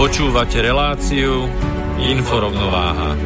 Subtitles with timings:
[0.00, 1.44] Počúvate reláciu
[2.00, 3.20] Inforovnováha.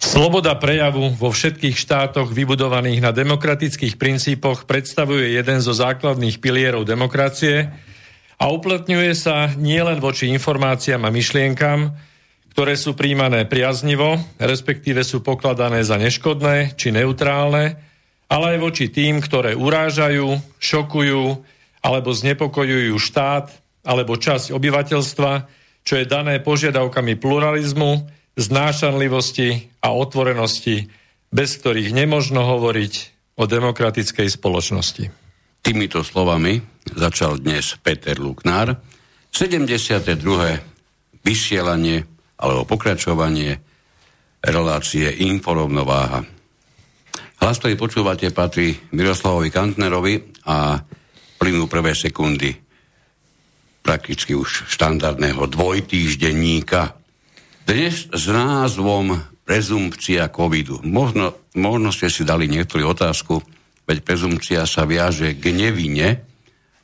[0.00, 7.68] Sloboda prejavu vo všetkých štátoch vybudovaných na demokratických princípoch predstavuje jeden zo základných pilierov demokracie
[8.40, 12.07] a uplatňuje sa nielen voči informáciám a myšlienkam,
[12.58, 17.78] ktoré sú príjmané priaznivo, respektíve sú pokladané za neškodné či neutrálne,
[18.26, 21.38] ale aj voči tým, ktoré urážajú, šokujú
[21.86, 23.54] alebo znepokojujú štát
[23.86, 25.32] alebo časť obyvateľstva,
[25.86, 30.90] čo je dané požiadavkami pluralizmu, znášanlivosti a otvorenosti,
[31.30, 32.94] bez ktorých nemožno hovoriť
[33.38, 35.06] o demokratickej spoločnosti.
[35.62, 36.58] Týmito slovami
[36.90, 38.82] začal dnes Peter Luknár
[39.30, 40.10] 72.
[41.22, 43.58] vysielanie alebo pokračovanie
[44.40, 46.22] relácie Inforovnováha.
[47.38, 50.78] Hlas, ktorý počúvate, patrí Miroslavovi Kantnerovi a
[51.38, 52.50] plynú prvé sekundy
[53.88, 56.92] prakticky už štandardného dvojtýždenníka.
[57.64, 59.16] Dnes s názvom
[59.48, 60.84] Prezumpcia covidu.
[60.84, 63.40] Možno, možno ste si dali niektorú otázku,
[63.88, 66.27] veď prezumpcia sa viaže k nevine,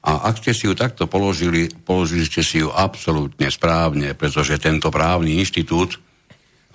[0.04, 4.92] a ak ste si ju takto položili, položili ste si ju absolútne správne, pretože tento
[4.92, 5.97] právny inštitút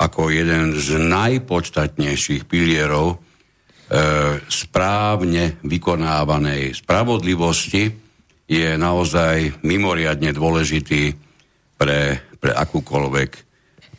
[0.02, 3.18] ako jeden z najpodstatnejších pilierov e,
[4.48, 7.92] správne vykonávanej spravodlivosti
[8.50, 11.14] je naozaj mimoriadne dôležitý
[11.78, 13.32] pre, pre, akúkoľvek,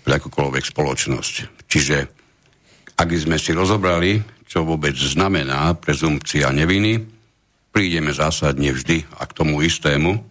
[0.03, 1.35] pre akúkoľvek spoločnosť.
[1.71, 1.97] Čiže
[2.99, 7.20] ak sme si rozobrali, čo vôbec znamená prezumpcia neviny,
[7.71, 10.23] prídeme zásadne vždy a k tomu istému.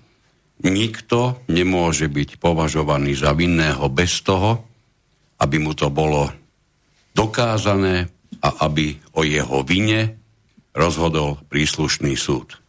[0.59, 4.67] Nikto nemôže byť považovaný za vinného bez toho,
[5.39, 6.28] aby mu to bolo
[7.16, 8.11] dokázané
[8.44, 10.19] a aby o jeho vine
[10.75, 12.59] rozhodol príslušný súd.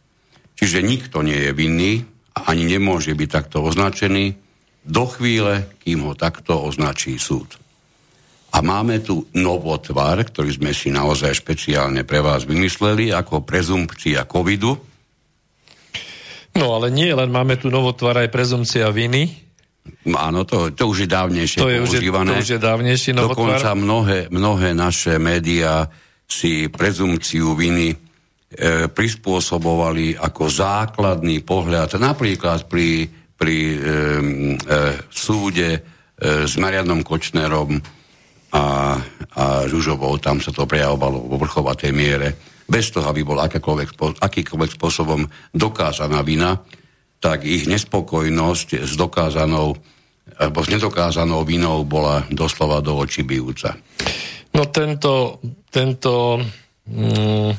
[0.55, 1.93] Čiže nikto nie je vinný
[2.35, 4.35] a ani nemôže byť takto označený
[4.87, 7.59] do chvíle, kým ho takto označí súd.
[8.61, 14.77] A máme tu novotvar, ktorý sme si naozaj špeciálne pre vás vymysleli ako prezumpcia covidu.
[16.53, 19.33] No ale nie, len máme tu novotvar aj prezumcia viny.
[20.13, 22.37] Áno, to, to už je dávnejšie to je používané.
[22.37, 23.57] Už je, to už je dávnejší novotvar.
[23.57, 25.89] Dokonca mnohé, mnohé naše médiá
[26.29, 27.97] si prezumciu viny e,
[28.93, 33.81] prispôsobovali ako základný pohľad, napríklad pri, pri e, e,
[35.09, 35.79] súde e,
[36.45, 38.00] s Marianom Kočnerom,
[38.51, 38.99] a,
[39.35, 42.35] a Žužovou, tam sa to prejavovalo vo vrchovatej miere,
[42.67, 46.55] bez toho, aby bol akýkoľvek spôsobom dokázaná vina,
[47.19, 49.75] tak ich nespokojnosť s dokázanou
[50.41, 53.77] alebo s nedokázanou vinou bola doslova do očí bijúca.
[54.55, 55.37] No tento,
[55.69, 56.39] tento
[56.87, 57.51] mm,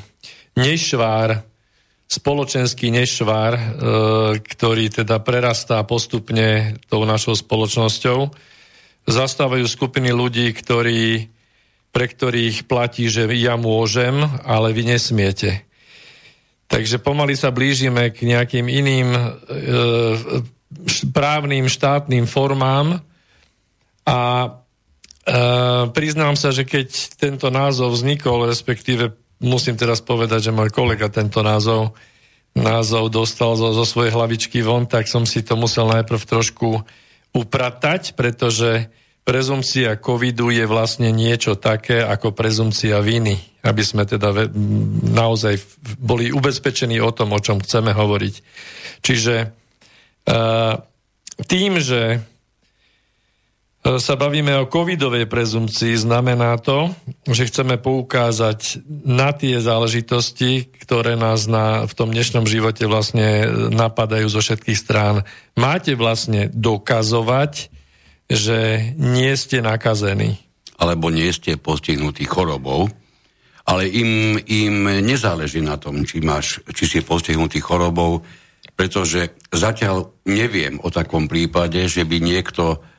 [0.57, 1.29] nešvár,
[2.05, 3.63] spoločenský nešvár, e,
[4.41, 8.29] ktorý teda prerastá postupne tou našou spoločnosťou,
[9.07, 11.27] zastávajú skupiny ľudí, ktorí,
[11.91, 15.67] pre ktorých platí, že ja môžem, ale vy nesmiete.
[16.71, 19.21] Takže pomaly sa blížime k nejakým iným e,
[21.13, 23.03] právnym štátnym formám
[24.07, 24.49] a e,
[25.93, 26.89] priznám sa, že keď
[27.19, 29.13] tento názov vznikol, respektíve
[29.43, 31.93] musím teraz povedať, že môj kolega tento názov,
[32.55, 36.81] názov dostal zo, zo svojej hlavičky von, tak som si to musel najprv trošku
[37.33, 38.87] upratať, pretože
[39.23, 44.51] prezumcia covidu je vlastne niečo také ako prezumcia viny, aby sme teda
[45.15, 45.57] naozaj
[45.97, 48.35] boli ubezpečení o tom, o čom chceme hovoriť.
[49.03, 49.35] Čiže
[51.47, 52.23] tým, že
[53.83, 56.95] sa bavíme o covidovej prezumcii, znamená to,
[57.27, 63.43] že chceme poukázať na tie záležitosti, ktoré nás na, v tom dnešnom živote vlastne
[63.75, 65.27] napadajú zo všetkých strán.
[65.59, 67.67] Máte vlastne dokazovať,
[68.31, 70.39] že nie ste nakazení.
[70.79, 72.87] Alebo nie ste postihnutí chorobou,
[73.67, 78.23] ale im, im nezáleží na tom, či, máš, či si postihnutý chorobou,
[78.79, 82.92] pretože zatiaľ neviem o takom prípade, že by niekto e,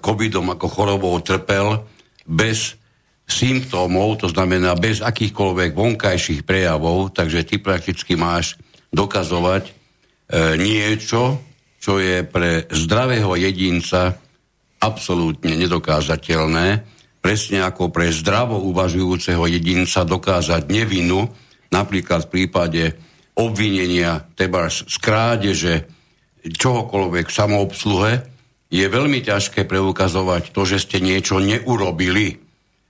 [0.00, 1.84] covidom ako chorobou trpel
[2.24, 2.80] bez
[3.26, 8.54] symptómov, to znamená bez akýchkoľvek vonkajších prejavov, takže ty prakticky máš
[8.94, 9.72] dokazovať e,
[10.54, 11.42] niečo,
[11.82, 14.14] čo je pre zdravého jedinca
[14.78, 16.66] absolútne nedokázateľné,
[17.18, 21.26] presne ako pre zdravo uvažujúceho jedinca dokázať nevinu,
[21.74, 22.82] napríklad v prípade
[23.34, 25.90] obvinenia teba z krádeže
[26.46, 28.12] čohokoľvek v samoobsluhe,
[28.66, 32.42] je veľmi ťažké preukazovať to, že ste niečo neurobili.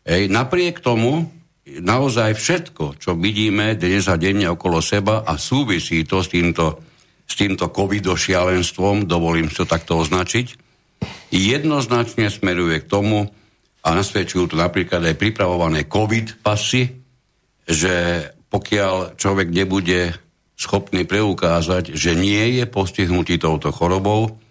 [0.07, 1.29] Ej, napriek tomu
[1.67, 6.81] naozaj všetko, čo vidíme dnes a denne okolo seba a súvisí to s týmto,
[7.27, 10.47] s týmto covidošialenstvom, dovolím to takto označiť,
[11.35, 13.29] jednoznačne smeruje k tomu,
[13.87, 16.91] a nasvedčujú tu napríklad aj pripravované COVID pasy,
[17.63, 20.11] že pokiaľ človek nebude
[20.59, 24.43] schopný preukázať, že nie je postihnutý touto chorobou,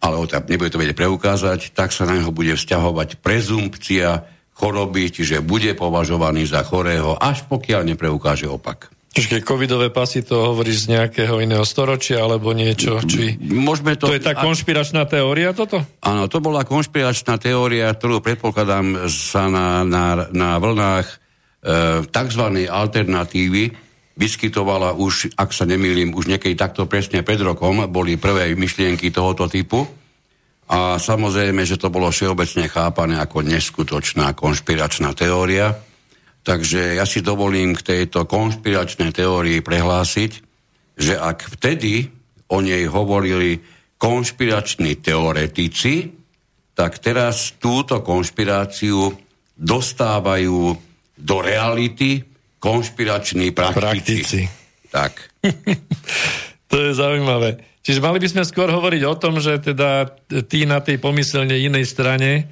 [0.00, 0.16] ale
[0.48, 4.24] nebude to vedieť preukázať, tak sa na neho bude vzťahovať prezumpcia
[4.56, 8.92] choroby, čiže bude považovaný za chorého, až pokiaľ nepreukáže opak.
[9.10, 13.02] Čiže covidové pasy to hovoríš z nejakého iného storočia alebo niečo?
[13.02, 13.42] Či...
[13.42, 14.06] Môžeme to...
[14.06, 15.82] to je tá konšpiračná teória toto?
[16.06, 21.16] Áno, to bola konšpiračná teória, ktorú predpokladám sa na, na, na vlnách e,
[22.06, 22.44] tzv.
[22.70, 29.10] alternatívy vyskytovala už, ak sa nemýlim, už niekedy takto presne pred rokom boli prvé myšlienky
[29.14, 29.86] tohoto typu.
[30.70, 35.74] A samozrejme, že to bolo všeobecne chápané ako neskutočná konšpiračná teória.
[36.46, 40.32] Takže ja si dovolím k tejto konšpiračnej teórii prehlásiť,
[40.94, 42.06] že ak vtedy
[42.54, 43.58] o nej hovorili
[43.98, 46.08] konšpirační teoretici,
[46.72, 49.12] tak teraz túto konšpiráciu
[49.58, 50.72] dostávajú
[51.20, 52.29] do reality
[52.60, 53.80] konšpirační praktici.
[53.80, 54.40] praktici.
[54.92, 55.12] Tak.
[56.70, 57.56] to je zaujímavé.
[57.80, 60.12] Čiže mali by sme skôr hovoriť o tom, že teda
[60.44, 62.46] tí na tej pomyselne inej strane,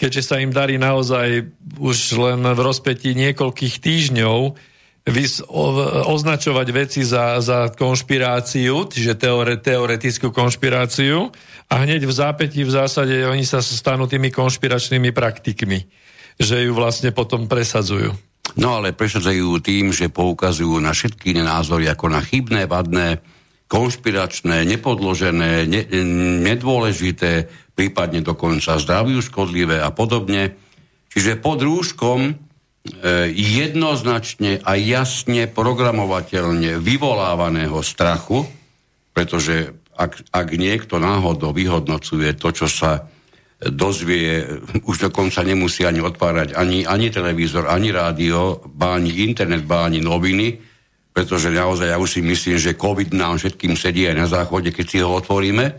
[0.00, 4.56] keďže sa im darí naozaj už len v rozpetí niekoľkých týždňov
[5.04, 11.28] vys- o- označovať veci za, za konšpiráciu, čiže teore- teoretickú konšpiráciu
[11.68, 15.84] a hneď v zápätí v zásade oni sa stanú tými konšpiračnými praktikmi,
[16.40, 18.29] že ju vlastne potom presadzujú.
[18.58, 23.22] No ale presadzajú tým, že poukazujú na všetky názory ako na chybné, vadné,
[23.70, 25.82] konšpiračné, nepodložené, ne,
[26.42, 27.46] nedôležité,
[27.78, 30.58] prípadne dokonca zdraviu škodlivé a podobne.
[31.14, 32.32] Čiže pod rúškom e,
[33.30, 38.42] jednoznačne a jasne programovateľne vyvolávaného strachu,
[39.14, 43.06] pretože ak, ak niekto náhodou vyhodnocuje to, čo sa
[43.60, 44.48] dozvie,
[44.88, 50.56] už dokonca nemusí ani otvárať ani, ani televízor, ani rádio, báni internet, báni noviny,
[51.12, 54.86] pretože naozaj ja už si myslím, že COVID nám všetkým sedí aj na záchode, keď
[54.88, 55.76] si ho otvoríme.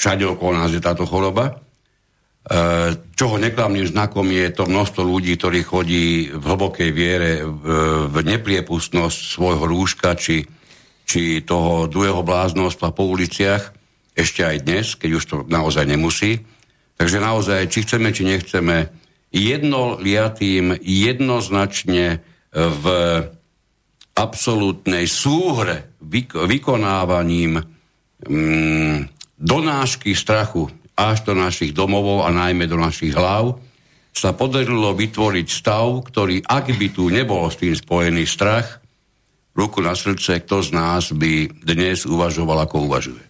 [0.00, 1.52] Všade okolo nás je táto choroba.
[1.52, 1.54] E,
[3.12, 7.64] čoho neklamným znakom je to množstvo ľudí, ktorí chodí v hlbokej viere v,
[8.08, 10.48] v nepriepustnosť svojho rúška či,
[11.04, 13.76] či toho druhého bláznostva po uliciach,
[14.16, 16.40] ešte aj dnes, keď už to naozaj nemusí.
[16.98, 18.90] Takže naozaj, či chceme, či nechceme,
[19.30, 22.84] jednoliatým, jednoznačne v
[24.18, 25.94] absolútnej súhre
[26.34, 27.62] vykonávaním
[28.26, 28.98] mm,
[29.38, 30.66] donášky strachu
[30.98, 33.62] až do našich domovov a najmä do našich hlav
[34.10, 38.82] sa podarilo vytvoriť stav, ktorý, ak by tu nebol s tým spojený strach,
[39.54, 43.22] ruku na srdce, kto z nás by dnes uvažoval, ako uvažuje.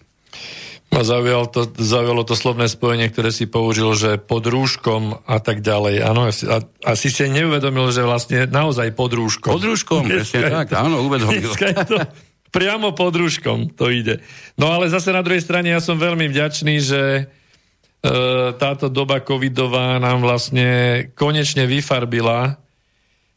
[0.89, 5.61] Ma zaujalo to, zaujalo to slovné spojenie, ktoré si použil, že pod rúškom a tak
[5.61, 6.01] ďalej.
[6.01, 9.53] Áno, asi, a, asi si neuvedomil, že vlastne naozaj pod rúškom.
[9.53, 11.53] Pod rúškom, presne tak, áno, uvedomil.
[11.89, 12.01] to,
[12.49, 14.25] priamo pod rúškom to ide.
[14.57, 17.23] No ale zase na druhej strane ja som veľmi vďačný, že e,
[18.57, 22.57] táto doba covidová nám vlastne konečne vyfarbila,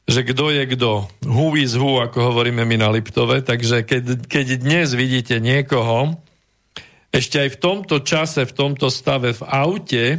[0.08, 0.92] že kto je kto.
[1.28, 3.44] Who is who, ako hovoríme my na Liptove.
[3.44, 6.16] Takže keď, keď dnes vidíte niekoho,
[7.12, 10.18] ešte aj v tomto čase, v tomto stave v aute e,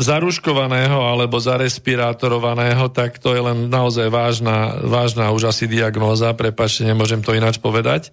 [0.00, 7.20] zaruškovaného alebo zarespirátorovaného, tak to je len naozaj vážna, vážna už asi diagnóza, prepačte, nemôžem
[7.20, 8.08] to ináč povedať,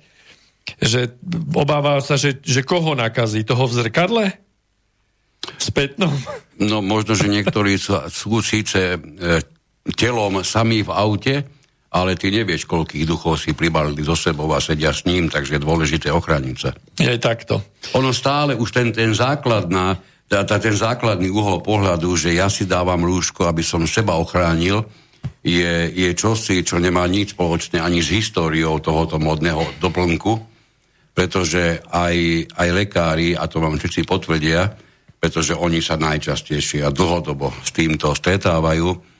[0.77, 1.15] že
[1.55, 4.25] obáva sa, že, že koho nakazí, toho v zrkadle?
[5.57, 6.13] Spätnom?
[6.61, 9.41] No možno, že niektorí sú, sú síce e,
[9.95, 11.35] telom sami v aute,
[11.91, 15.65] ale ty nevieš, koľkých duchov si pribalili do sebou a sedia s ním, takže je
[15.67, 16.71] dôležité ochrániť sa.
[16.95, 17.59] Je takto.
[17.99, 19.99] Ono stále už ten, ten základná,
[20.31, 24.87] ten základný uhol pohľadu, že ja si dávam rúško, aby som seba ochránil,
[25.43, 30.33] je, je čosi, čo nemá nič spoločné ani s históriou tohoto modného doplnku,
[31.11, 32.15] pretože aj,
[32.55, 34.71] aj lekári, a to vám všetci potvrdia,
[35.19, 39.10] pretože oni sa najčastejšie a dlhodobo s týmto stretávajú,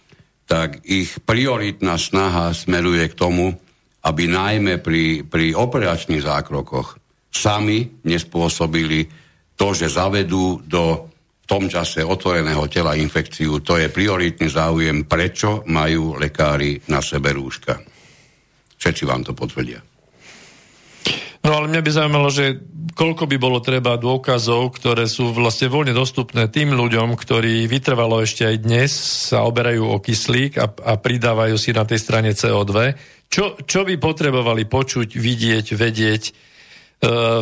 [0.51, 3.55] tak ich prioritná snaha smeruje k tomu,
[4.03, 7.00] aby najmä pri, pri operačných zákrokoch
[7.31, 9.08] sami nespôsobili
[9.55, 11.08] to, že zavedú do
[11.48, 13.63] tom čase otvoreného tela infekciu.
[13.63, 17.79] To je prioritný záujem, prečo majú lekári na sebe rúška.
[18.75, 19.90] Všetci vám to potvrdia.
[21.41, 22.62] No ale mňa by zaujímalo, že
[22.93, 28.45] koľko by bolo treba dôkazov, ktoré sú vlastne voľne dostupné tým ľuďom, ktorí vytrvalo ešte
[28.45, 28.91] aj dnes
[29.31, 32.93] sa oberajú o kyslík a, a pridávajú si na tej strane CO2.
[33.31, 36.24] Čo, čo by potrebovali počuť, vidieť, vedieť?
[36.29, 36.31] E,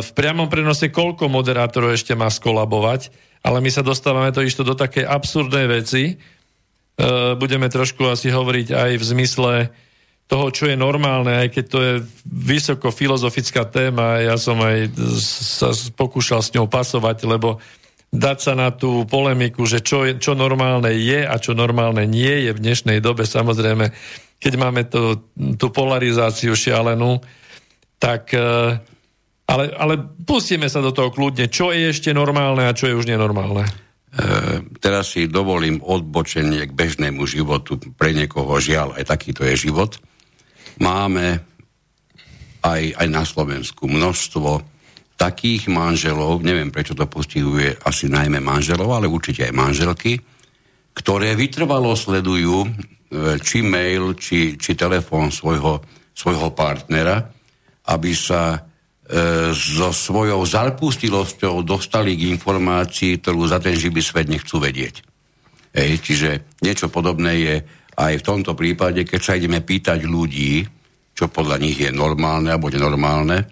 [0.00, 3.30] v priamom prenose koľko moderátorov ešte má skolabovať?
[3.40, 6.02] ale my sa dostávame to isto do také absurdnej veci.
[6.12, 6.14] E,
[7.36, 9.52] budeme trošku asi hovoriť aj v zmysle
[10.30, 15.74] toho, čo je normálne, aj keď to je vysoko filozofická téma, ja som aj sa
[15.98, 17.58] pokúšal s ňou pasovať, lebo
[18.14, 22.46] dať sa na tú polemiku, že čo, je, čo normálne je a čo normálne nie
[22.46, 23.90] je v dnešnej dobe, samozrejme,
[24.38, 25.18] keď máme tú,
[25.58, 27.18] tú polarizáciu šialenú,
[27.98, 28.78] tak uh,
[29.50, 31.50] ale, ale pustíme sa do toho kľudne.
[31.50, 33.66] Čo je ešte normálne a čo je už nenormálne?
[33.66, 33.70] E,
[34.78, 37.82] teraz si dovolím odbočenie k bežnému životu.
[37.98, 39.98] Pre niekoho žiaľ, aj takýto je život.
[40.80, 41.26] Máme
[42.64, 44.64] aj, aj na Slovensku množstvo
[45.20, 50.16] takých manželov, neviem prečo to postihuje asi najmä manželov, ale určite aj manželky,
[50.96, 52.68] ktoré vytrvalo sledujú e,
[53.44, 55.84] či mail, či, či telefón svojho,
[56.16, 57.20] svojho partnera,
[57.84, 58.70] aby sa
[59.10, 65.02] E, so svojou zarpustilosťou dostali k informácii, ktorú za ten živý svet nechcú vedieť.
[65.74, 66.30] Ej, čiže
[66.62, 67.54] niečo podobné je
[68.00, 70.64] aj v tomto prípade, keď sa ideme pýtať ľudí,
[71.12, 73.44] čo podľa nich je normálne alebo nenormálne,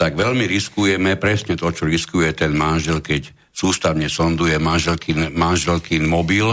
[0.00, 6.48] tak veľmi riskujeme presne to, čo riskuje ten manžel, keď sústavne sonduje manželkin, manželkin mobil,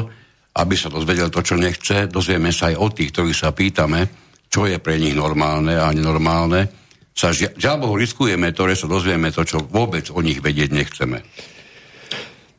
[0.59, 2.11] aby sa dozvedel to, čo nechce.
[2.11, 4.11] Dozvieme sa aj od tých, ktorých sa pýtame,
[4.51, 6.87] čo je pre nich normálne a nenormálne
[7.17, 11.25] sa žiaľ Bohu riskujeme, ktoré sa dozvieme to, čo vôbec o nich vedieť nechceme.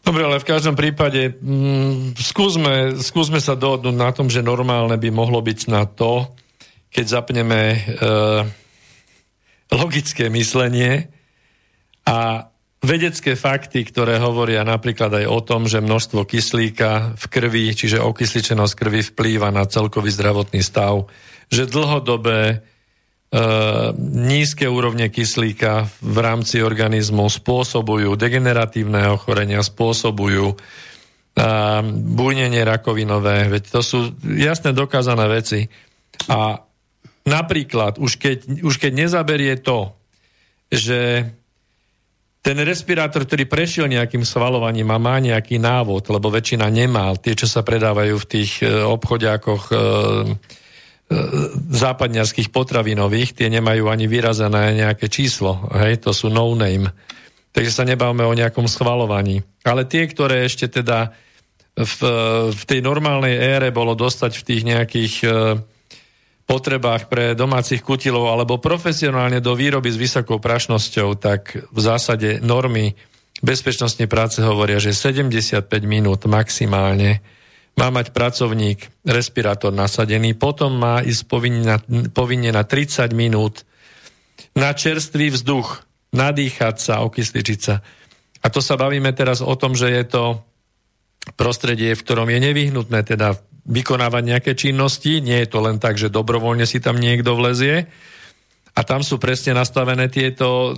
[0.09, 5.12] Dobre, ale v každom prípade mm, skúsme, skúsme sa dohodnúť na tom, že normálne by
[5.12, 6.33] mohlo byť na to,
[6.88, 7.79] keď zapneme e,
[9.69, 11.12] logické myslenie
[12.09, 12.49] a
[12.81, 18.75] vedecké fakty, ktoré hovoria napríklad aj o tom, že množstvo kyslíka v krvi, čiže okysličenosť
[18.81, 21.05] krvi vplýva na celkový zdravotný stav,
[21.53, 22.65] že dlhodobé
[24.00, 30.56] nízke úrovne kyslíka v rámci organizmu spôsobujú degeneratívne ochorenia, spôsobujú e,
[31.92, 35.68] bujnenie rakovinové, veď to sú jasne dokázané veci.
[36.32, 36.56] A
[37.28, 39.92] napríklad, už keď, už keď nezaberie to,
[40.73, 41.28] že
[42.40, 47.44] ten respirátor, ktorý prešiel nejakým svalovaním a má nejaký návod, lebo väčšina nemá, tie, čo
[47.44, 49.76] sa predávajú v tých e, obchodiakoch E,
[51.73, 56.93] západňarských potravinových, tie nemajú ani vyrazené nejaké číslo, hej, to sú no name.
[57.57, 59.41] Takže sa nebavme o nejakom schvalovaní.
[59.65, 61.17] Ale tie, ktoré ešte teda
[61.79, 61.99] v,
[62.53, 65.29] v tej normálnej ére bolo dostať v tých nejakých e,
[66.45, 72.93] potrebách pre domácich kutilov alebo profesionálne do výroby s vysokou prašnosťou, tak v zásade normy
[73.41, 77.23] bezpečnostnej práce hovoria, že 75 minút maximálne
[77.78, 81.78] má mať pracovník respirátor nasadený, potom má ísť povinne na,
[82.11, 83.62] povinne na 30 minút
[84.58, 87.78] na čerstvý vzduch, nadýchať sa, okysličiť sa.
[88.42, 90.42] A to sa bavíme teraz o tom, že je to
[91.38, 96.11] prostredie, v ktorom je nevyhnutné teda vykonávať nejaké činnosti, nie je to len tak, že
[96.11, 97.87] dobrovoľne si tam niekto vlezie,
[98.78, 100.73] a tam sú presne nastavené tieto e,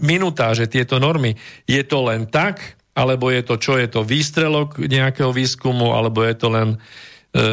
[0.00, 1.36] minutáže, tieto normy.
[1.68, 3.74] Je to len tak, alebo je to čo?
[3.74, 6.78] Je to výstrelok nejakého výskumu, alebo je to len e,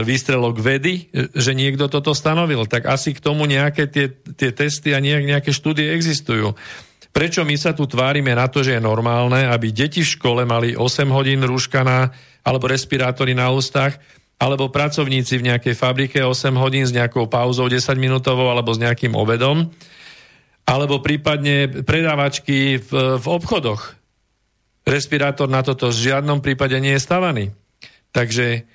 [0.05, 2.69] výstrelok vedy, že niekto toto stanovil.
[2.69, 6.53] Tak asi k tomu nejaké tie, tie testy a nejak, nejaké štúdie existujú.
[7.11, 10.77] Prečo my sa tu tvárime na to, že je normálne, aby deti v škole mali
[10.77, 12.13] 8 hodín rúška na,
[12.45, 13.99] alebo respirátory na ústach,
[14.41, 19.13] alebo pracovníci v nejakej fabrike 8 hodín s nejakou pauzou 10 minútovou alebo s nejakým
[19.13, 19.69] obedom,
[20.65, 24.00] alebo prípadne predávačky v, v obchodoch
[24.85, 27.45] respirátor na toto v žiadnom prípade nie je stavaný.
[28.11, 28.65] Takže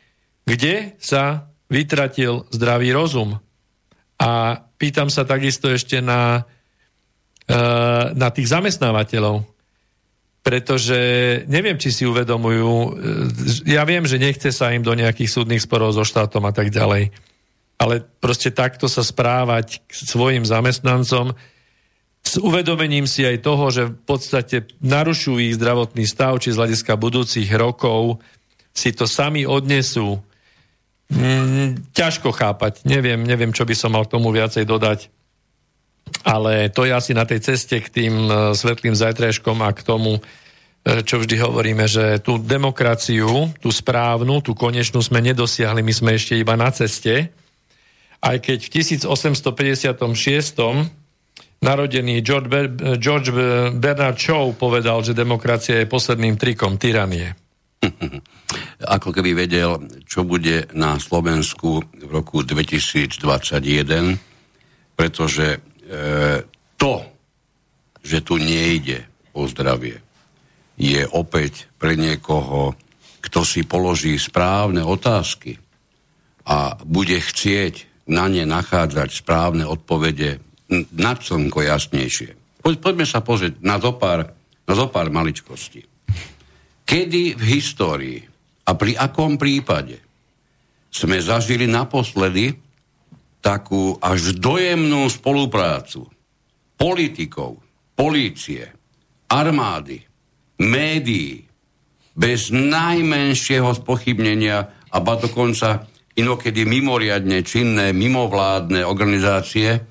[0.47, 3.43] kde sa vytratil zdravý rozum?
[4.17, 6.47] A pýtam sa takisto ešte na,
[7.45, 7.59] e,
[8.17, 9.45] na tých zamestnávateľov,
[10.47, 10.99] pretože
[11.51, 12.91] neviem, či si uvedomujú, e,
[13.69, 17.13] ja viem, že nechce sa im do nejakých súdnych sporov so štátom a tak ďalej,
[17.77, 21.37] ale proste takto sa správať k svojim zamestnancom,
[22.27, 26.99] s uvedomením si aj toho, že v podstate narušujú ich zdravotný stav, či z hľadiska
[26.99, 28.19] budúcich rokov
[28.75, 30.19] si to sami odnesú.
[31.07, 32.83] Mm, ťažko chápať.
[32.83, 35.07] Neviem, neviem, čo by som mal k tomu viacej dodať.
[36.27, 40.19] Ale to je asi na tej ceste k tým uh, svetlým zajtrajškom a k tomu,
[40.19, 46.19] uh, čo vždy hovoríme, že tú demokraciu, tú správnu, tú konečnú sme nedosiahli, my sme
[46.19, 47.31] ešte iba na ceste.
[48.19, 51.06] Aj keď v 1856
[51.61, 53.31] narodený George, Ber- George
[53.77, 57.33] Bernard Shaw povedal, že demokracia je posledným trikom tyranie.
[58.97, 63.21] Ako keby vedel, čo bude na Slovensku v roku 2021,
[64.97, 65.59] pretože e,
[66.77, 66.95] to,
[68.01, 69.05] že tu nejde
[69.37, 70.01] o zdravie,
[70.77, 72.77] je opäť pre niekoho,
[73.25, 75.57] kto si položí správne otázky
[76.47, 80.39] a bude chcieť na ne nachádzať správne odpovede
[80.71, 82.61] na slnko jasnejšie.
[82.63, 84.35] Poďme sa pozrieť na zopár,
[84.67, 85.87] na zopár maličkosti.
[86.87, 88.19] Kedy v histórii
[88.67, 90.03] a pri akom prípade
[90.91, 92.55] sme zažili naposledy
[93.39, 96.11] takú až dojemnú spoluprácu
[96.75, 97.63] politikov,
[97.95, 98.67] polície,
[99.31, 100.03] armády,
[100.59, 101.47] médií,
[102.17, 104.59] bez najmenšieho spochybnenia
[104.89, 105.85] a ba dokonca
[106.17, 109.85] inokedy mimoriadne činné mimovládne organizácie,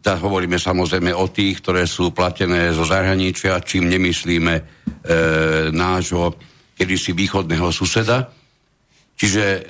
[0.00, 4.62] tak hovoríme samozrejme o tých, ktoré sú platené zo zahraničia, čím nemyslíme e,
[5.70, 6.36] nášho
[6.72, 8.32] kedysi východného suseda.
[9.20, 9.60] Čiže e,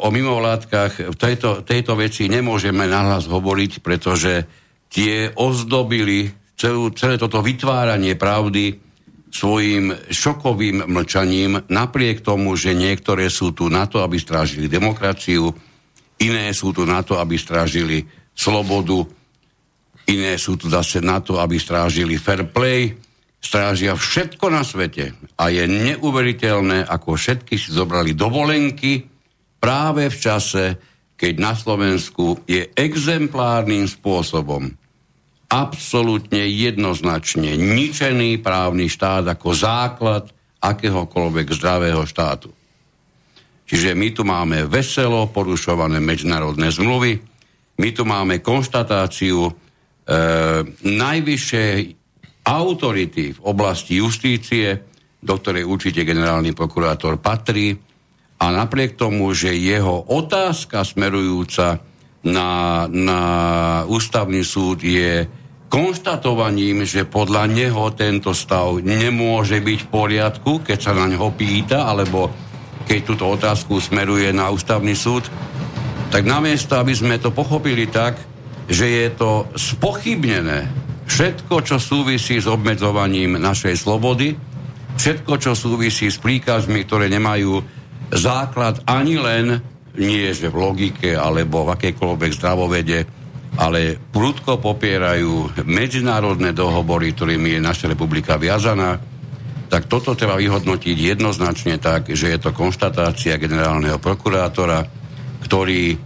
[0.00, 4.48] o mimovládkach v tejto, tejto veci nemôžeme nahlas hovoriť, pretože
[4.88, 8.80] tie ozdobili celú, celé toto vytváranie pravdy
[9.28, 15.52] svojim šokovým mlčaním, napriek tomu, že niektoré sú tu na to, aby strážili demokraciu,
[16.16, 19.04] iné sú tu na to, aby strážili slobodu,
[20.06, 22.94] iné sú tu zase na to, aby strážili fair play,
[23.42, 29.06] strážia všetko na svete a je neuveriteľné, ako všetky si zobrali dovolenky
[29.62, 30.64] práve v čase,
[31.16, 34.68] keď na Slovensku je exemplárnym spôsobom
[35.46, 40.24] absolútne jednoznačne ničený právny štát ako základ
[40.58, 42.50] akéhokoľvek zdravého štátu.
[43.66, 47.18] Čiže my tu máme veselo porušované medzinárodné zmluvy,
[47.78, 49.65] my tu máme konštatáciu
[50.86, 51.76] najvyššej
[52.46, 54.78] autority v oblasti justície,
[55.18, 57.74] do ktorej určite generálny prokurátor patrí,
[58.36, 61.80] a napriek tomu, že jeho otázka smerujúca
[62.26, 63.20] na, na
[63.88, 65.24] ústavný súd je
[65.72, 71.88] konštatovaním, že podľa neho tento stav nemôže byť v poriadku, keď sa na neho pýta,
[71.88, 72.28] alebo
[72.86, 75.26] keď túto otázku smeruje na ústavný súd,
[76.12, 78.20] tak namiesto, aby sme to pochopili tak,
[78.66, 80.66] že je to spochybnené
[81.06, 84.34] všetko, čo súvisí s obmedzovaním našej slobody,
[84.98, 87.62] všetko, čo súvisí s príkazmi, ktoré nemajú
[88.10, 89.46] základ ani len
[89.96, 92.98] nie že v logike alebo v akejkoľvek zdravovede,
[93.56, 99.00] ale prudko popierajú medzinárodné dohovory, ktorými je naša republika viazaná,
[99.66, 104.84] tak toto treba vyhodnotiť jednoznačne tak, že je to konštatácia generálneho prokurátora,
[105.42, 105.96] ktorý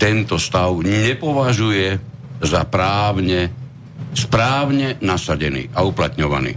[0.00, 2.00] tento stav nepovažuje
[2.40, 3.52] za právne,
[4.16, 6.56] správne nasadený a uplatňovaný.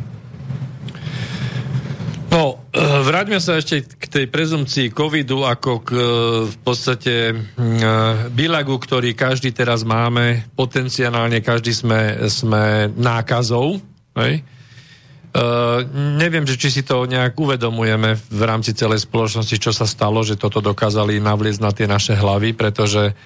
[2.33, 6.01] No, e, vráťme sa ešte k tej prezumcii covidu ako k e,
[6.49, 7.35] v podstate e,
[8.33, 13.77] bilagu, ktorý každý teraz máme, potenciálne každý sme, sme nákazou.
[14.17, 14.41] Hej?
[15.33, 15.81] Uh,
[16.21, 20.37] neviem, že či si to nejak uvedomujeme v rámci celej spoločnosti, čo sa stalo, že
[20.37, 23.17] toto dokázali navliecť na tie naše hlavy, pretože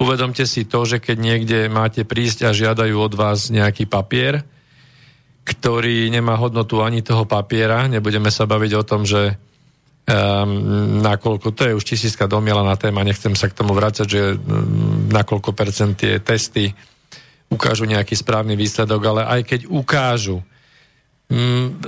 [0.00, 4.40] uvedomte si to, že keď niekde máte prísť a žiadajú od vás nejaký papier,
[5.44, 9.36] ktorý nemá hodnotu ani toho papiera, nebudeme sa baviť o tom, že
[10.08, 15.12] um, nakoľko, to je už tisícka na téma, nechcem sa k tomu vrácať, že um,
[15.12, 16.72] nakoľko percent tie testy
[17.52, 20.40] ukážu nejaký správny výsledok, ale aj keď ukážu,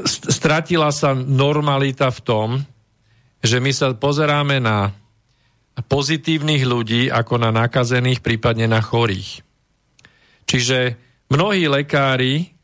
[0.07, 2.49] stratila sa normalita v tom,
[3.43, 4.95] že my sa pozeráme na
[5.91, 9.43] pozitívnych ľudí ako na nakazených, prípadne na chorých.
[10.47, 10.95] Čiže
[11.33, 12.55] mnohí lekári,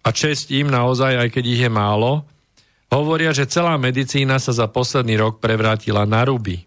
[0.00, 2.24] a čest im naozaj, aj keď ich je málo,
[2.88, 6.64] Hovoria, že celá medicína sa za posledný rok prevrátila na ruby.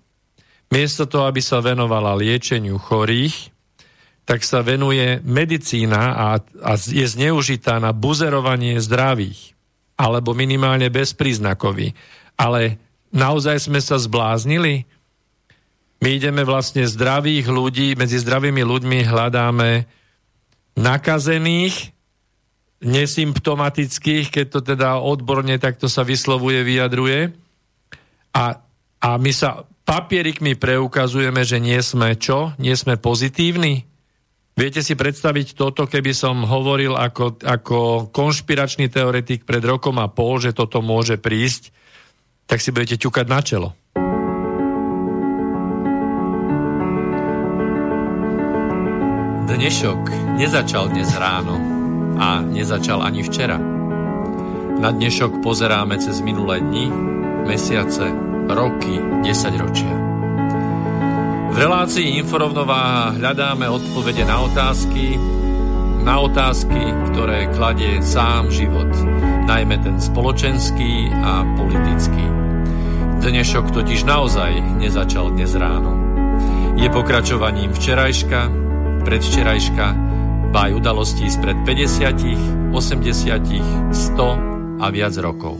[0.69, 3.49] Miesto toho, aby sa venovala liečeniu chorých,
[4.25, 9.57] tak sa venuje medicína a, a je zneužitá na buzerovanie zdravých,
[9.97, 11.93] alebo minimálne bezpríznakový.
[12.37, 12.77] Ale
[13.11, 14.85] naozaj sme sa zbláznili?
[16.01, 19.85] My ideme vlastne zdravých ľudí, medzi zdravými ľuďmi hľadáme
[20.77, 21.93] nakazených,
[22.81, 27.29] nesymptomatických, keď to teda odborne takto sa vyslovuje, vyjadruje.
[28.33, 28.57] A,
[28.97, 32.57] a my sa papierikmi preukazujeme, že nie sme čo?
[32.57, 33.90] Nie sme pozitívni?
[34.51, 37.77] Viete si predstaviť toto, keby som hovoril ako, ako
[38.11, 41.71] konšpiračný teoretik pred rokom a pol, že toto môže prísť,
[42.51, 43.69] tak si budete ťukať na čelo.
[49.51, 51.55] Dnešok nezačal dnes ráno
[52.19, 53.55] a nezačal ani včera.
[54.81, 56.91] Na dnešok pozeráme cez minulé dni,
[57.47, 58.09] mesiace,
[58.51, 60.10] roky, desaťročia.
[61.51, 65.19] V relácii Inforovnováha hľadáme odpovede na otázky,
[65.99, 66.79] na otázky,
[67.11, 68.87] ktoré kladie sám život,
[69.51, 72.23] najmä ten spoločenský a politický.
[73.19, 75.91] Dnešok totiž naozaj nezačal dnes ráno.
[76.79, 78.47] Je pokračovaním včerajška,
[79.03, 79.87] predvčerajška
[80.55, 85.59] ba aj udalostí spred 50, 80, 100 a viac rokov.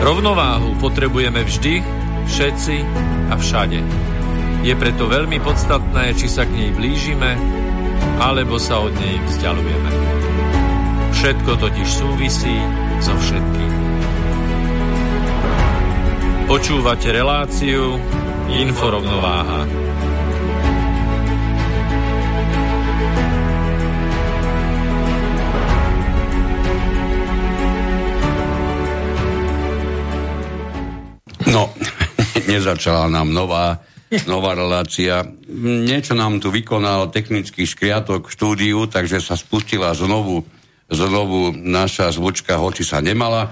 [0.00, 1.84] Rovnováhu potrebujeme vždy,
[2.24, 2.76] všetci
[3.28, 3.80] a všade.
[4.64, 7.36] Je preto veľmi podstatné, či sa k nej blížime,
[8.16, 9.90] alebo sa od nej vzdialujeme.
[11.12, 12.56] Všetko totiž súvisí
[13.04, 13.72] so všetkým.
[16.48, 18.00] Počúvate reláciu
[18.50, 19.89] Inforovnováha.
[31.50, 31.74] No,
[32.50, 33.82] nezačala nám nová,
[34.26, 35.26] nová relácia.
[35.50, 40.46] Niečo nám tu vykonal technický škriatok v štúdiu, takže sa spustila znovu,
[40.86, 43.50] znovu naša zvučka, hoči sa nemala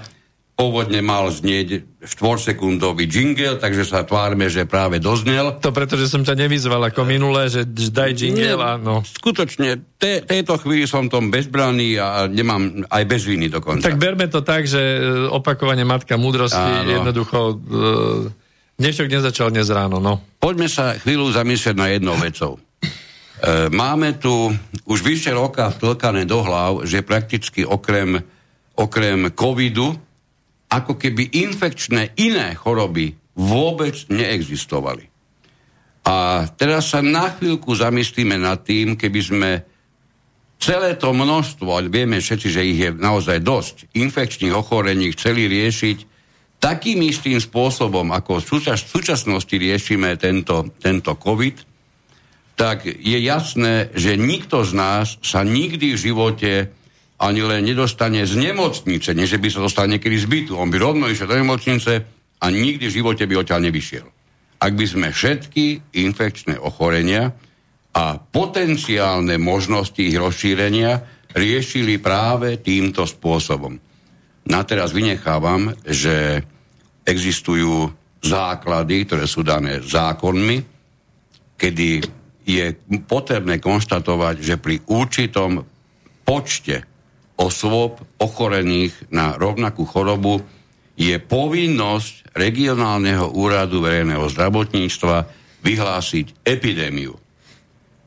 [0.59, 5.55] pôvodne mal znieť štvorsekundový jingle, takže sa tvárme, že práve doznel.
[5.63, 8.99] To preto, že som ťa nevyzval ako minulé, že daj jingle a no.
[9.07, 13.87] Skutočne, te, tejto chvíli som tom bezbranný a nemám aj bez viny dokonca.
[13.87, 14.99] Tak berme to tak, že e,
[15.31, 16.91] opakovanie matka múdrosti Áno.
[16.91, 18.27] jednoducho uh,
[18.75, 20.19] dnešok nezačal dnes ráno, no.
[20.43, 22.59] Poďme sa chvíľu zamyslieť na jednou vecou.
[23.39, 24.51] E, máme tu
[24.83, 28.19] už vyše roka vtlkané do hlav, že prakticky okrem,
[28.75, 29.95] okrem covidu
[30.69, 35.09] ako keby infekčné iné choroby vôbec neexistovali.
[36.05, 39.51] A teraz sa na chvíľku zamyslíme nad tým, keby sme
[40.59, 45.97] celé to množstvo, ale vieme všetci, že ich je naozaj dosť, infekčných ochorení chceli riešiť
[46.59, 51.55] takým istým spôsobom, ako v súčasnosti riešime tento, tento COVID,
[52.59, 56.51] tak je jasné, že nikto z nás sa nikdy v živote
[57.19, 60.55] ani len nedostane z nemocnice, nie že by sa dostal niekedy z bytu.
[60.55, 61.91] On by rovno išiel do nemocnice
[62.39, 64.07] a nikdy v živote by odtiaľ nevyšiel.
[64.59, 67.35] Ak by sme všetky infekčné ochorenia
[67.91, 71.03] a potenciálne možnosti ich rozšírenia
[71.35, 73.75] riešili práve týmto spôsobom.
[74.49, 76.41] Na teraz vynechávam, že
[77.03, 77.91] existujú
[78.23, 80.57] základy, ktoré sú dané zákonmi,
[81.59, 81.89] kedy
[82.47, 82.65] je
[83.05, 85.61] potrebné konštatovať, že pri určitom
[86.25, 86.98] počte
[87.39, 90.43] osôb ochorených na rovnakú chorobu
[90.99, 95.17] je povinnosť regionálneho úradu verejného zdravotníctva
[95.63, 97.15] vyhlásiť epidémiu.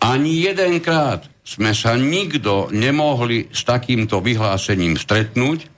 [0.05, 5.73] Ani jedenkrát sme sa nikto nemohli s takýmto vyhlásením stretnúť,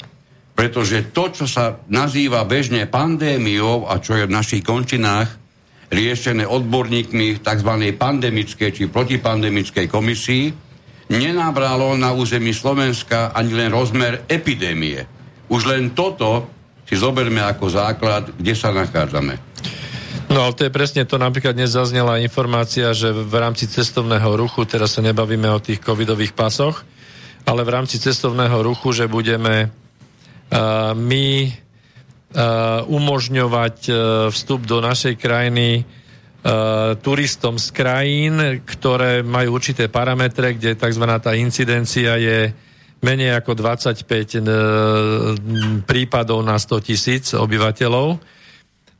[0.54, 5.30] pretože to, čo sa nazýva bežne pandémiou a čo je v našich končinách
[5.94, 7.70] riešené odborníkmi tzv.
[7.94, 10.44] pandemickej či protipandemickej komisii,
[11.12, 15.04] nenabralo na území Slovenska ani len rozmer epidémie.
[15.52, 16.48] Už len toto
[16.84, 19.36] si zoberme ako základ, kde sa nachádzame.
[20.32, 24.64] No ale to je presne to, napríklad dnes zaznela informácia, že v rámci cestovného ruchu,
[24.64, 26.82] teraz sa nebavíme o tých covidových pasoch,
[27.44, 33.96] ale v rámci cestovného ruchu, že budeme uh, my uh, umožňovať uh,
[34.32, 35.84] vstup do našej krajiny
[37.00, 41.04] turistom z krajín, ktoré majú určité parametre, kde tzv.
[41.16, 42.52] tá incidencia je
[43.00, 44.52] menej ako 25 uh,
[45.88, 48.20] prípadov na 100 tisíc obyvateľov.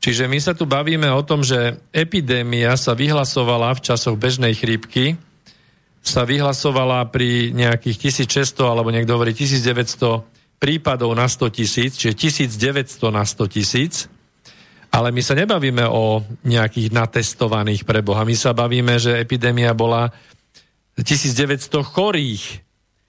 [0.00, 5.16] Čiže my sa tu bavíme o tom, že epidémia sa vyhlasovala v časoch bežnej chrípky
[6.04, 13.09] sa vyhlasovala pri nejakých 1600 alebo niekto hovorí 1900 prípadov na 100 tisíc, čiže 1900
[13.09, 13.94] na 100 tisíc.
[14.94, 18.22] Ale my sa nebavíme o nejakých natestovaných preboha.
[18.22, 20.14] My sa bavíme, že epidémia bola
[20.94, 22.62] 1900 chorých.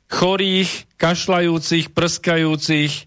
[0.10, 3.02] Chorých, kašľajúcich, prskajúcich, e,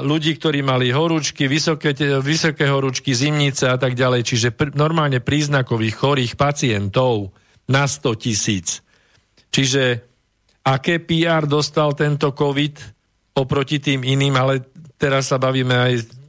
[0.00, 1.92] ľudí, ktorí mali horúčky, vysoké,
[2.24, 4.24] vysoké horúčky, zimnice a tak ďalej.
[4.24, 7.36] Čiže pr- normálne príznakových chorých pacientov
[7.68, 8.80] na 100 tisíc.
[9.52, 10.00] Čiže
[10.64, 12.76] aké PR dostal tento COVID
[13.36, 14.64] oproti tým iným, ale
[14.96, 16.19] teraz sa bavíme aj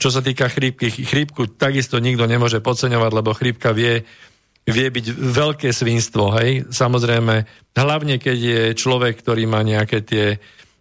[0.00, 0.88] čo sa týka chrípky.
[0.88, 4.02] Chrípku takisto nikto nemôže podceňovať, lebo chrípka vie,
[4.64, 6.64] vie byť veľké svinstvo, hej.
[6.72, 7.44] Samozrejme,
[7.76, 10.26] hlavne keď je človek, ktorý má nejaké tie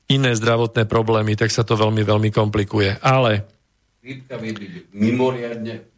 [0.08, 3.04] iné zdravotné problémy, tak sa to veľmi, veľmi komplikuje.
[3.04, 3.44] Ale...
[4.00, 5.98] Chrípka vie byť mimoriadne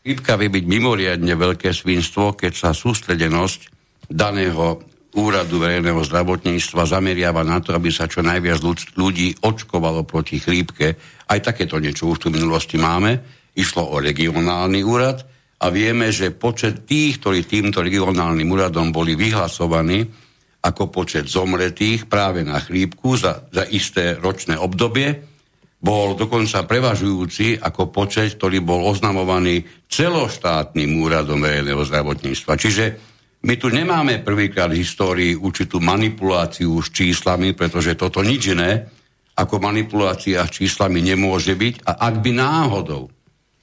[0.00, 3.68] Chrípka vie byť mimoriadne veľké svinstvo, keď sa sústredenosť
[4.08, 4.80] daného
[5.16, 8.62] úradu verejného zdravotníctva zameriava na to, aby sa čo najviac
[8.94, 10.94] ľudí očkovalo proti chrípke.
[11.26, 13.18] Aj takéto niečo už tu v minulosti máme.
[13.58, 15.26] Išlo o regionálny úrad
[15.60, 20.06] a vieme, že počet tých, ktorí týmto regionálnym úradom boli vyhlasovaní
[20.60, 25.26] ako počet zomretých práve na chrípku za, za isté ročné obdobie,
[25.80, 32.52] bol dokonca prevažujúci ako počet, ktorý bol oznamovaný celoštátnym úradom verejného zdravotníctva.
[32.60, 32.84] Čiže
[33.40, 38.84] my tu nemáme prvýkrát v histórii určitú manipuláciu s číslami, pretože toto nič iné
[39.32, 41.88] ako manipulácia s číslami nemôže byť.
[41.88, 43.08] A ak by náhodou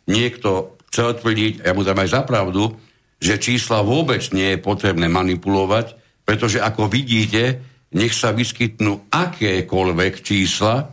[0.10, 2.74] niekto chcel tvrdiť, ja mu dám aj zapravdu,
[3.22, 5.94] že čísla vôbec nie je potrebné manipulovať,
[6.26, 7.62] pretože ako vidíte,
[7.94, 10.90] nech sa vyskytnú akékoľvek čísla,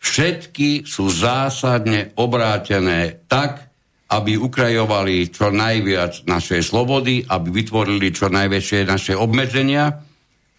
[0.00, 3.71] všetky sú zásadne obrátené tak,
[4.12, 9.88] aby ukrajovali čo najviac našej slobody, aby vytvorili čo najväčšie naše obmedzenia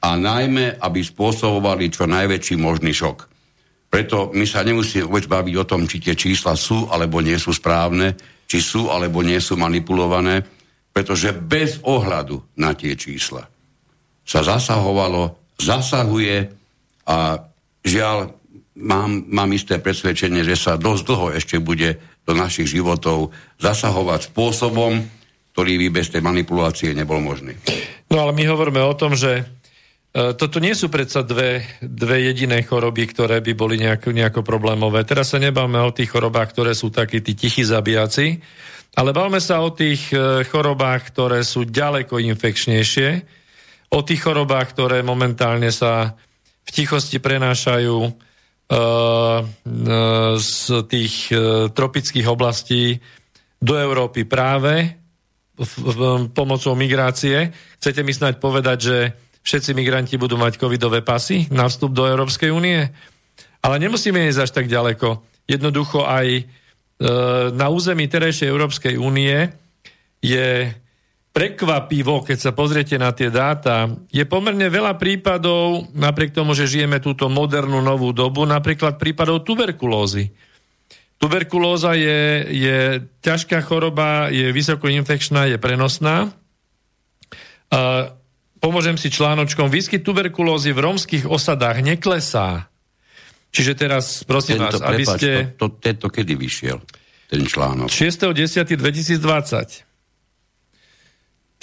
[0.02, 3.30] a najmä, aby spôsobovali čo najväčší možný šok.
[3.94, 7.54] Preto my sa nemusíme vôbec baviť o tom, či tie čísla sú alebo nie sú
[7.54, 8.18] správne,
[8.50, 10.42] či sú alebo nie sú manipulované,
[10.90, 13.46] pretože bez ohľadu na tie čísla
[14.26, 16.50] sa zasahovalo, zasahuje
[17.06, 17.38] a
[17.86, 18.34] žiaľ
[18.82, 25.04] mám, mám isté presvedčenie, že sa dosť dlho ešte bude do našich životov zasahovať spôsobom,
[25.54, 27.54] ktorý by bez tej manipulácie nebol možný.
[28.10, 29.44] No ale my hovoríme o tom, že e,
[30.34, 35.06] toto nie sú predsa dve, dve jediné choroby, ktoré by boli nejako, nejako problémové.
[35.06, 38.40] Teraz sa nebáme o tých chorobách, ktoré sú takí tí tichí zabíjaci,
[38.94, 43.10] ale bavme sa o tých e, chorobách, ktoré sú ďaleko infekčnejšie,
[43.94, 46.18] o tých chorobách, ktoré momentálne sa
[46.66, 48.10] v tichosti prenášajú
[50.40, 52.98] z tých e, tropických oblastí
[53.62, 54.98] do Európy práve
[56.34, 57.54] pomocou migrácie.
[57.78, 58.98] Chcete mi snáď povedať, že
[59.46, 62.82] všetci migranti budú mať covidové pasy na vstup do Európskej únie?
[63.62, 65.22] Ale nemusíme ísť až tak ďaleko.
[65.46, 66.50] Jednoducho aj
[67.54, 69.52] na území terejšej Európskej únie
[70.24, 70.72] je
[71.34, 77.02] prekvapivo, keď sa pozriete na tie dáta, je pomerne veľa prípadov, napriek tomu, že žijeme
[77.02, 80.30] túto modernú novú dobu, napríklad prípadov tuberkulózy.
[81.18, 82.78] Tuberkulóza je, je
[83.26, 86.30] ťažká choroba, je vysoko infekčná, je prenosná.
[87.74, 88.14] A
[88.62, 89.74] pomôžem si článočkom.
[89.74, 92.70] Výskyt tuberkulózy v rómskych osadách neklesá.
[93.50, 95.30] Čiže teraz, prosím tento, vás, aby ste...
[95.58, 96.78] To, to, tento kedy vyšiel,
[97.30, 97.90] ten článok?
[97.90, 99.93] 6.10.2020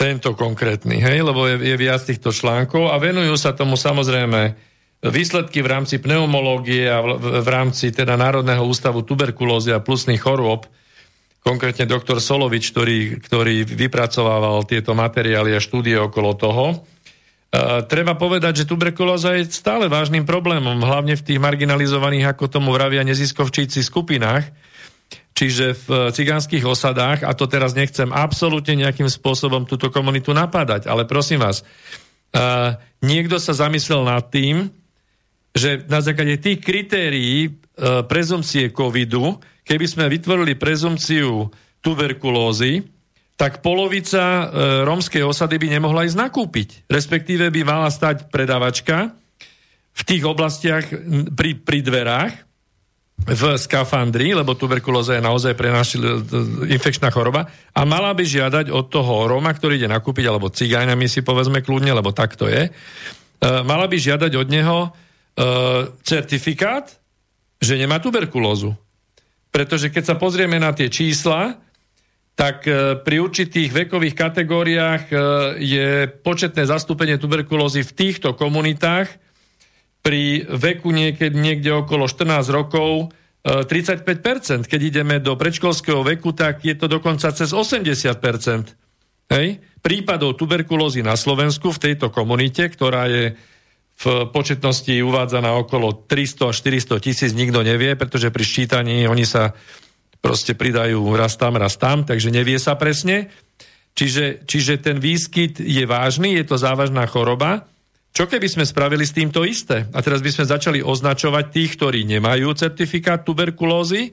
[0.00, 4.56] tento konkrétny, hej, lebo je, je viac týchto článkov a venujú sa tomu samozrejme
[5.04, 10.64] výsledky v rámci pneumológie a v, v rámci teda Národného ústavu tuberkulózy a plusných chorôb,
[11.44, 16.64] konkrétne doktor Solovič, ktorý, ktorý vypracovával tieto materiály a štúdie okolo toho.
[16.72, 16.76] E,
[17.84, 23.04] treba povedať, že tuberkulóza je stále vážnym problémom, hlavne v tých marginalizovaných, ako tomu vravia
[23.04, 24.48] neziskovčíci skupinách,
[25.40, 31.08] čiže v cigánskych osadách, a to teraz nechcem absolútne nejakým spôsobom túto komunitu napádať, ale
[31.08, 34.68] prosím vás, uh, niekto sa zamyslel nad tým,
[35.56, 41.48] že na základe tých kritérií uh, prezumcie covidu, keby sme vytvorili prezumciu
[41.80, 42.84] tuberkulózy,
[43.40, 44.44] tak polovica uh,
[44.84, 46.68] rómskej osady by nemohla ísť nakúpiť.
[46.92, 49.16] Respektíve by mala stať predavačka
[49.96, 50.84] v tých oblastiach
[51.32, 52.49] pri, pri dverách
[53.20, 55.92] v skafandri, lebo tuberkulóza je naozaj pre nás
[56.66, 61.06] infekčná choroba a mala by žiadať od toho Róma, ktorý ide nakúpiť, alebo cigáňa my
[61.06, 64.78] si povedzme kľudne, lebo tak to je, uh, mala by žiadať od neho
[66.04, 67.00] certifikát,
[67.60, 68.76] že nemá tuberkulózu.
[69.50, 71.58] Pretože keď sa pozrieme na tie čísla,
[72.38, 75.16] tak e, pri určitých vekových kategóriách e,
[75.60, 79.12] je početné zastúpenie tuberkulózy v týchto komunitách
[80.00, 83.12] pri veku niekedy, niekde okolo 14 rokov
[83.44, 84.64] 35%.
[84.64, 89.32] E, Keď ideme do predškolského veku, tak je to dokonca cez 80%.
[89.32, 89.46] Hej?
[89.80, 93.32] Prípadov tuberkulózy na Slovensku v tejto komunite, ktorá je
[94.00, 99.52] v početnosti uvádzaná okolo 300 až 400 tisíc, nikto nevie, pretože pri ščítaní oni sa
[100.24, 103.28] proste pridajú raz tam, raz tam, takže nevie sa presne.
[103.92, 107.68] Čiže, čiže ten výskyt je vážny, je to závažná choroba.
[108.10, 109.86] Čo keby sme spravili s týmto isté?
[109.94, 114.10] A teraz by sme začali označovať tých, ktorí nemajú certifikát tuberkulózy,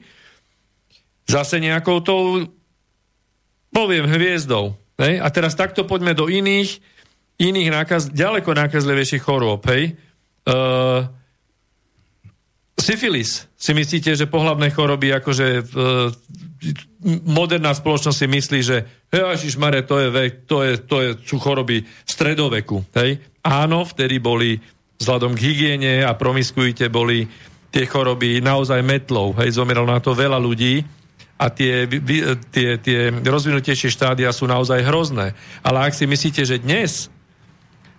[1.28, 2.46] zase nejakou tou,
[3.74, 4.78] poviem, hviezdou.
[4.96, 5.20] Hej?
[5.20, 6.78] A teraz takto poďme do iných,
[7.42, 9.60] iných nákaz, ďaleko nákazlivejších chorôb.
[9.66, 9.98] Hej?
[10.48, 11.10] Uh,
[12.78, 13.50] Syfilis.
[13.58, 15.62] Si myslíte, že pohlavné choroby, akože e,
[17.26, 18.76] moderná spoločnosť si myslí, že
[19.10, 22.86] Ježiš Mare, to je, vek, to je, to je, sú choroby stredoveku.
[22.94, 23.18] Hej?
[23.44, 24.58] Áno, vtedy boli
[24.98, 27.30] vzhľadom k hygiene a promiskuite boli
[27.70, 29.36] tie choroby naozaj metlou.
[29.38, 29.60] Hej?
[29.60, 30.82] Zomieralo na to veľa ľudí
[31.38, 31.86] a tie,
[32.50, 35.38] tie, tie rozvinutejšie štádia sú naozaj hrozné.
[35.62, 37.06] Ale ak si myslíte, že dnes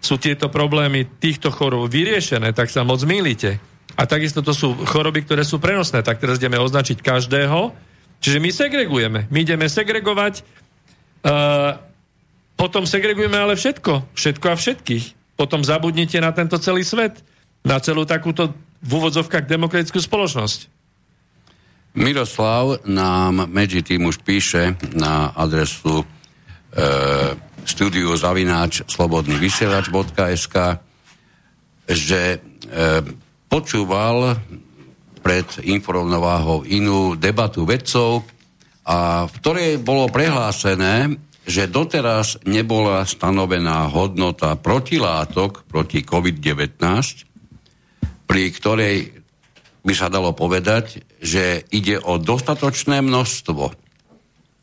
[0.04, 3.60] sú tieto problémy týchto chorób vyriešené, tak sa moc mýlite.
[4.00, 6.04] A takisto to sú choroby, ktoré sú prenosné.
[6.04, 7.76] Tak teraz ideme označiť každého.
[8.20, 9.20] Čiže my segregujeme.
[9.32, 10.44] My ideme segregovať,
[11.24, 11.80] uh,
[12.60, 14.16] potom segregujeme ale všetko.
[14.16, 15.19] Všetko a všetkých.
[15.40, 17.24] Potom zabudnite na tento celý svet.
[17.64, 18.52] Na celú takúto
[18.84, 20.68] v úvodzovkách demokratickú spoločnosť.
[21.96, 26.06] Miroslav nám medzi tým už píše na adresu e,
[27.64, 30.56] studiu zavináč slobodnyvysielač.sk
[31.90, 32.40] že e,
[33.50, 34.38] počúval
[35.26, 38.24] pred informováhou inú debatu vedcov,
[38.90, 41.14] a v ktorej bolo prehlásené,
[41.48, 46.80] že doteraz nebola stanovená hodnota protilátok proti COVID-19,
[48.30, 48.96] pri ktorej
[49.82, 53.64] by sa dalo povedať, že ide o dostatočné množstvo,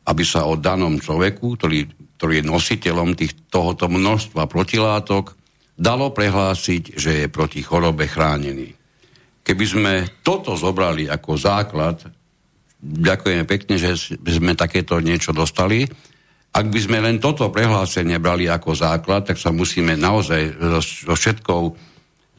[0.06, 5.34] aby sa o danom človeku, ktorý, ktorý je nositeľom tých, tohoto množstva protilátok,
[5.74, 8.72] dalo prehlásiť, že je proti chorobe chránený.
[9.42, 12.02] Keby sme toto zobrali ako základ,
[12.82, 15.86] ďakujeme pekne, že sme takéto niečo dostali,
[16.56, 21.62] ak by sme len toto prehlásenie brali ako základ, tak sa musíme naozaj so všetkou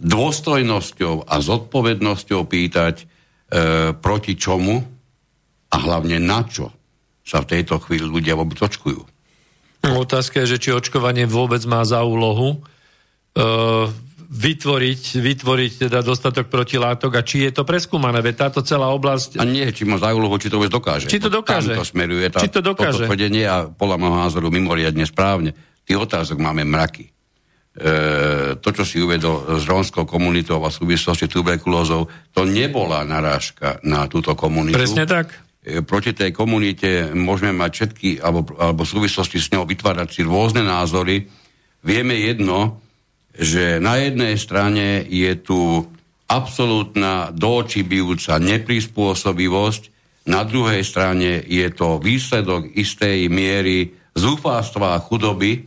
[0.01, 3.05] dôstojnosťou a zodpovednosťou pýtať, e,
[3.93, 4.81] proti čomu
[5.69, 6.73] a hlavne na čo
[7.21, 9.05] sa v tejto chvíli ľudia vôbec očkujú.
[9.85, 12.61] Otázka je, že či očkovanie vôbec má za úlohu
[13.37, 13.43] E,
[14.27, 19.39] vytvoriť, vytvoriť teda dostatok protilátok a či je to preskúmané, veď táto celá oblasť...
[19.39, 21.07] A nie, či má za úlohu, či to vôbec dokáže.
[21.07, 21.71] Či to dokáže.
[21.71, 23.07] Tam to smeruje tá, či to dokáže.
[23.07, 25.55] toto tvrdenie a podľa môjho názoru mimoriadne správne.
[25.87, 27.07] Tých otázok máme mraky.
[27.07, 34.11] E, to, čo si uvedol s rómskou komunitou a súvislosti tuberkulózou, to nebola narážka na
[34.11, 34.75] túto komunitu.
[34.75, 35.31] Presne tak.
[35.63, 40.21] E, proti tej komunite môžeme mať všetky, alebo, alebo v súvislosti s ňou vytvárať si
[40.27, 41.31] rôzne názory.
[41.85, 42.83] Vieme jedno,
[43.37, 45.85] že na jednej strane je tu
[46.27, 49.83] absolútna doočibujúca neprispôsobivosť,
[50.27, 55.63] na druhej strane je to výsledok istej miery zúfalstva a chudoby,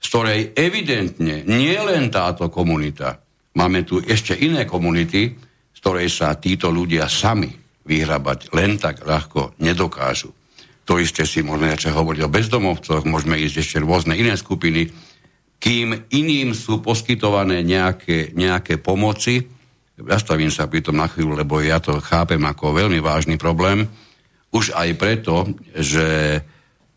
[0.00, 3.20] z ktorej evidentne nie len táto komunita,
[3.52, 5.36] máme tu ešte iné komunity,
[5.76, 7.52] z ktorej sa títo ľudia sami
[7.84, 10.32] vyhrabať len tak ľahko nedokážu.
[10.88, 14.88] To isté si môžeme hovoriť o bezdomovcoch, môžeme ísť ešte rôzne iné skupiny,
[15.60, 19.44] kým iným sú poskytované nejaké, nejaké pomoci.
[20.00, 23.84] Zastavím sa pri tom na chvíľu, lebo ja to chápem ako veľmi vážny problém.
[24.50, 25.44] Už aj preto,
[25.76, 26.40] že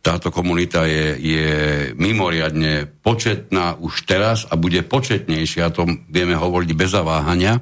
[0.04, 1.47] táto komunita je, je
[1.95, 7.60] mimoriadne početná už teraz a bude početnejšia, o tom vieme hovoriť bez zaváhania.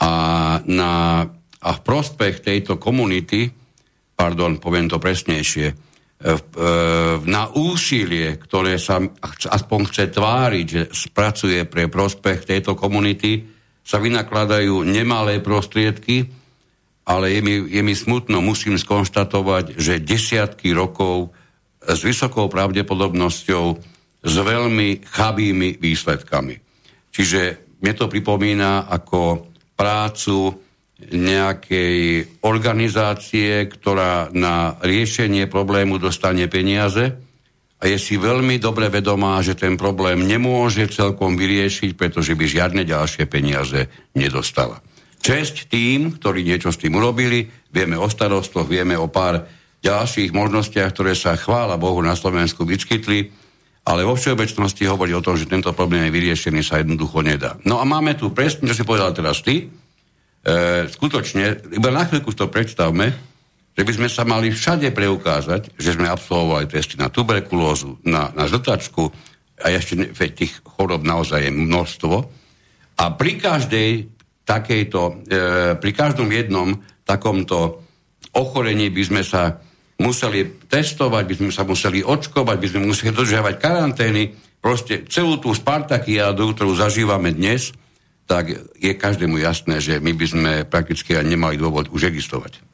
[0.00, 0.10] A,
[0.64, 1.24] na,
[1.60, 3.52] a v prospech tejto komunity,
[4.16, 5.91] pardon, poviem to presnejšie,
[7.26, 9.02] na úsilie, ktoré sa
[9.50, 13.42] aspoň chce tváriť, že spracuje pre prospech tejto komunity,
[13.82, 16.30] sa vynakladajú nemalé prostriedky,
[17.02, 21.34] ale je mi, je mi smutno, musím skonštatovať, že desiatky rokov
[21.82, 23.66] s vysokou pravdepodobnosťou
[24.22, 26.54] s veľmi chabými výsledkami.
[27.10, 27.40] Čiže
[27.82, 30.54] mne to pripomína ako prácu
[31.10, 31.98] nejakej
[32.46, 37.18] organizácie, ktorá na riešenie problému dostane peniaze
[37.82, 42.82] a je si veľmi dobre vedomá, že ten problém nemôže celkom vyriešiť, pretože by žiadne
[42.86, 44.78] ďalšie peniaze nedostala.
[45.18, 49.42] Česť tým, ktorí niečo s tým urobili, vieme o starostoch, vieme o pár
[49.82, 53.34] ďalších možnostiach, ktoré sa chvála Bohu na Slovensku vyskytli,
[53.82, 57.58] ale vo všeobecnosti hovorí o tom, že tento problém je vyriešený, sa jednoducho nedá.
[57.66, 59.66] No a máme tu presne, čo si povedal teraz ty,
[60.42, 63.14] e, skutočne, iba na chvíľku to predstavme,
[63.72, 68.44] že by sme sa mali všade preukázať, že sme absolvovali testy na tuberkulózu, na, na
[68.44, 69.08] žltačku
[69.62, 72.16] a ešte tých chorob naozaj je množstvo.
[73.00, 73.90] A pri každej
[74.44, 75.40] takejto, e,
[75.80, 76.76] pri každom jednom
[77.08, 77.80] takomto
[78.36, 79.62] ochorení by sme sa
[80.02, 84.34] museli testovať, by sme sa museli očkovať, by sme museli dodržiavať karantény.
[84.58, 87.74] Proste celú tú Spartakiádu, ktorú zažívame dnes,
[88.32, 88.48] tak
[88.80, 92.64] je každému jasné, že my by sme prakticky ani nemali dôvod už existovať.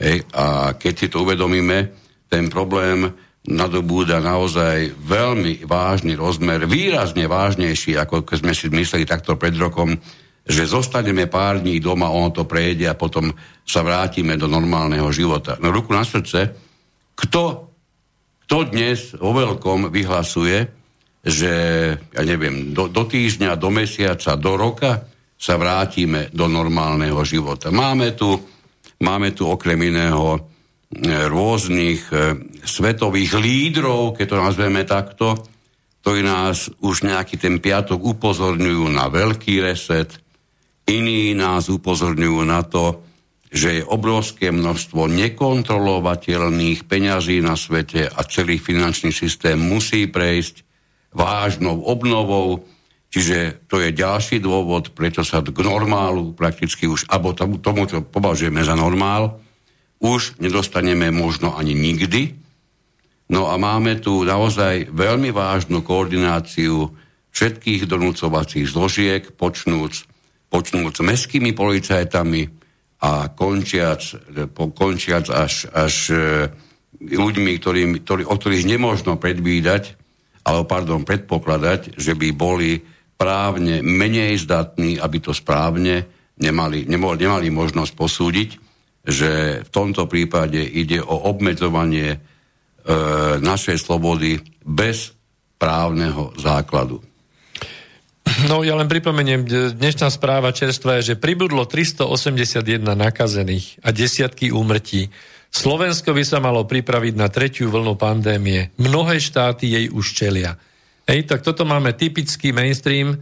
[0.00, 0.24] Hej.
[0.32, 1.92] A keď si to uvedomíme,
[2.32, 3.12] ten problém
[3.44, 10.00] nadobúda naozaj veľmi vážny rozmer, výrazne vážnejší, ako keď sme si mysleli takto pred rokom,
[10.48, 13.28] že zostaneme pár dní doma, ono to prejde a potom
[13.68, 15.60] sa vrátime do normálneho života.
[15.60, 16.56] No ruku na srdce,
[17.12, 17.68] kto,
[18.48, 20.79] kto dnes vo veľkom vyhlasuje,
[21.20, 21.52] že,
[22.00, 25.04] ja neviem, do, do týždňa, do mesiaca, do roka
[25.36, 27.68] sa vrátime do normálneho života.
[27.72, 28.40] Máme tu,
[29.00, 30.40] máme tu okrem iného e,
[31.28, 32.16] rôznych e,
[32.64, 35.26] svetových lídrov, keď to nazveme takto,
[36.00, 40.16] ktorí nás už nejaký ten piatok upozorňujú na veľký reset,
[40.90, 43.06] Iní nás upozorňujú na to,
[43.50, 50.66] že je obrovské množstvo nekontrolovateľných peňazí na svete a celý finančný systém musí prejsť
[51.10, 52.66] vážnou obnovou,
[53.10, 58.02] čiže to je ďalší dôvod, prečo sa k normálu prakticky už, alebo tomu, tomu čo
[58.02, 59.42] považujeme za normál,
[60.00, 62.34] už nedostaneme možno ani nikdy.
[63.30, 66.90] No a máme tu naozaj veľmi vážnu koordináciu
[67.30, 70.10] všetkých donúcovacích zložiek, počnúc
[70.50, 72.42] počnúť s mestskými policajtami
[73.00, 74.02] a končiac,
[74.74, 76.18] končiac až, až e,
[77.00, 79.96] ľuďmi, ktorý, ktorý, o ktorých nemôžno predvídať,
[80.44, 82.80] alebo pardon, predpokladať, že by boli
[83.20, 86.08] právne menej zdatní, aby to správne
[86.40, 88.50] nemali, nemali, nemali možnosť posúdiť,
[89.04, 92.18] že v tomto prípade ide o obmedzovanie e,
[93.40, 95.12] našej slobody bez
[95.60, 97.04] právneho základu.
[98.48, 99.44] No ja len pripomeniem,
[99.76, 105.12] dnešná správa čerstva je, že pribudlo 381 nakazených a desiatky úmrtí.
[105.50, 108.70] Slovensko by sa malo pripraviť na tretiu vlnu pandémie.
[108.78, 110.54] Mnohé štáty jej už čelia.
[111.10, 113.18] Hej, tak toto máme typický mainstream.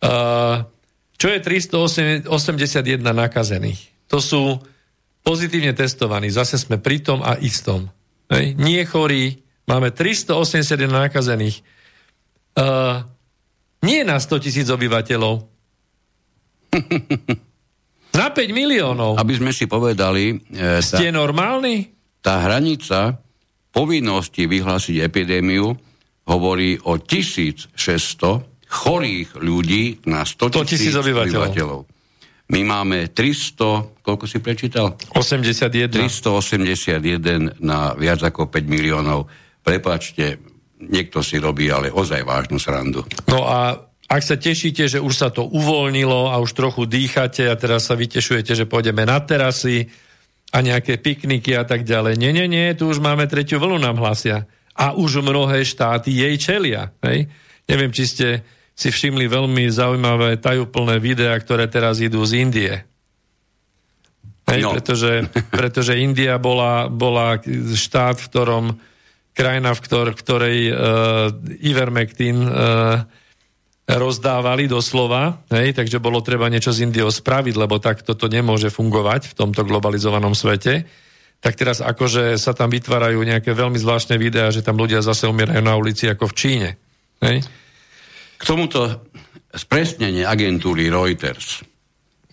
[0.00, 0.64] Uh,
[1.20, 2.24] čo je 381
[3.04, 3.92] nakazených?
[4.08, 4.56] To sú
[5.20, 6.32] pozitívne testovaní.
[6.32, 7.92] Zase sme pri tom a istom.
[8.32, 9.44] Hej, nie chorí.
[9.68, 11.60] Máme 381 nakazených.
[12.56, 13.04] Uh,
[13.84, 15.44] nie na 100 tisíc obyvateľov.
[18.16, 19.20] na 5 miliónov.
[19.20, 20.34] Aby sme si povedali...
[20.50, 21.92] E, Ste tá, normálni?
[22.24, 23.20] Tá hranica
[23.70, 25.76] povinnosti vyhlásiť epidémiu
[26.26, 27.76] hovorí o 1600
[28.66, 31.54] chorých ľudí na 100 tisíc obyvateľov.
[31.54, 31.80] obyvateľov.
[32.46, 34.94] My máme 300, koľko si prečítal?
[35.14, 35.90] 81.
[35.90, 39.26] 381 na viac ako 5 miliónov.
[39.62, 40.38] Prepačte,
[40.78, 43.02] niekto si robí ale ozaj vážnu srandu.
[43.26, 43.74] No a
[44.06, 47.98] ak sa tešíte, že už sa to uvoľnilo a už trochu dýchate a teraz sa
[47.98, 49.90] vytešujete, že pôjdeme na terasy
[50.54, 52.14] a nejaké pikniky a tak ďalej.
[52.14, 54.46] Nie, nie, nie, tu už máme tretiu vlnu nám hlasia.
[54.78, 56.94] A už mnohé štáty jej čelia.
[57.02, 57.26] Hej?
[57.66, 58.28] Neviem, či ste
[58.76, 62.74] si všimli veľmi zaujímavé tajúplné videá, ktoré teraz idú z Indie.
[64.46, 64.70] Hej, no.
[64.78, 67.42] pretože, pretože India bola, bola
[67.74, 68.64] štát, v ktorom
[69.34, 70.76] krajina, v, ktor, ktorej uh,
[71.66, 73.02] Ivermectin uh,
[73.86, 79.30] rozdávali doslova, hej, takže bolo treba niečo z Indiou spraviť, lebo tak toto nemôže fungovať
[79.30, 80.90] v tomto globalizovanom svete.
[81.38, 85.62] Tak teraz akože sa tam vytvárajú nejaké veľmi zvláštne videá, že tam ľudia zase umierajú
[85.62, 86.68] na ulici ako v Číne.
[87.22, 87.46] Hej?
[88.36, 89.06] K tomuto
[89.54, 91.62] spresnenie agentúry Reuters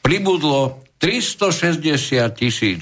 [0.01, 2.33] pribudlo 360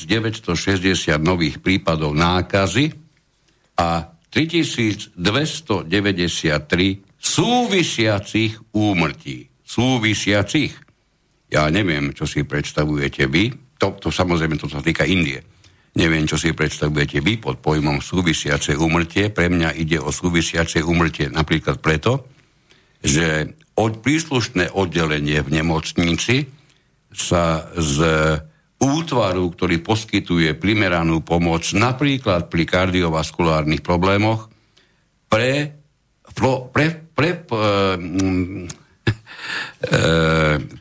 [0.07, 2.95] 960 nových prípadov nákazy
[3.75, 9.45] a 3293 súvisiacich úmrtí.
[9.61, 10.73] Súvisiacich.
[11.53, 13.53] Ja neviem, čo si predstavujete vy.
[13.77, 15.39] To, to samozrejme, to sa týka Indie.
[15.91, 19.29] Neviem, čo si predstavujete vy pod pojmom súvisiace úmrtie.
[19.29, 22.31] Pre mňa ide o súvisiace úmrtie napríklad preto,
[23.03, 26.47] že od príslušné oddelenie v nemocnici
[27.11, 27.99] sa z
[28.81, 34.49] útvaru, ktorý poskytuje primeranú pomoc napríklad pri kardiovaskulárnych problémoch,
[35.29, 35.75] pre,
[36.31, 36.85] pre, pre,
[37.21, 37.45] pre,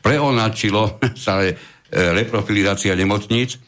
[0.01, 1.45] preonačilo sa
[1.93, 3.61] reprofilizácia nemocníc,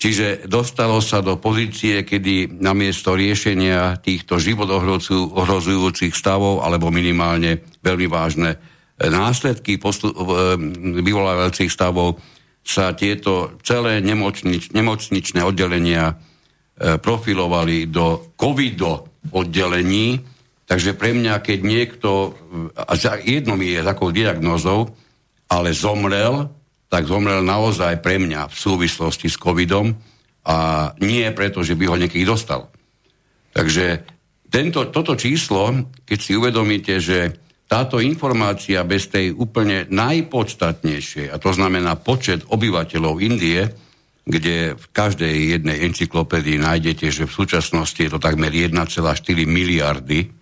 [0.00, 8.08] Čiže dostalo sa do pozície, kedy namiesto riešenia týchto život ohrozujúcich stavov, alebo minimálne veľmi
[8.08, 8.56] vážne
[8.96, 10.16] následky postu-
[11.04, 12.16] vyvolávajúcich stavov,
[12.64, 16.16] sa tieto celé nemocnič- nemocničné oddelenia
[16.80, 19.04] profilovali do covido
[19.36, 20.16] oddelení,
[20.70, 22.38] takže pre mňa, keď niekto,
[22.78, 22.94] a
[23.26, 24.94] jedno mi je takou diagnózou,
[25.50, 26.46] ale zomrel,
[26.86, 29.90] tak zomrel naozaj pre mňa v súvislosti s covidom
[30.46, 32.70] a nie preto, že by ho niekedy dostal.
[33.50, 34.06] Takže
[34.46, 35.74] tento, toto číslo,
[36.06, 37.34] keď si uvedomíte, že
[37.66, 43.66] táto informácia bez tej úplne najpodstatnejšej, a to znamená počet obyvateľov Indie,
[44.22, 48.74] kde v každej jednej encyklopédii nájdete, že v súčasnosti je to takmer 1,4
[49.46, 50.39] miliardy,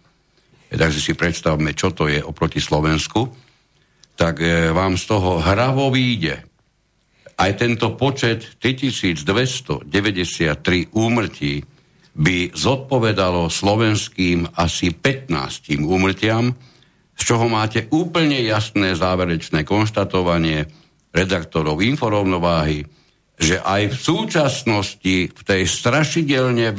[0.76, 3.28] takže si predstavme, čo to je oproti Slovensku,
[4.18, 6.44] tak e, vám z toho hravo výjde.
[7.38, 9.86] Aj tento počet 3293
[10.90, 11.62] úmrtí
[12.18, 16.50] by zodpovedalo slovenským asi 15 úmrtiam,
[17.14, 20.66] z čoho máte úplne jasné záverečné konštatovanie
[21.14, 22.82] redaktorov inforovnováhy,
[23.38, 26.74] že aj v súčasnosti v tej strašidelne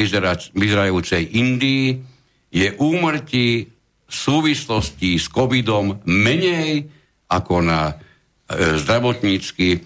[0.52, 2.04] vyzerajúcej Indii
[2.52, 3.79] je úmrtí
[4.10, 6.90] v súvislosti s covidom menej
[7.30, 9.86] ako na e, zdravotnícky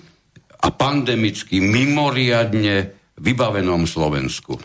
[0.63, 4.55] a pandemicky mimoriadne vybavenom Slovensku.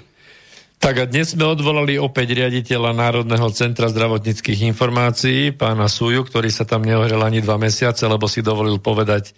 [0.78, 6.62] Tak a dnes sme odvolali opäť riaditeľa Národného centra zdravotníckých informácií, pána Suju, ktorý sa
[6.62, 9.34] tam neohrel ani dva mesiace, lebo si dovolil povedať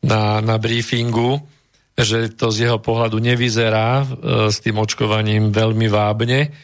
[0.00, 1.44] na, na briefingu,
[1.92, 4.06] že to z jeho pohľadu nevyzerá e,
[4.48, 6.56] s tým očkovaním veľmi vábne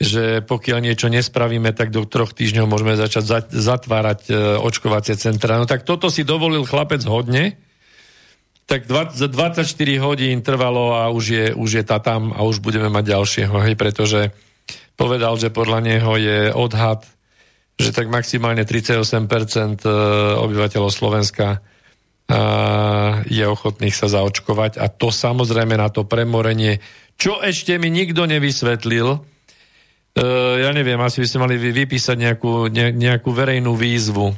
[0.00, 4.34] že pokiaľ niečo nespravíme, tak do troch týždňov môžeme začať zatvárať e,
[4.64, 5.60] očkovacie centra.
[5.60, 7.60] No tak toto si dovolil chlapec hodne,
[8.64, 9.60] tak 20, 24
[10.00, 13.76] hodín trvalo a už je, už je tá tam a už budeme mať ďalšieho, hej,
[13.76, 14.32] pretože
[14.96, 17.04] povedal, že podľa neho je odhad,
[17.76, 19.90] že tak maximálne 38% e,
[20.40, 21.58] obyvateľov Slovenska e,
[23.28, 26.80] je ochotných sa zaočkovať a to samozrejme na to premorenie,
[27.20, 29.28] čo ešte mi nikto nevysvetlil,
[30.60, 34.28] ja neviem, asi by ste mali vypísať nejakú, ne, nejakú verejnú výzvu.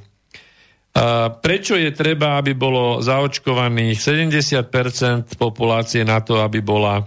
[0.92, 7.00] Uh, prečo je treba, aby bolo zaočkovaných 70% populácie na to, aby bola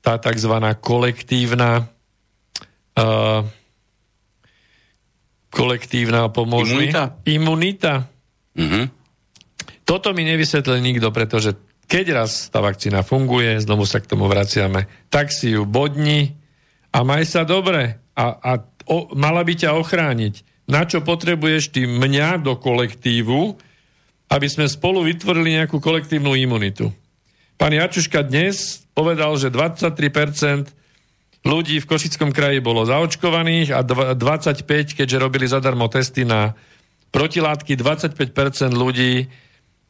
[0.00, 0.54] tá tzv.
[0.80, 1.84] kolektívna
[2.96, 3.44] uh,
[5.52, 6.76] kolektívna pomôžu.
[6.76, 7.02] Imunita.
[7.24, 7.94] Imunita.
[8.56, 8.84] Uh-huh.
[9.88, 11.56] Toto mi nevysvetlil nikto, pretože
[11.86, 16.34] keď raz tá vakcína funguje, znovu sa k tomu vraciame, tak si ju bodni,
[16.96, 18.52] a maj sa dobre a, a
[18.88, 20.64] o, mala by ťa ochrániť.
[20.64, 23.54] Na čo potrebuješ ty mňa do kolektívu,
[24.32, 26.90] aby sme spolu vytvorili nejakú kolektívnu imunitu.
[27.60, 30.72] Pán Jačuška dnes povedal, že 23%
[31.46, 34.66] ľudí v Košickom kraji bolo zaočkovaných a 25,
[34.98, 36.58] keďže robili zadarmo testy na
[37.14, 39.30] protilátky, 25% ľudí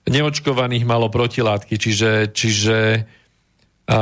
[0.06, 1.80] neočkovaných malo protilátky.
[1.80, 2.78] Čiže, čiže
[3.86, 3.98] a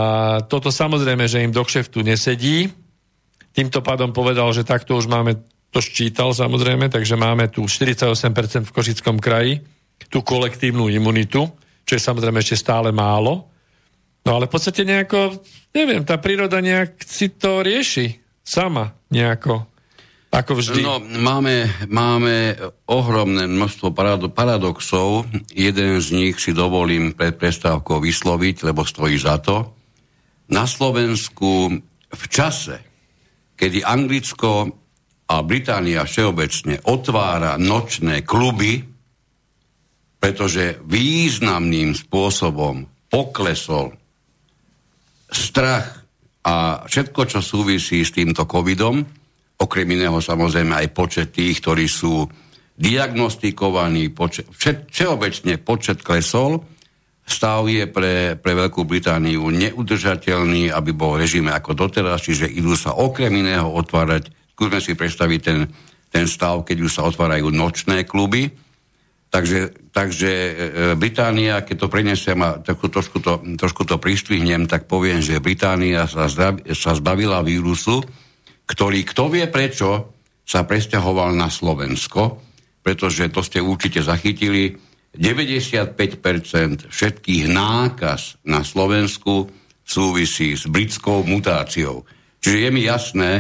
[0.49, 2.73] toto samozrejme, že im do kšeftu nesedí,
[3.55, 5.39] Týmto pádom povedal, že takto už máme,
[5.71, 9.63] to ščítal samozrejme, takže máme tu 48% v Košickom kraji,
[10.11, 11.47] tú kolektívnu imunitu,
[11.87, 13.47] čo je samozrejme ešte stále málo.
[14.27, 15.39] No ale v podstate nejako,
[15.71, 19.71] neviem, tá príroda nejak si to rieši sama nejako.
[20.35, 20.83] Ako vždy.
[20.83, 22.59] No, máme, máme
[22.91, 23.95] ohromné množstvo
[24.35, 25.31] paradoxov.
[25.55, 29.79] Jeden z nich si dovolím pred prestávkou vysloviť, lebo stojí za to.
[30.51, 31.71] Na Slovensku
[32.11, 32.83] v čase,
[33.55, 34.69] kedy Anglicko
[35.31, 38.85] a Británia všeobecne otvára nočné kluby,
[40.21, 43.97] pretože významným spôsobom poklesol
[45.29, 46.05] strach
[46.45, 49.01] a všetko, čo súvisí s týmto covidom,
[49.57, 52.29] okrem iného samozrejme aj počet tých, ktorí sú
[52.75, 54.51] diagnostikovaní, počet,
[54.91, 56.61] všeobecne počet klesol,
[57.25, 62.93] Stav je pre, pre Veľkú Britániu neudržateľný, aby bol režime ako doteraz, čiže idú sa
[62.93, 65.65] okrem iného otvárať, skúsme si predstaviť ten,
[66.13, 68.53] ten stav, keď už sa otvárajú nočné kluby.
[69.33, 70.53] Takže, takže e,
[70.95, 76.07] Británia, keď to prenesem a trošku, trošku, to, trošku to pristvihnem, tak poviem, že Británia
[76.07, 78.05] sa, zdrav, sa zbavila vírusu,
[78.69, 80.15] ktorý, kto vie prečo,
[80.45, 82.39] sa presťahoval na Slovensko,
[82.85, 84.77] pretože to ste určite zachytili,
[85.15, 89.47] 95% všetkých nákaz na Slovensku
[89.87, 92.03] súvisí s britskou mutáciou.
[92.43, 93.33] Čiže je mi jasné,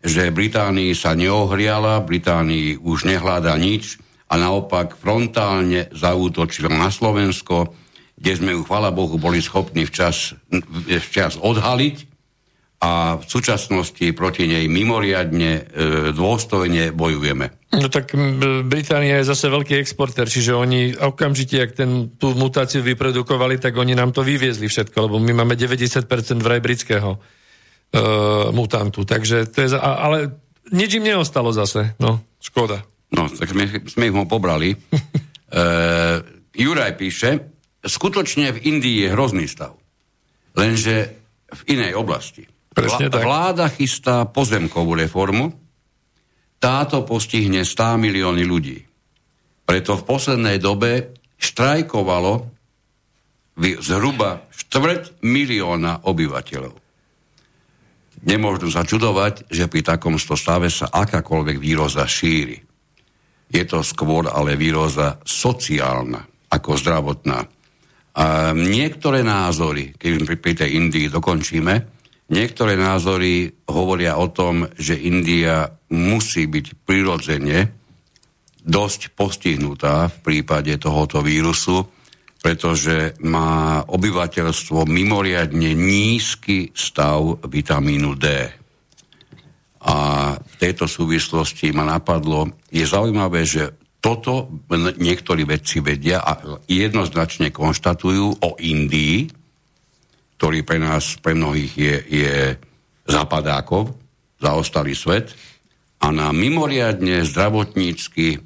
[0.00, 7.76] že Británii sa neohriala, Británii už nehľada nič a naopak frontálne zaútočila na Slovensko.
[8.20, 10.36] kde sme ju, chvala Bohu, boli schopní včas,
[10.88, 12.09] včas odhaliť
[12.80, 15.62] a v súčasnosti proti nej mimoriadne e,
[16.16, 17.52] dôstojne bojujeme.
[17.76, 18.16] No tak
[18.64, 23.92] Británia je zase veľký exporter, čiže oni okamžite, ak ten, tú mutáciu vyprodukovali, tak oni
[23.92, 26.08] nám to vyviezli všetko, lebo my máme 90%
[26.40, 27.18] vraj britského e,
[28.48, 29.04] mutantu.
[29.04, 30.40] Takže to je, ale
[30.72, 32.80] nič im neostalo zase, no, škoda.
[33.12, 34.72] No, tak sme, sme ich ho pobrali.
[34.72, 35.64] e,
[36.56, 37.44] Juraj píše,
[37.84, 39.76] skutočne v Indii je hrozný stav.
[40.56, 41.12] Lenže
[41.52, 42.48] v inej oblasti.
[42.80, 43.22] Presne Vla, tak.
[43.24, 45.52] Vláda chystá pozemkovú reformu,
[46.60, 48.78] táto postihne 100 milióny ľudí.
[49.64, 52.32] Preto v poslednej dobe štrajkovalo
[53.80, 56.74] zhruba štvrť milióna obyvateľov.
[58.20, 62.60] Nemôžno sa čudovať, že pri takomto stave sa akákoľvek výroza šíri.
[63.50, 67.40] Je to skôr ale výroza sociálna ako zdravotná.
[68.20, 71.99] A niektoré názory, keď pri tej Indii dokončíme,
[72.30, 77.58] niektoré názory hovoria o tom, že India musí byť prirodzene
[78.62, 81.84] dosť postihnutá v prípade tohoto vírusu,
[82.40, 88.26] pretože má obyvateľstvo mimoriadne nízky stav vitamínu D.
[89.80, 89.96] A
[90.36, 94.48] v tejto súvislosti ma napadlo, je zaujímavé, že toto
[94.96, 99.39] niektorí vedci vedia a jednoznačne konštatujú o Indii,
[100.40, 102.34] ktorý pre nás, pre mnohých je, je
[103.04, 103.92] zapadákov,
[104.40, 105.36] zaostalý svet,
[106.00, 108.38] a na mimoriadne zdravotnícky e,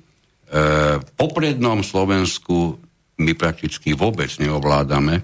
[1.15, 2.83] poprednom Slovensku
[3.23, 5.23] my prakticky vôbec neovládame,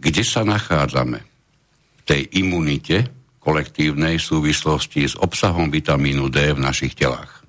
[0.00, 3.12] kde sa nachádzame v tej imunite
[3.44, 7.44] kolektívnej súvislosti s obsahom vitamínu D v našich telách.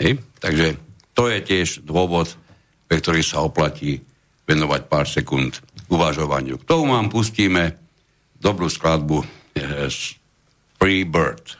[0.00, 0.24] Hej?
[0.40, 0.80] Takže
[1.12, 2.32] to je tiež dôvod,
[2.88, 4.00] pre ktorý sa oplatí
[4.48, 6.60] venovať pár sekúnd uvažovaniu.
[6.60, 7.76] K tomu vám pustíme
[8.38, 9.24] dobrú skladbu
[9.56, 10.16] yes,
[10.78, 11.58] Free Bird.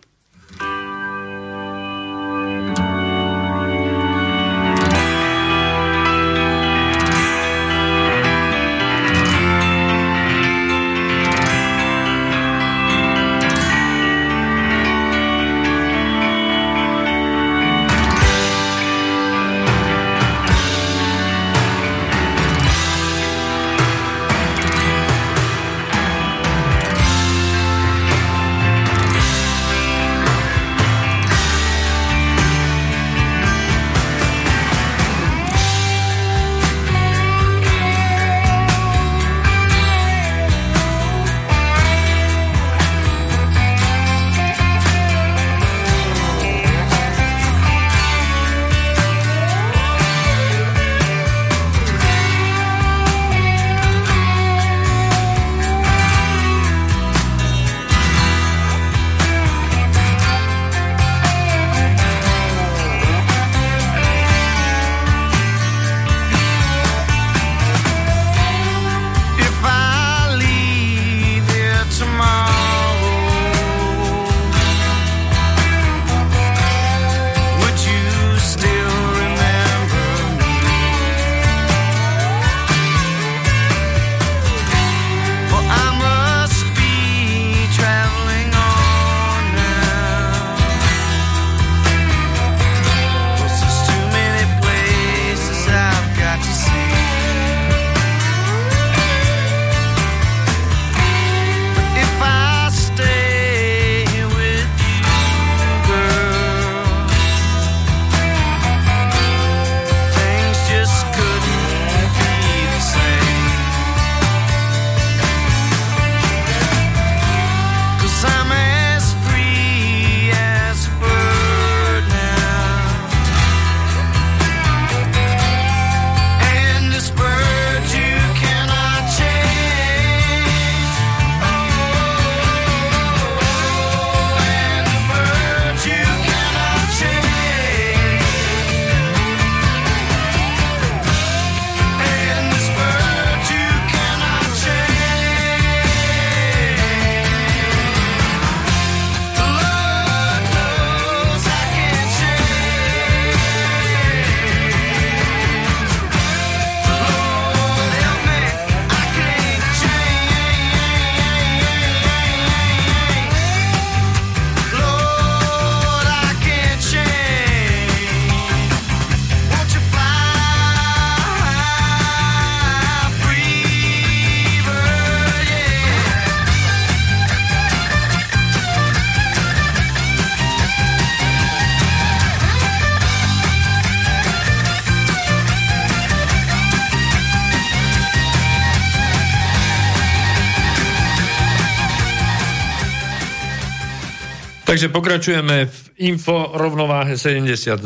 [194.78, 197.82] Takže pokračujeme v info rovnováhe 72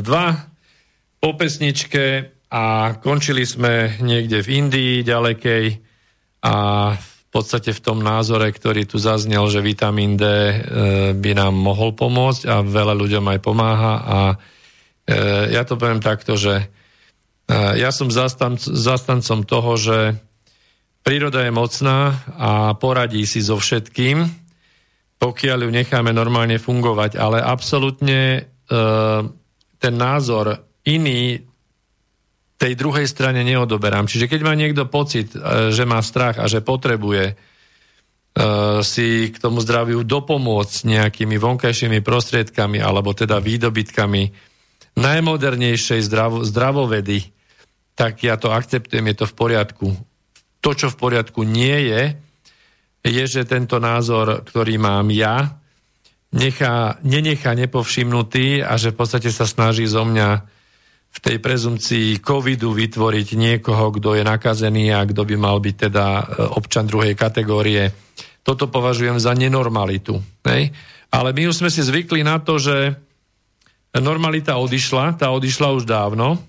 [1.24, 2.04] po pesničke
[2.52, 5.64] a končili sme niekde v Indii ďalekej
[6.44, 6.54] a
[6.92, 10.54] v podstate v tom názore, ktorý tu zaznel, že vitamín D e,
[11.16, 14.36] by nám mohol pomôcť a veľa ľuďom aj pomáha a e,
[15.48, 16.64] ja to poviem takto, že e,
[17.56, 20.20] ja som zastan, zastancom toho, že
[21.00, 24.41] príroda je mocná a poradí si so všetkým,
[25.22, 27.14] pokiaľ ju necháme normálne fungovať.
[27.14, 28.40] Ale absolútne e,
[29.78, 31.38] ten názor iný
[32.58, 34.10] tej druhej strane neodoberám.
[34.10, 37.34] Čiže keď má niekto pocit, e, že má strach a že potrebuje e,
[38.82, 44.50] si k tomu zdraviu dopomôcť nejakými vonkajšími prostriedkami alebo teda výdobytkami
[44.98, 47.30] najmodernejšej zdravo, zdravovedy,
[47.94, 49.86] tak ja to akceptujem, je to v poriadku.
[50.66, 52.02] To, čo v poriadku nie je,
[53.02, 55.58] je, že tento názor, ktorý mám ja,
[56.32, 60.28] nechá, nenechá nepovšimnutý a že v podstate sa snaží zo mňa
[61.12, 66.06] v tej prezumcii covidu vytvoriť niekoho, kto je nakazený a kto by mal byť teda
[66.08, 66.22] e,
[66.56, 67.92] občan druhej kategórie.
[68.40, 70.16] Toto považujem za nenormalitu.
[70.48, 70.72] Hej?
[71.12, 72.96] Ale my už sme si zvykli na to, že
[73.92, 76.40] normalita odišla, tá odišla už dávno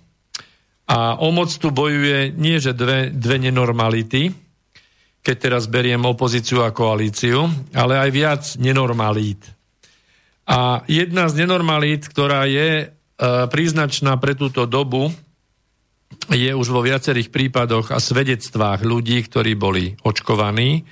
[0.88, 4.32] a o moc tu bojuje nie, že dve, dve nenormality,
[5.24, 9.40] keď teraz beriem opozíciu a koalíciu, ale aj viac nenormalít.
[10.44, 12.86] A jedna z nenormalít, ktorá je e,
[13.48, 15.08] príznačná pre túto dobu,
[16.28, 20.84] je už vo viacerých prípadoch a svedectvách ľudí, ktorí boli očkovaní,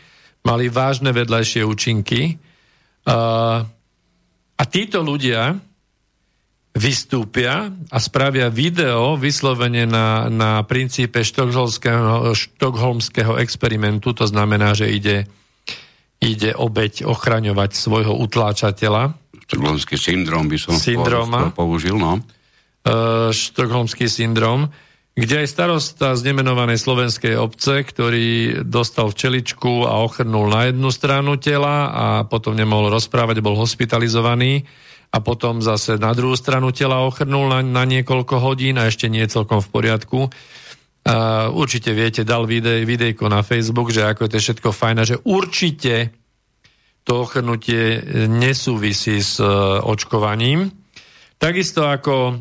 [0.48, 2.22] mali vážne vedľajšie účinky.
[2.32, 2.34] E,
[4.56, 5.60] a títo ľudia
[6.72, 15.28] vystúpia a spravia video vyslovene na, na princípe štokholmského, štokholmského experimentu, to znamená, že ide,
[16.24, 19.20] ide obeď ochraňovať svojho utláčateľa.
[19.52, 21.52] Štokholmský syndrom by som Syndroma.
[21.52, 22.24] použil, no.
[22.82, 24.72] Uh, štokholmský syndrom,
[25.12, 31.36] kde aj starosta z nemenovanej slovenskej obce, ktorý dostal včeličku a ochrnul na jednu stranu
[31.36, 34.64] tela a potom nemohol rozprávať, bol hospitalizovaný
[35.12, 39.28] a potom zase na druhú stranu tela ochrnul na, na niekoľko hodín a ešte nie
[39.28, 40.20] celkom v poriadku.
[41.02, 45.18] Uh, určite viete, dal videj, videjko na Facebook, že ako je to všetko fajn že
[45.26, 46.14] určite
[47.02, 48.00] to ochrnutie
[48.30, 50.70] nesúvisí s uh, očkovaním.
[51.42, 52.38] Takisto ako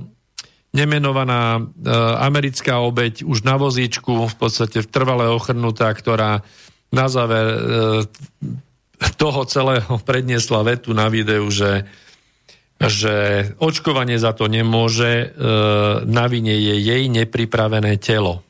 [0.76, 1.64] nemenovaná uh,
[2.20, 6.44] americká obeď už na vozíčku, v podstate trvale ochrnutá, ktorá
[6.92, 8.04] na záver uh,
[9.16, 11.88] toho celého predniesla vetu na videu, že
[12.80, 15.26] že očkovanie za to nemôže, e,
[16.08, 18.40] na vine je jej nepripravené telo.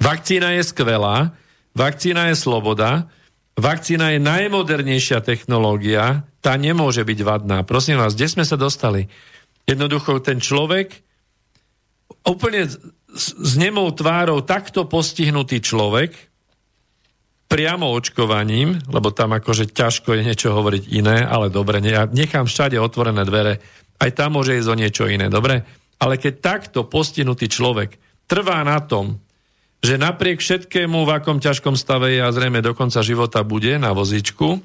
[0.00, 1.36] Vakcína je skvelá,
[1.76, 3.12] vakcína je sloboda,
[3.60, 7.60] vakcína je najmodernejšia technológia, tá nemôže byť vadná.
[7.68, 9.12] Prosím vás, kde sme sa dostali?
[9.68, 11.04] Jednoducho ten človek,
[12.24, 12.64] úplne
[13.12, 16.31] s nemou tvárou takto postihnutý človek,
[17.52, 22.80] priamo očkovaním, lebo tam akože ťažko je niečo hovoriť iné, ale dobre, ja nechám všade
[22.80, 23.60] otvorené dvere,
[24.00, 25.60] aj tam môže ísť o niečo iné, dobre?
[26.00, 29.20] Ale keď takto postihnutý človek trvá na tom,
[29.84, 33.92] že napriek všetkému, v akom ťažkom stave je a zrejme do konca života bude na
[33.92, 34.64] vozíčku,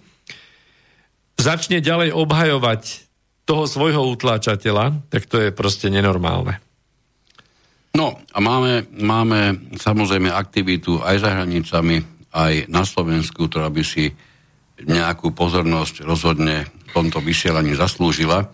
[1.36, 3.04] začne ďalej obhajovať
[3.44, 6.64] toho svojho utláčateľa, tak to je proste nenormálne.
[7.98, 14.12] No a máme, máme samozrejme aktivitu aj za hranicami, aj na Slovensku, ktorá by si
[14.84, 18.50] nejakú pozornosť rozhodne v tomto vysielaní zaslúžila.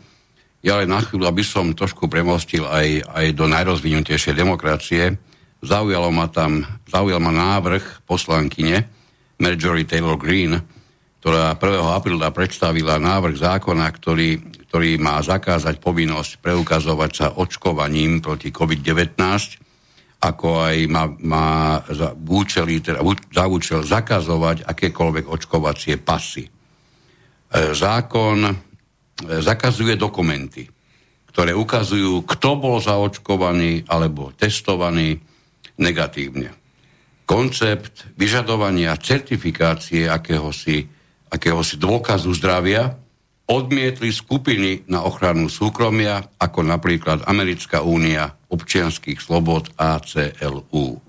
[0.63, 5.19] Ja ale na chvíľu, aby som trošku premostil aj, aj do najrozvinutejšej demokracie,
[5.59, 8.87] zaujalo ma tam, zaujal ma návrh poslankyne
[9.43, 10.55] Marjorie Taylor Green,
[11.19, 11.99] ktorá 1.
[11.99, 19.63] apríla predstavila návrh zákona, ktorý, ktorý má zakázať povinnosť preukazovať sa očkovaním proti COVID-19
[20.23, 21.47] ako aj má, má
[21.91, 26.47] za, účely, teda, za účel zakazovať akékoľvek očkovacie pasy.
[26.47, 26.51] E,
[27.75, 28.53] zákon e,
[29.43, 30.63] zakazuje dokumenty,
[31.27, 35.19] ktoré ukazujú, kto bol zaočkovaný alebo testovaný
[35.75, 36.55] negatívne.
[37.27, 40.87] Koncept vyžadovania certifikácie akéhosi,
[41.27, 43.02] akéhosi dôkazu zdravia
[43.47, 51.03] odmietli skupiny na ochranu súkromia, ako napríklad Americká únia občianských slobod ACLU.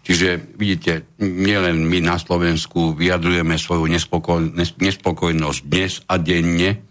[0.00, 4.42] Čiže vidíte, nielen my na Slovensku vyjadrujeme svoju nespokoj,
[4.80, 6.82] nespokojnosť dnes a denne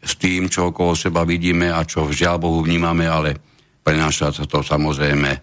[0.00, 3.36] s tým, čo okolo seba vidíme a čo v Bohu vnímame, ale
[3.84, 5.40] prenáša sa to samozrejme e,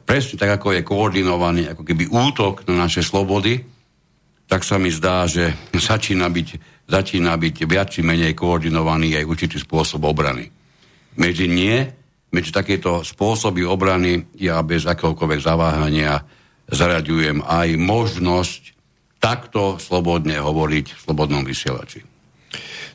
[0.00, 3.60] presne tak, ako je koordinovaný ako keby útok na naše slobody,
[4.48, 5.52] tak sa mi zdá, že
[5.90, 6.48] začína byť,
[6.88, 10.48] začína byť viac či menej koordinovaný aj určitý spôsob obrany.
[11.14, 11.78] Medzi nie,
[12.34, 16.18] medzi takéto spôsoby obrany ja bez akéhokoľvek zaváhania
[16.66, 18.62] zaraďujem aj možnosť
[19.22, 22.04] takto slobodne hovoriť v slobodnom vysielači.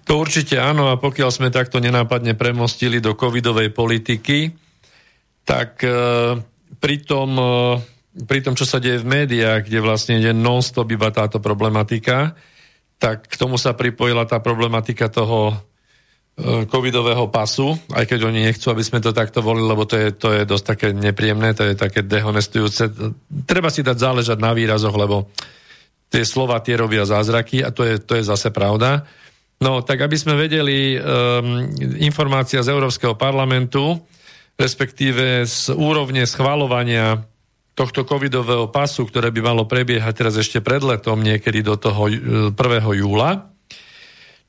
[0.06, 4.50] To určite áno a pokiaľ sme takto nenápadne premostili do covidovej politiky,
[5.46, 5.90] tak e,
[6.78, 7.46] pri tom, e,
[8.28, 12.36] pri tom, čo sa deje v médiách, kde vlastne je non-stop iba táto problematika,
[13.00, 15.56] tak k tomu sa pripojila tá problematika toho e,
[16.68, 20.36] covidového pasu, aj keď oni nechcú, aby sme to takto volili, lebo to je, to
[20.36, 22.92] je dosť také nepríjemné, to je také dehonestujúce.
[23.48, 25.32] Treba si dať záležať na výrazoch, lebo
[26.12, 29.08] tie slova tie robia zázraky a to je, to je zase pravda.
[29.60, 31.68] No, tak aby sme vedeli, um,
[32.00, 34.00] informácia z Európskeho parlamentu,
[34.56, 37.29] respektíve z úrovne schvalovania
[37.80, 42.52] tohto covidového pasu, ktoré by malo prebiehať teraz ešte pred letom, niekedy do toho 1.
[43.00, 43.48] júla,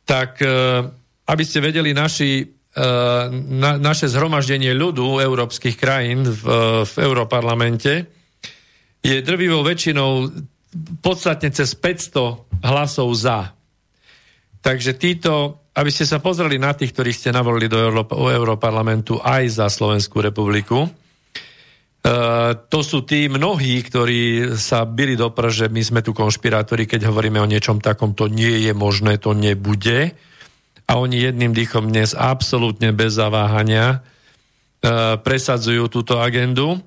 [0.03, 0.83] tak uh,
[1.31, 6.43] aby ste vedeli naši, uh, na, naše zhromaždenie ľudu európskych krajín v,
[6.83, 8.11] v Európarlamente
[8.99, 10.27] je drvivou väčšinou
[10.99, 13.55] podstatne cez 500 hlasov za.
[14.61, 19.63] Takže títo, aby ste sa pozreli na tých, ktorých ste navolili do Európa, Európarlamentu aj
[19.63, 20.85] za Slovenskú republiku,
[22.01, 27.13] Uh, to sú tí mnohí, ktorí sa byli do že my sme tu konšpirátori, keď
[27.13, 30.17] hovoríme o niečom takom, to nie je možné, to nebude.
[30.89, 36.81] A oni jedným dýchom dnes absolútne bez zaváhania uh, presadzujú túto agendu.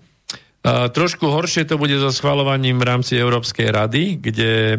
[0.63, 4.77] Trošku horšie to bude so schvalovaním v rámci Európskej rady, kde e,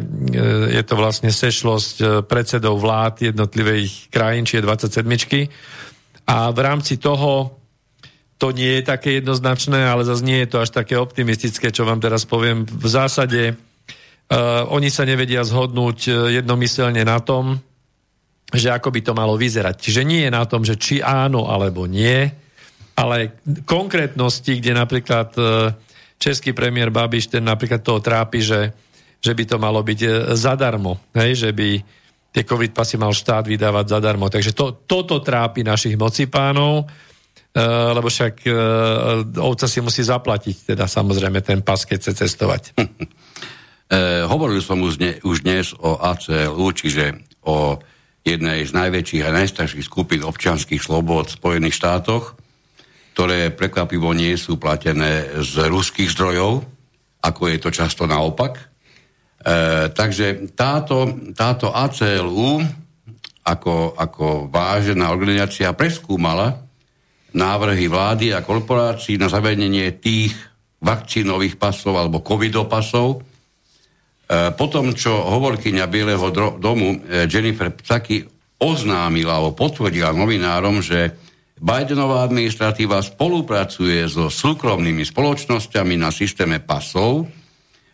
[0.73, 5.05] je to vlastne sešlosť e, predsedov vlád jednotlivých krajín, či je 27.
[6.25, 7.61] A v rámci toho
[8.35, 12.03] to nie je také jednoznačné, ale zase nie je to až také optimistické, čo vám
[12.03, 12.67] teraz poviem.
[12.67, 17.63] V zásade uh, oni sa nevedia zhodnúť jednomyselne na tom,
[18.53, 19.75] že ako by to malo vyzerať.
[19.81, 22.29] Čiže nie je na tom, že či áno alebo nie,
[22.95, 25.41] ale konkrétnosti, kde napríklad e,
[26.15, 28.71] český premiér Babiš ten napríklad toho trápi, že,
[29.19, 30.09] že by to malo byť e,
[30.39, 31.69] zadarmo, hej, že by
[32.31, 34.31] tie covid pasy mal štát vydávať zadarmo.
[34.31, 37.14] Takže to, toto trápi našich mocipánov, e,
[37.55, 38.43] lebo však
[39.39, 42.63] ovca si musí zaplatiť, teda samozrejme ten pas, keď chce cestovať.
[43.85, 47.77] E, hovoril som už, ne, už dnes o ACLU, čiže o
[48.25, 52.33] jednej z najväčších a najstarších skupín občianských slobod v Spojených štátoch
[53.15, 56.67] ktoré prekvapivo nie sú platené z ruských zdrojov,
[57.23, 58.59] ako je to často naopak.
[58.59, 58.63] E,
[59.95, 62.59] takže táto, táto ACLU
[63.47, 66.64] ako, ako vážená organizácia preskúmala
[67.35, 70.31] návrhy vlády a korporácií na zavedenie tých
[70.79, 73.19] vakcínových pasov alebo covidopasov.
[73.19, 73.19] E,
[74.55, 78.23] potom, čo hovorkyňa Bieleho domu e, Jennifer Psaki
[78.63, 81.11] oznámila alebo potvrdila novinárom, že
[81.55, 87.27] Bidenová administratíva spolupracuje so súkromnými spoločnosťami na systéme pasov,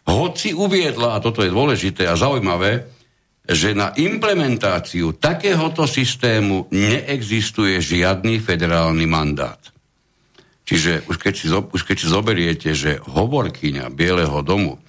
[0.01, 3.00] hoci uviedla, a toto je dôležité a zaujímavé,
[3.41, 9.57] že na implementáciu takéhoto systému neexistuje žiadny federálny mandát.
[10.61, 14.79] Čiže už keď si, už keď si zoberiete, že hovorkyňa Bieleho domu,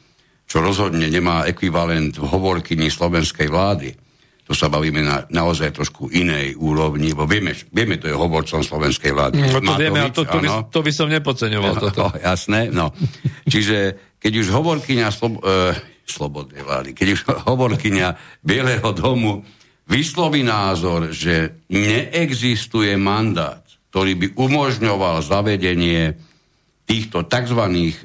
[0.46, 3.90] čo rozhodne nemá ekvivalent v hovorkyni slovenskej vlády,
[4.42, 9.14] to sa bavíme na naozaj trošku inej úrovni, bo vieme, vieme to je hovorcom slovenskej
[9.14, 9.38] vlády.
[9.38, 11.72] No to vieme, ale to, to, by, to by som nepodceňoval.
[11.72, 12.10] No, toto.
[12.10, 12.92] No, jasné, no.
[13.48, 15.16] Čiže keď už hovorkyňa e,
[16.12, 18.08] slobodnej vlády, keď už hovorkyňa
[18.44, 19.40] Bieleho domu
[19.88, 26.16] vysloví názor, že neexistuje mandát, ktorý by umožňoval zavedenie
[26.84, 27.62] týchto tzv.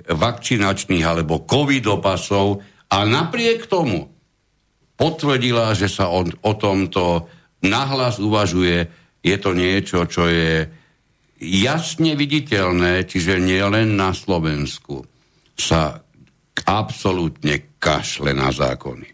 [0.08, 4.08] vakcinačných alebo covidopasov a napriek tomu
[4.97, 7.30] potvrdila, že sa o, o tomto
[7.62, 8.89] nahlas uvažuje.
[9.22, 10.66] Je to niečo, čo je
[11.41, 15.05] jasne viditeľné, čiže nie len na Slovensku
[15.58, 16.01] sa
[16.66, 19.07] absolútne kašle na zákony.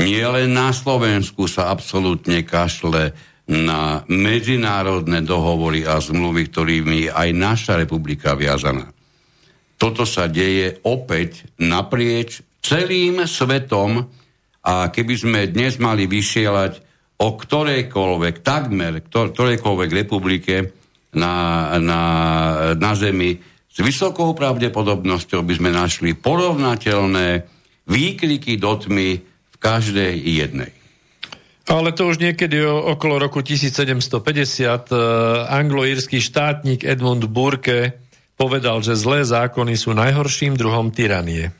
[0.00, 7.28] Nie len na Slovensku sa absolútne kašle na medzinárodné dohovory a zmluvy, ktorými je aj
[7.36, 8.88] naša republika viazaná.
[9.76, 14.08] Toto sa deje opäť naprieč celým svetom,
[14.64, 16.80] a keby sme dnes mali vysielať
[17.20, 20.72] o ktorejkoľvek, takmer ktorejkoľvek republike
[21.14, 21.34] na,
[21.78, 22.00] na,
[22.74, 23.36] na Zemi,
[23.68, 27.28] s vysokou pravdepodobnosťou by sme našli porovnateľné
[27.88, 30.72] výkriky do tmy v každej jednej.
[31.64, 35.00] Ale to už niekedy okolo roku 1750 uh,
[35.48, 37.96] anglo-írsky štátnik Edmund Burke
[38.36, 41.56] povedal, že zlé zákony sú najhorším druhom tyranie.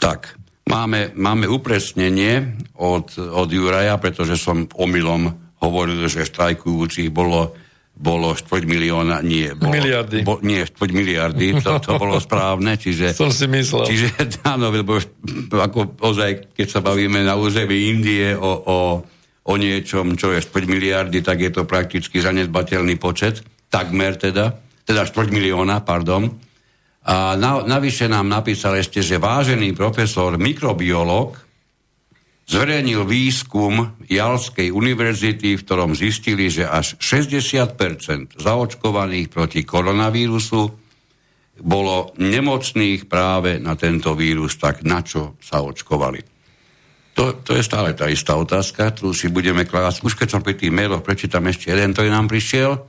[0.00, 0.40] Tak,
[0.72, 7.58] Máme, máme upresnenie od, od Juraja, pretože som omylom hovoril, že štrajkujúcich bolo,
[7.92, 10.24] bolo 4 milióna, nie, bolo, miliardy.
[10.24, 13.12] Bo, nie, 4 miliardy, to, to bolo správne, čiže...
[13.18, 13.84] Som si myslel.
[13.86, 14.08] Čiže
[14.48, 14.96] áno, lebo
[15.52, 18.78] ako ozaj, keď sa bavíme na území Indie o, o,
[19.44, 24.56] o niečom, čo je 4 miliardy, tak je to prakticky zanedbateľný počet, takmer teda,
[24.88, 26.32] teda 4 milióna, pardon.
[27.02, 31.34] A na, navyše nám napísal ešte, že vážený profesor mikrobiolog
[32.46, 40.62] zverejnil výskum Jalskej univerzity, v ktorom zistili, že až 60% zaočkovaných proti koronavírusu
[41.62, 46.20] bolo nemocných práve na tento vírus, tak na čo sa očkovali?
[47.12, 50.00] To, to je stále tá istá otázka, ktorú si budeme klásť.
[50.00, 52.80] Už keď som pri tých mailoch prečítam ešte jeden, ktorý nám prišiel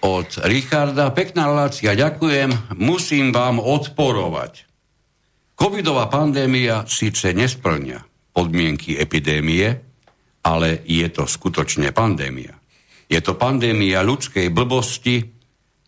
[0.00, 1.12] od Richarda.
[1.12, 2.80] Pekná relácia, ďakujem.
[2.80, 4.64] Musím vám odporovať.
[5.52, 8.05] Covidová pandémia síce nesplňa
[8.36, 9.72] podmienky epidémie,
[10.44, 12.52] ale je to skutočne pandémia.
[13.08, 15.24] Je to pandémia ľudskej blbosti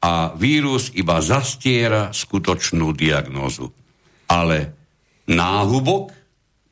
[0.01, 3.69] a vírus iba zastiera skutočnú diagnózu.
[4.33, 4.73] Ale
[5.29, 6.15] náhubok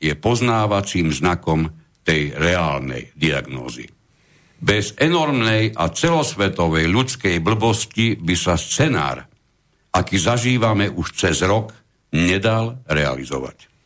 [0.01, 1.69] je poznávacím znakom
[2.01, 3.85] tej reálnej diagnózy.
[4.57, 9.21] Bez enormnej a celosvetovej ľudskej blbosti by sa scenár,
[9.93, 11.75] aký zažívame už cez rok,
[12.15, 13.76] nedal realizovať.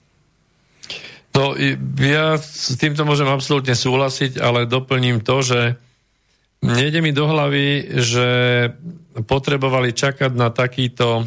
[1.32, 1.56] No,
[2.04, 5.60] ja s týmto môžem absolútne súhlasiť, ale doplním to, že
[6.60, 8.28] nejde mi do hlavy, že
[9.24, 11.24] potrebovali čakať na takýto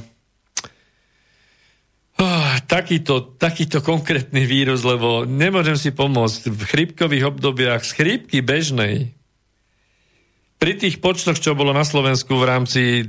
[2.20, 9.16] oh, takýto, takýto konkrétny vírus, lebo nemôžem si pomôcť v chrípkových obdobiach z chrípky bežnej
[10.64, 13.04] pri tých počtoch, čo bolo na Slovensku v rámci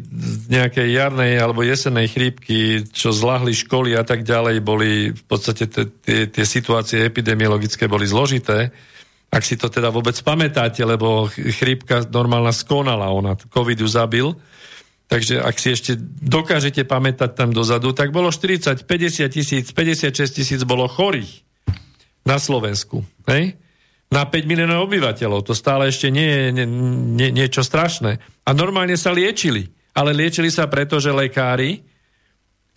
[0.51, 5.71] nejakej jarnej alebo jesenej chrípky, čo zlahli školy a tak ďalej, boli v podstate
[6.03, 8.75] tie situácie epidemiologické boli zložité.
[9.31, 14.27] Ak si to teda vôbec pamätáte, lebo chrípka normálna skonala, ona COVID ju zabil.
[15.07, 15.95] Takže ak si ešte
[16.27, 21.47] dokážete pamätať tam dozadu, tak bolo 40, 50 tisíc, 56 tisíc bolo chorých
[22.27, 23.07] na Slovensku.
[23.31, 23.55] Hej?
[24.15, 25.43] Na 5 miliónov obyvateľov.
[25.43, 26.67] To stále ešte nie je nie,
[27.19, 28.23] nie, niečo strašné.
[28.47, 29.67] A normálne sa liečili.
[29.91, 31.83] Ale liečili sa preto, že lekári,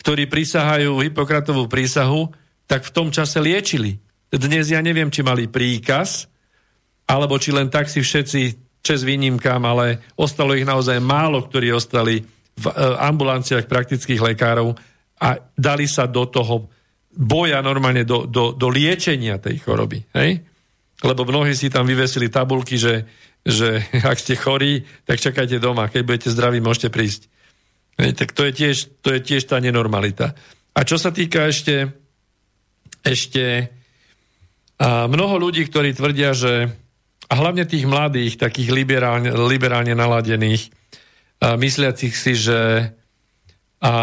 [0.03, 2.34] ktorí prisahajú Hipokratovú prísahu,
[2.66, 4.03] tak v tom čase liečili.
[4.28, 6.26] Dnes ja neviem, či mali príkaz,
[7.07, 8.41] alebo či len tak si všetci
[8.82, 12.22] čes výnimkám, ale ostalo ich naozaj málo, ktorí ostali
[12.59, 14.74] v e, ambulanciách praktických lekárov
[15.18, 16.70] a dali sa do toho
[17.11, 20.07] boja normálne do, do, do liečenia tej choroby.
[20.14, 20.48] Hej?
[21.05, 23.07] Lebo mnohí si tam vyvesili tabulky, že,
[23.47, 27.31] že ak ste chorí, tak čakajte doma, keď budete zdraví, môžete prísť.
[27.99, 30.35] Hej, tak to je, tiež, to je tiež tá nenormalita.
[30.75, 31.91] A čo sa týka ešte,
[33.03, 33.75] ešte
[34.79, 36.71] a mnoho ľudí, ktorí tvrdia, že
[37.29, 40.71] a hlavne tých mladých, takých liberálne, liberálne naladených,
[41.39, 42.91] a mysliacich si, že
[43.79, 43.95] a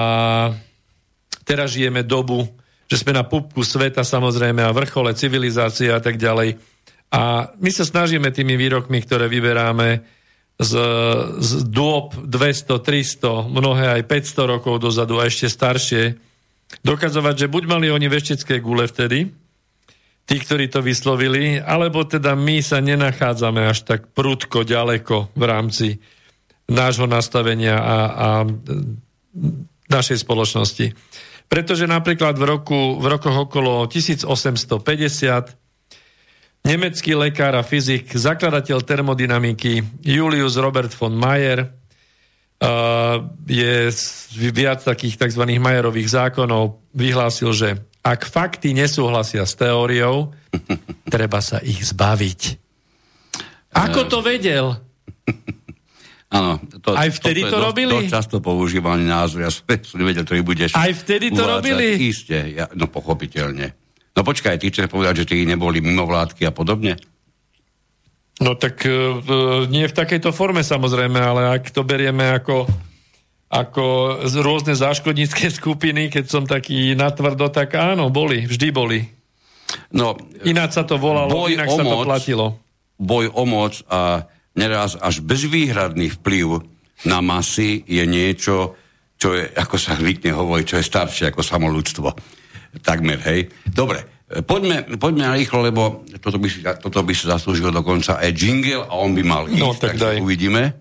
[1.44, 2.48] teraz žijeme dobu,
[2.88, 6.56] že sme na pupku sveta samozrejme a vrchole civilizácie a tak ďalej
[7.16, 10.04] a my sa snažíme tými výrokmi, ktoré vyberáme
[10.60, 10.74] z,
[11.40, 16.20] z dôb 200, 300, mnohé aj 500 rokov dozadu a ešte staršie,
[16.84, 19.32] dokazovať, že buď mali oni veštecké gule vtedy,
[20.28, 25.88] tí, ktorí to vyslovili, alebo teda my sa nenachádzame až tak prudko ďaleko v rámci
[26.68, 28.30] nášho nastavenia a, a
[29.88, 30.92] našej spoločnosti.
[31.46, 35.65] Pretože napríklad v, roku, v rokoch okolo 1850
[36.66, 41.70] nemecký lekár a fyzik, zakladateľ termodynamiky Julius Robert von Mayer,
[43.46, 43.94] je
[44.50, 45.44] viac takých tzv.
[45.46, 47.70] Mayerových zákonov, vyhlásil, že
[48.02, 50.34] ak fakty nesúhlasia s teóriou,
[51.14, 52.42] treba sa ich zbaviť.
[53.76, 54.82] Ako to vedel?
[56.36, 57.96] Áno, to, Aj vtedy to, to robili?
[57.96, 59.64] To často používaný názor, ja som
[60.02, 61.54] nevedel, ktorý budeš Aj vtedy to uvádzať.
[61.54, 61.86] robili?
[62.02, 63.85] Isté, ja, no pochopiteľne.
[64.16, 66.96] No počkaj, ty chceš povedať, že tí neboli mimovládky a podobne?
[68.40, 72.68] No tak uh, nie v takejto forme samozrejme, ale ak to berieme ako,
[73.52, 73.84] ako
[74.40, 79.00] rôzne záškodnícke skupiny, keď som taký natvrdo, tak áno, boli, vždy boli.
[79.92, 80.16] No,
[80.48, 82.46] ináč sa to volalo, boj inak sa moc, to platilo.
[82.96, 84.24] Boj o moc a
[84.56, 86.64] neraz až bezvýhradný vplyv
[87.04, 88.80] na masy je niečo,
[89.20, 92.08] čo je, ako sa zvykne hovoriť, čo je staršie ako samo ľudstvo
[92.82, 93.52] takmer, hej.
[93.64, 94.04] Dobre,
[94.44, 98.84] poďme, poďme na rýchlo, lebo toto by, si, toto by si zaslúžil dokonca aj jingle
[98.84, 100.20] a on by mal ísť, no, tak daj.
[100.20, 100.74] uvidíme.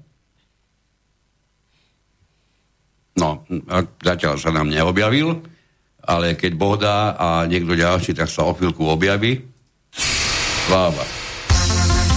[3.14, 3.46] No,
[4.02, 5.38] zatiaľ sa nám neobjavil.
[6.04, 9.40] ale keď Boh dá a niekto ďalší, tak sa o chvíľku objaví.
[10.66, 11.04] Sláva.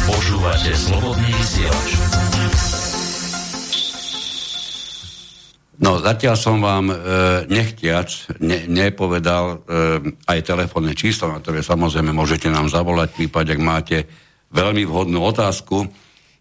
[0.07, 2.07] Počúvate slobodný vysielač.
[5.78, 6.95] No, zatiaľ som vám e,
[7.53, 8.09] nechtiac
[8.41, 9.57] ne, nepovedal e,
[10.25, 13.97] aj telefónne číslo, na ktoré samozrejme môžete nám zavolať, v prípade, ak máte
[14.49, 15.86] veľmi vhodnú otázku,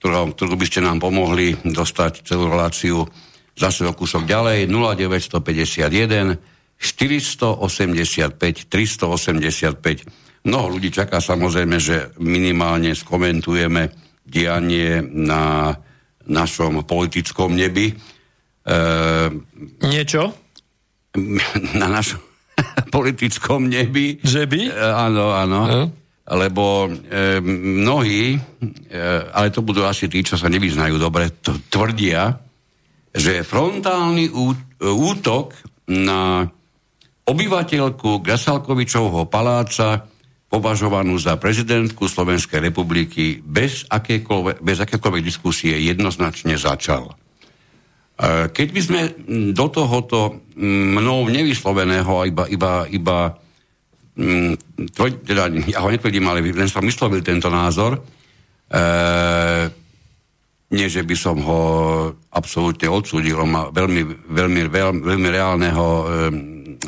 [0.01, 3.05] ktorú, ktorú by ste nám pomohli dostať celú reláciu
[3.53, 6.41] zase o kúsok ďalej, 0951
[6.81, 8.41] 485
[8.73, 10.49] 385.
[10.49, 13.93] Mnoho ľudí čaká samozrejme, že minimálne skomentujeme
[14.25, 15.77] dianie na
[16.25, 18.16] našom politickom nebi
[19.87, 20.23] Niečo?
[21.81, 22.27] Na našom
[22.95, 24.21] politickom nebi.
[24.21, 24.61] Že by?
[24.73, 25.61] Uh, áno, áno.
[25.67, 25.87] Uh.
[26.27, 32.35] Lebo uh, mnohí, uh, ale to budú asi tí, čo sa nevyznajú dobre, to tvrdia,
[33.17, 34.29] že frontálny
[34.85, 35.57] útok
[35.89, 36.45] na
[37.25, 40.05] obyvateľku Gasalkovičovho paláca
[40.53, 43.89] považovanú za prezidentku Slovenskej republiky bez,
[44.61, 47.17] bez akékoľvek diskusie jednoznačne začal.
[48.17, 49.01] Keď by sme
[49.53, 53.19] do tohoto mnou nevysloveného, iba, iba, iba
[54.97, 58.81] teda, ja ho netvrdím, ale len som vyslovil tento názor, e,
[60.73, 61.61] nie, že by som ho
[62.33, 64.03] absolútne odsúdil, on má veľmi,
[64.33, 66.05] veľmi, veľmi, veľmi reálneho, e,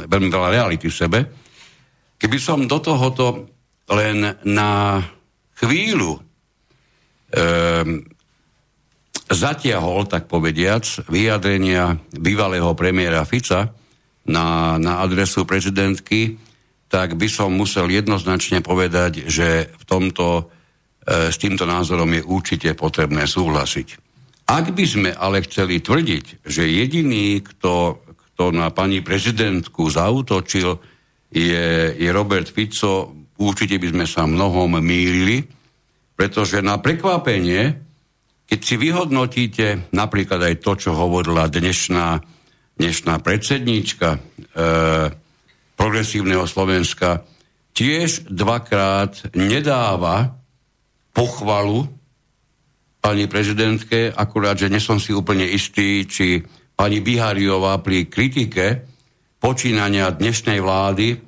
[0.09, 1.19] veľmi veľa reality v sebe.
[2.17, 3.45] Keby som do tohoto
[3.93, 5.05] len na
[5.61, 6.21] chvíľu e,
[9.29, 13.73] zatiahol, tak povediac, vyjadrenia bývalého premiéra Fica
[14.25, 16.41] na, na adresu prezidentky,
[16.89, 20.49] tak by som musel jednoznačne povedať, že v tomto,
[21.05, 23.89] e, s týmto názorom je určite potrebné súhlasiť.
[24.49, 30.81] Ak by sme ale chceli tvrdiť, že jediný, kto, kto na pani prezidentku zautočil,
[31.29, 35.45] je, je Robert Fico, určite by sme sa mnohom mýlili,
[36.17, 37.88] pretože na prekvapenie
[38.49, 42.25] keď si vyhodnotíte napríklad aj to, čo hovorila dnešná,
[42.81, 44.19] dnešná predsedníčka e,
[45.77, 47.29] progresívneho Slovenska,
[47.77, 50.33] tiež dvakrát nedáva
[51.13, 51.93] pochvalu
[53.05, 56.41] pani prezidentke, akurát, že nesom si úplne istý, či
[56.73, 58.89] pani Bihariová pri kritike
[59.39, 61.19] počínania dnešnej vlády e,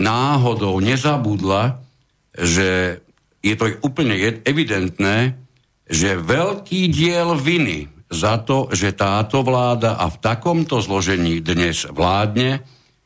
[0.00, 1.84] náhodou nezabudla,
[2.32, 2.98] že
[3.44, 4.16] je to úplne
[4.48, 5.43] evidentné,
[5.88, 12.62] že veľký diel viny za to, že táto vláda a v takomto zložení dnes vládne,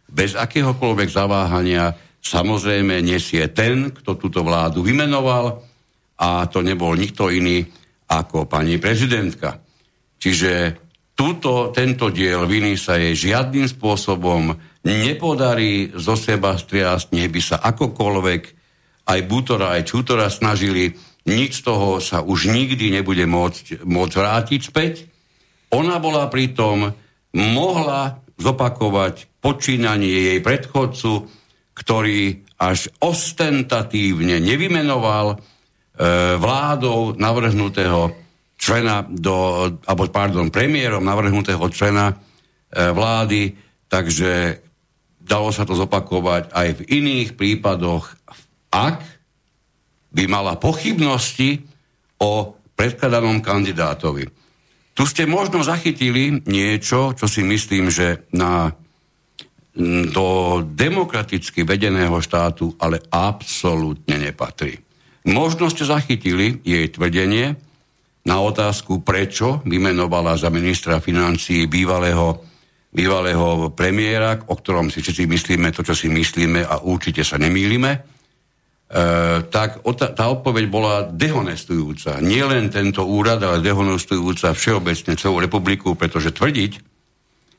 [0.08, 5.64] bez akéhokoľvek zaváhania, samozrejme nesie ten, kto túto vládu vymenoval
[6.18, 7.64] a to nebol nikto iný
[8.08, 9.60] ako pani prezidentka.
[10.18, 10.74] Čiže
[11.14, 17.56] túto, tento diel viny sa jej žiadnym spôsobom nepodarí zo seba striasť, nech by sa
[17.62, 18.42] akokoľvek
[19.08, 20.92] aj Butora, aj Čutora snažili
[21.28, 25.04] nič z toho sa už nikdy nebude môcť, môcť vrátiť späť.
[25.76, 26.96] Ona bola pritom,
[27.36, 31.28] mohla zopakovať počínanie jej predchodcu,
[31.76, 35.36] ktorý až ostentatívne nevymenoval e,
[36.40, 38.16] vládou navrhnutého
[38.59, 42.14] člena do, alebo pardon, premiérom navrhnutého člena e,
[42.90, 43.55] vlády,
[43.86, 44.59] takže
[45.22, 48.10] dalo sa to zopakovať aj v iných prípadoch,
[48.72, 49.18] ak
[50.12, 51.62] by mala pochybnosti
[52.18, 54.24] o predkladanom kandidátovi.
[54.94, 58.74] Tu ste možno zachytili niečo, čo si myslím, že na,
[60.10, 64.74] do demokraticky vedeného štátu ale absolútne nepatrí.
[65.28, 67.55] Možno ste zachytili jej tvrdenie
[68.26, 72.43] na otázku, prečo vymenovala za ministra financií bývalého,
[72.90, 78.18] bývalého premiéra, o ktorom si všetci myslíme to, čo si myslíme a určite sa nemýlime
[78.89, 79.85] E, tak
[80.16, 82.24] tá odpoveď bola dehonestujúca.
[82.24, 86.73] Nie len tento úrad, ale dehonestujúca všeobecne celú republiku, pretože tvrdiť,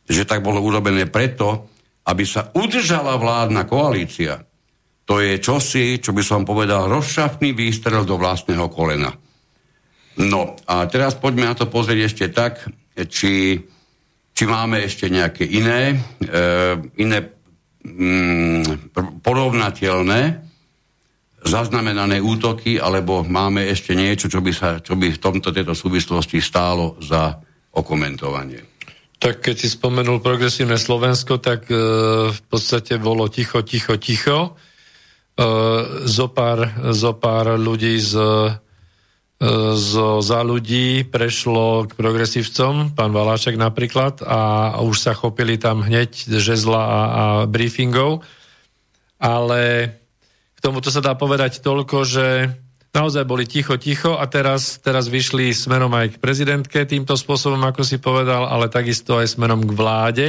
[0.09, 1.69] že tak bolo urobené preto,
[2.09, 4.41] aby sa udržala vládna koalícia,
[5.05, 9.13] to je čosi, čo by som povedal, rozšafný výstrel do vlastného kolena.
[10.17, 12.65] No a teraz poďme na to pozrieť ešte tak,
[13.05, 13.61] či,
[14.33, 15.93] či máme ešte nejaké iné,
[16.25, 16.37] e,
[16.97, 17.21] iné
[17.85, 20.48] mm, porovnateľné
[21.45, 26.43] zaznamenané útoky, alebo máme ešte niečo, čo by, sa, čo by v tomto tejto súvislosti
[26.43, 27.39] stálo za
[27.75, 28.65] okomentovanie.
[29.19, 31.75] Tak keď si spomenul progresívne Slovensko, tak e,
[32.31, 34.39] v podstate bolo ticho, ticho, ticho.
[35.35, 35.43] E,
[36.07, 38.15] zopár, zopár ľudí z,
[39.75, 46.11] zo za ľudí prešlo k progresívcom, pán Valášek napríklad, a už sa chopili tam hneď
[46.39, 48.23] žezla a, a briefingov.
[49.19, 49.91] Ale
[50.59, 52.51] k tomuto sa dá povedať toľko, že
[52.91, 57.87] naozaj boli ticho, ticho a teraz, teraz vyšli smerom aj k prezidentke týmto spôsobom, ako
[57.87, 60.27] si povedal, ale takisto aj smerom k vláde,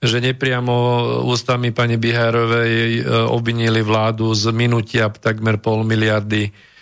[0.00, 0.74] že nepriamo
[1.28, 6.72] ústami pani Bihárovej e, obvinili vládu z minutia takmer pol miliardy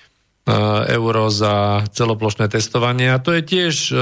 [0.41, 0.57] E,
[0.97, 3.13] euro za celoplošné testovanie.
[3.13, 3.97] A to je tiež e,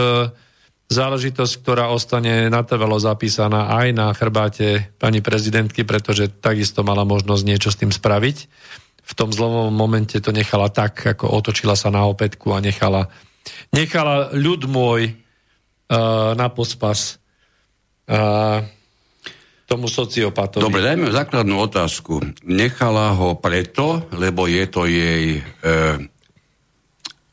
[0.89, 7.69] záležitosť, ktorá ostane natrvalo zapísaná aj na chrbáte pani prezidentky, pretože takisto mala možnosť niečo
[7.69, 8.37] s tým spraviť.
[9.09, 13.13] V tom zlomom momente to nechala tak, ako otočila sa na opätku a nechala,
[13.73, 17.21] nechala ľud môj uh, na pospas
[18.09, 18.65] uh,
[19.69, 20.65] tomu sociopatovi.
[20.65, 22.25] Dobre, dajme základnú otázku.
[22.49, 26.01] Nechala ho preto, lebo je to jej uh,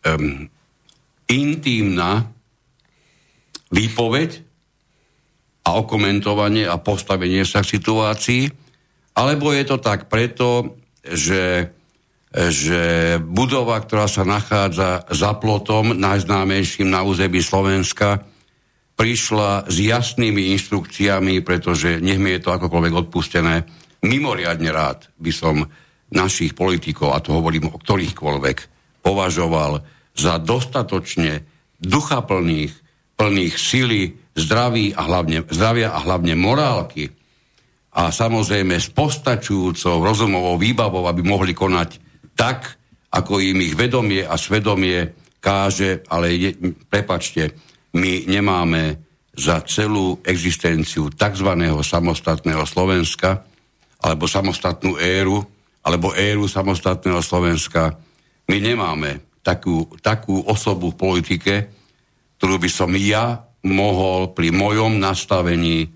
[0.04, 0.44] um,
[1.32, 2.35] intímna
[3.74, 4.46] výpoveď
[5.66, 8.44] a okomentovanie a postavenie sa k situácii,
[9.16, 11.74] alebo je to tak preto, že,
[12.30, 12.82] že
[13.24, 18.22] budova, ktorá sa nachádza za plotom, najznámejším na území Slovenska,
[18.96, 23.68] prišla s jasnými inštrukciami, pretože nech mi je to akokoľvek odpustené,
[24.06, 25.66] mimoriadne rád by som
[26.14, 28.58] našich politikov, a to hovorím o ktorýchkoľvek,
[29.02, 29.84] považoval
[30.16, 31.44] za dostatočne
[31.82, 32.85] duchaplných,
[33.16, 37.12] plných sily, zdraví a hlavne, zdravia a hlavne morálky
[37.96, 42.04] a samozrejme s postačujúcou rozumovou výbavou, aby mohli konať
[42.36, 42.76] tak,
[43.16, 46.52] ako im ich vedomie a svedomie káže, ale je,
[46.92, 47.56] prepačte,
[47.96, 49.00] my nemáme
[49.32, 51.50] za celú existenciu tzv.
[51.80, 53.48] samostatného Slovenska
[54.04, 55.40] alebo samostatnú éru,
[55.86, 57.96] alebo éru samostatného Slovenska,
[58.52, 61.54] my nemáme takú, takú osobu v politike,
[62.46, 65.88] ktorú by som ja mohol pri mojom nastavení e,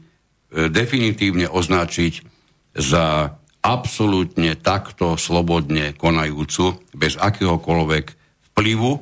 [0.73, 2.25] definitívne označiť
[2.73, 8.05] za absolútne takto slobodne konajúcu, bez akéhokoľvek
[8.49, 8.97] vplyvu,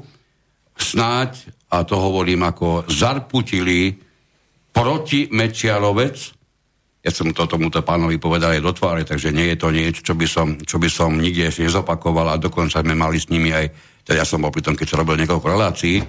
[0.76, 3.96] snáď, a to hovorím ako zarputili
[4.76, 6.36] proti Mečiarovec,
[7.00, 10.20] ja som to tomuto pánovi povedal aj do tváre, takže nie je to niečo, čo
[10.20, 13.72] by som, čo by som nikde ešte nezopakoval a dokonca sme mali s nimi aj
[14.04, 16.04] teda ja som bol pri tom, keď sa robil niekoľko relácií,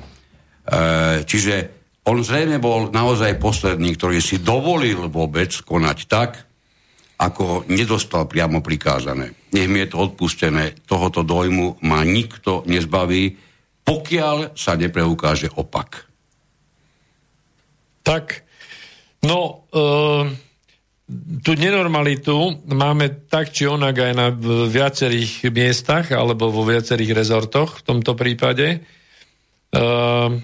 [1.24, 1.55] čiže
[2.09, 6.49] on zrejme bol naozaj posledný, ktorý si dovolil vôbec konať tak,
[7.19, 9.35] ako nedostal priamo prikázané.
[9.53, 13.35] Nech mi je to odpustené, tohoto dojmu ma nikto nezbaví,
[13.82, 16.07] pokiaľ sa nepreukáže opak.
[18.07, 18.47] Tak,
[19.27, 19.85] no, e,
[21.43, 24.28] tú nenormalitu máme tak či onak aj na
[24.69, 28.85] viacerých miestach alebo vo viacerých rezortoch v tomto prípade.
[29.69, 30.40] Uh,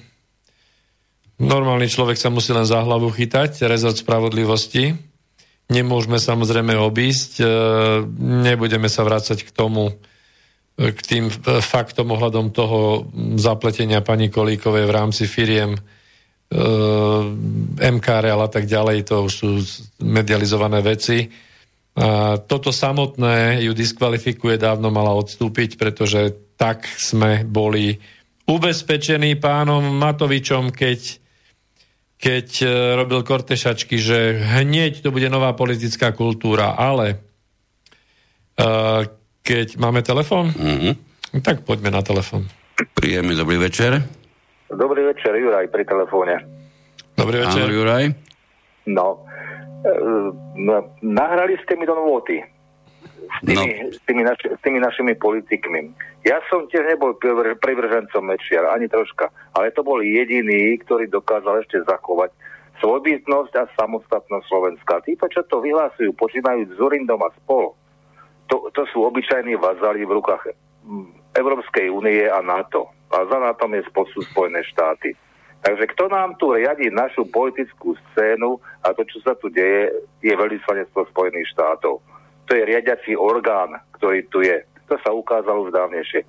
[1.41, 4.95] normálny človek sa musí len za hlavu chytať, rezort spravodlivosti.
[5.73, 7.49] Nemôžeme samozrejme obísť, uh,
[8.21, 9.97] nebudeme sa vrácať k tomu,
[10.75, 11.31] k tým
[11.63, 13.07] faktom ohľadom toho
[13.39, 15.79] zapletenia pani Kolíkovej v rámci firiem
[17.79, 19.51] MKRL a tak ďalej, to už sú
[20.03, 21.27] medializované veci.
[21.95, 27.99] A toto samotné ju diskvalifikuje, dávno mala odstúpiť, pretože tak sme boli
[28.51, 31.23] ubezpečení pánom Matovičom, keď,
[32.25, 37.21] keď eh, robil kortešačky, že hneď to bude nová politická kultúra, ale
[38.57, 39.05] uh,
[39.45, 40.95] keď máme telefon, mm-hmm.
[41.45, 42.49] tak poďme na telefon.
[42.97, 44.01] Príjemný dobrý večer.
[44.73, 46.41] Dobrý večer, Juraj, pri telefóne.
[47.15, 47.69] Dobrý večer.
[47.69, 48.05] Áno, Juraj.
[48.91, 49.23] No,
[49.87, 49.93] e,
[51.05, 52.43] nahrali ste mi do nôty
[53.27, 53.93] s tými, no.
[53.93, 55.93] s, tými naši, s tými našimi politikmi.
[56.25, 57.17] Ja som tiež nebol
[57.61, 62.33] privržencom Mečiar, ani troška, ale to bol jediný, ktorý dokázal ešte zachovať
[62.81, 65.05] svojbytnosť a samostatnosť Slovenska.
[65.05, 67.73] Títo, čo to vyhlásujú, počínajú s Zurindom a spol,
[68.49, 70.53] to, to sú obyčajní vazali v rukách
[71.33, 75.15] Európskej únie a NATO a za NATO je sú Spojené štáty.
[75.65, 80.35] Takže kto nám tu riadi našu politickú scénu a to, čo sa tu deje, je
[80.37, 82.05] veľvyslanectvo Spojených štátov.
[82.45, 84.65] To je riadiaci orgán, ktorý tu je.
[84.93, 86.23] To sa ukázalo už dávnejšie.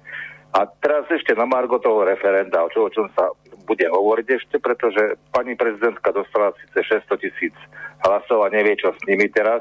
[0.55, 3.27] A teraz ešte na Margo toho referenda, o, čo, o čom sa
[3.67, 7.55] bude hovoriť ešte, pretože pani prezidentka dostala síce 600 tisíc
[8.07, 9.59] hlasov a nevie, čo s nimi teraz,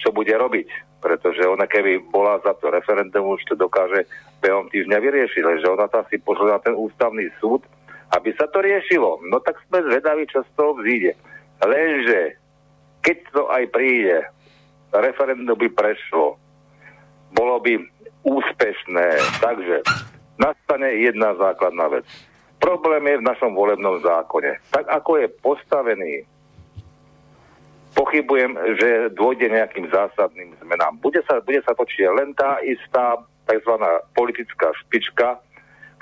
[0.00, 4.06] čo bude robiť pretože ona keby bola za to referendum, už to dokáže
[4.42, 7.62] behom týždňa vyriešiť, že ona tam si pošla na ten ústavný súd,
[8.18, 9.22] aby sa to riešilo.
[9.30, 11.14] No tak sme zvedaví, čo z toho vzíde.
[11.62, 12.38] Lenže,
[13.02, 14.26] keď to aj príde,
[14.92, 16.36] referendum by prešlo,
[17.34, 17.76] bolo by
[18.24, 19.08] úspešné,
[19.40, 19.84] takže
[20.40, 22.06] nastane jedna základná vec.
[22.58, 24.58] Problém je v našom volebnom zákone.
[24.74, 26.14] Tak ako je postavený,
[27.94, 30.98] pochybujem, že dôjde nejakým zásadným zmenám.
[30.98, 33.74] Bude sa, bude sa točiť len tá istá tzv.
[34.12, 35.40] politická špička,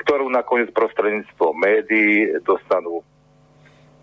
[0.02, 3.00] ktorú nakoniec prostredníctvom médií dostanú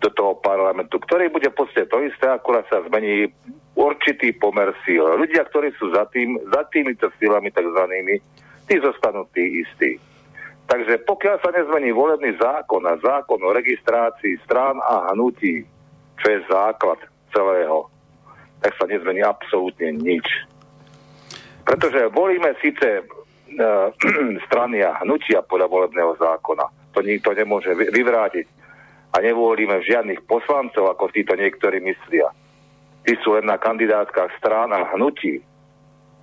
[0.02, 3.32] do toho parlamentu, ktorý bude v podstate to isté, akurát sa zmení
[3.74, 5.02] určitý pomer síl.
[5.02, 8.16] Ľudia, ktorí sú za, tým, za týmito sílami takzvanými,
[8.70, 9.98] tí zostanú tí istí.
[10.64, 15.60] Takže pokiaľ sa nezmení volebný zákon a zákon o registrácii strán a hnutí,
[16.16, 16.96] čo je základ
[17.28, 17.92] celého,
[18.64, 20.24] tak sa nezmení absolútne nič.
[21.68, 23.92] Pretože volíme síce uh,
[24.48, 26.96] strany a hnutia podľa volebného zákona.
[26.96, 28.46] To nikto nemôže vyvrátiť.
[29.14, 32.32] A nevolíme žiadnych poslancov, ako títo niektorí myslia.
[33.04, 35.40] Tí sú len na kandidátkach strán a hnutí.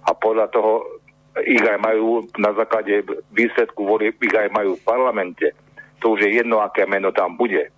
[0.05, 0.81] A podľa toho
[1.45, 5.53] ich aj majú na základe výsledku volieb, ich aj majú v parlamente.
[6.01, 7.69] To už je jedno, aké meno tam bude.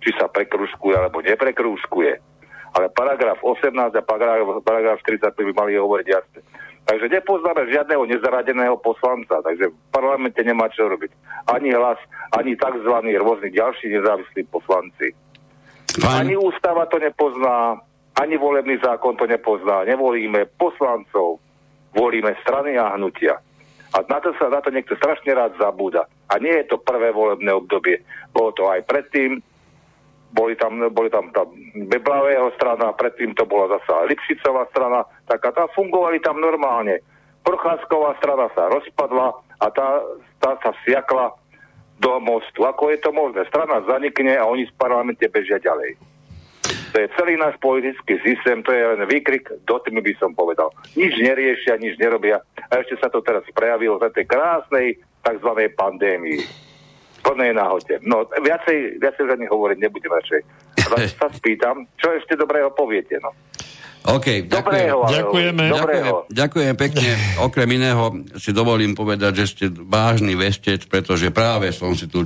[0.00, 2.18] Či sa prekrúskuje alebo neprekrúskuje.
[2.74, 6.40] Ale paragraf 18 a paragraf, paragraf 45 by mali hovoriť jasne.
[6.88, 11.12] Takže nepoznáme žiadneho nezaradeného poslanca, takže v parlamente nemá čo robiť.
[11.52, 12.00] Ani hlas,
[12.32, 12.94] ani tzv.
[13.20, 15.12] rôzni ďalší nezávislí poslanci.
[16.00, 16.24] Pán...
[16.24, 17.84] Ani ústava to nepozná,
[18.18, 19.86] ani volebný zákon to nepozná.
[19.86, 21.38] Nevolíme poslancov,
[21.94, 23.38] volíme strany a hnutia.
[23.94, 26.04] A na to sa na to niekto strašne rád zabúda.
[26.28, 28.04] A nie je to prvé volebné obdobie.
[28.34, 29.40] Bolo to aj predtým,
[30.28, 35.50] boli tam, boli tam tá Beblavého strana, predtým to bola zasa Lipšicová strana, tak a
[35.56, 37.00] tá fungovali tam normálne.
[37.40, 40.04] Procházková strana sa rozpadla a tá,
[40.36, 41.32] tá sa vsiakla
[41.96, 42.68] do mostu.
[42.68, 43.48] Ako je to možné?
[43.48, 45.96] Strana zanikne a oni z parlamente bežia ďalej.
[46.88, 50.72] To je celý náš politický systém, to je len výkrik, do tým by som povedal.
[50.96, 52.40] Nič neriešia, nič nerobia.
[52.68, 55.50] A ešte sa to teraz prejavilo za tej krásnej tzv.
[55.76, 56.40] pandémii
[57.20, 58.00] plnej náhote.
[58.06, 60.40] No, viacej, viacej za nich hovoriť nebudem radšej.
[60.88, 63.34] Vás sa spýtam, čo ešte dobrého poviete, no.
[64.08, 64.48] OK, ďakujem.
[64.48, 65.64] Dobrého, ďakujeme.
[65.68, 66.14] Dobrého.
[66.24, 67.10] Ďakujem, ďakujem pekne.
[67.46, 68.04] Okrem iného
[68.40, 72.24] si dovolím povedať, že ste vážny vestec, pretože práve som si tu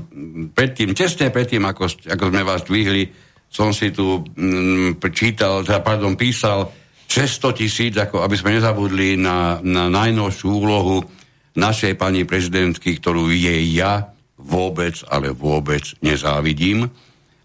[0.55, 6.17] predtým, tesne predtým, ako, ako sme vás dvihli, som si tu mm, čítal, teda, pardon,
[6.17, 6.73] písal
[7.05, 11.05] 600 tisíc, ako aby sme nezabudli na, na najnovšiu úlohu
[11.53, 16.89] našej pani prezidentky, ktorú je ja vôbec, ale vôbec nezávidím,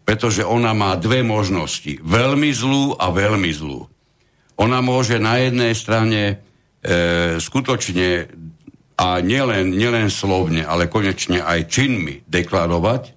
[0.08, 2.00] pretože ona má dve možnosti.
[2.00, 3.84] Veľmi zlú a veľmi zlú.
[4.56, 6.36] Ona môže na jednej strane e,
[7.44, 8.32] skutočne
[8.98, 13.17] a nielen, nielen slovne, ale konečne aj činmi deklarovať,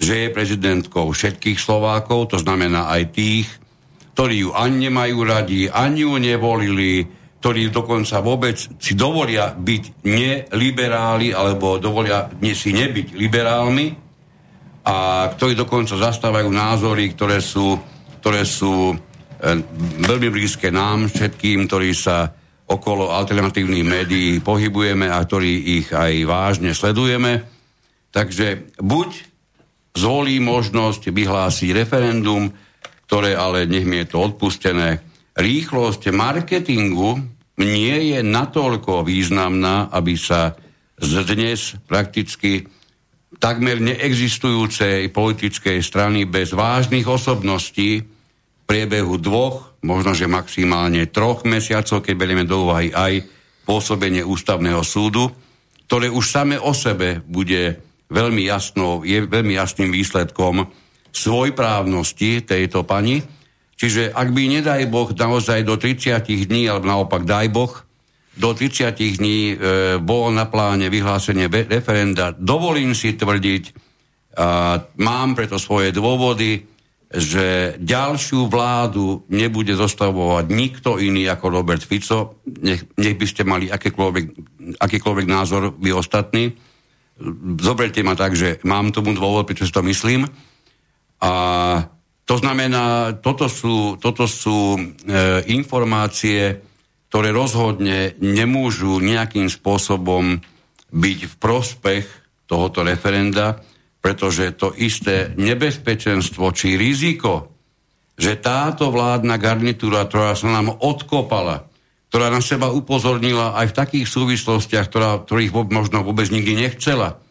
[0.00, 3.48] že je prezidentkou všetkých Slovákov, to znamená aj tých,
[4.16, 7.04] ktorí ju ani nemajú radi, ani ju nevolili,
[7.40, 13.86] ktorí dokonca vôbec si dovolia byť neliberáli alebo dovolia si nebyť liberálmi
[14.84, 17.76] a ktorí dokonca zastávajú názory, ktoré sú,
[18.20, 18.96] ktoré sú e,
[20.04, 22.28] veľmi blízke nám všetkým, ktorí sa
[22.70, 27.44] okolo alternatívnych médií pohybujeme a ktorí ich aj vážne sledujeme.
[28.12, 29.29] Takže buď
[29.94, 32.50] zvolí možnosť vyhlásiť referendum,
[33.10, 35.02] ktoré ale nech mi je to odpustené,
[35.34, 37.18] rýchlosť marketingu
[37.60, 40.54] nie je natoľko významná, aby sa
[41.00, 42.68] z dnes prakticky
[43.40, 48.06] takmer neexistujúcej politickej strany bez vážnych osobností v
[48.68, 53.24] priebehu dvoch, možno že maximálne troch mesiacov, keď berieme do úvahy aj
[53.64, 55.32] pôsobenie ústavného súdu,
[55.88, 60.66] ktoré už same o sebe bude veľmi jasnou, je veľmi jasným výsledkom
[61.10, 63.22] svojprávnosti tejto pani,
[63.80, 67.72] Čiže ak by, nedaj Boh, naozaj do 30 dní, alebo naopak daj Boh,
[68.36, 69.54] do 30 dní e,
[69.96, 73.88] bolo na pláne vyhlásenie referenda, dovolím si tvrdiť,
[74.36, 76.68] a mám preto svoje dôvody,
[77.10, 82.38] že ďalšiu vládu nebude zostavovať nikto iný ako Robert Fico.
[82.62, 84.24] Nech, nech by ste mali akýkoľvek,
[84.78, 86.54] akýkoľvek názor vy ostatní.
[87.60, 90.24] Zoberte ma tak, že mám tomu dôvod, prečo si to myslím.
[91.20, 91.32] A
[92.24, 94.80] to znamená, toto sú, toto sú e,
[95.52, 96.62] informácie,
[97.10, 100.38] ktoré rozhodne nemôžu nejakým spôsobom
[100.90, 102.06] byť v prospech
[102.46, 103.62] tohoto referenda,
[104.02, 107.54] pretože to isté nebezpečenstvo či riziko,
[108.18, 111.69] že táto vládna garnitúra, ktorá sa nám odkopala,
[112.10, 117.22] ktorá na seba upozornila aj v takých súvislostiach, ktorá, ktorých možno vôbec nikdy nechcela,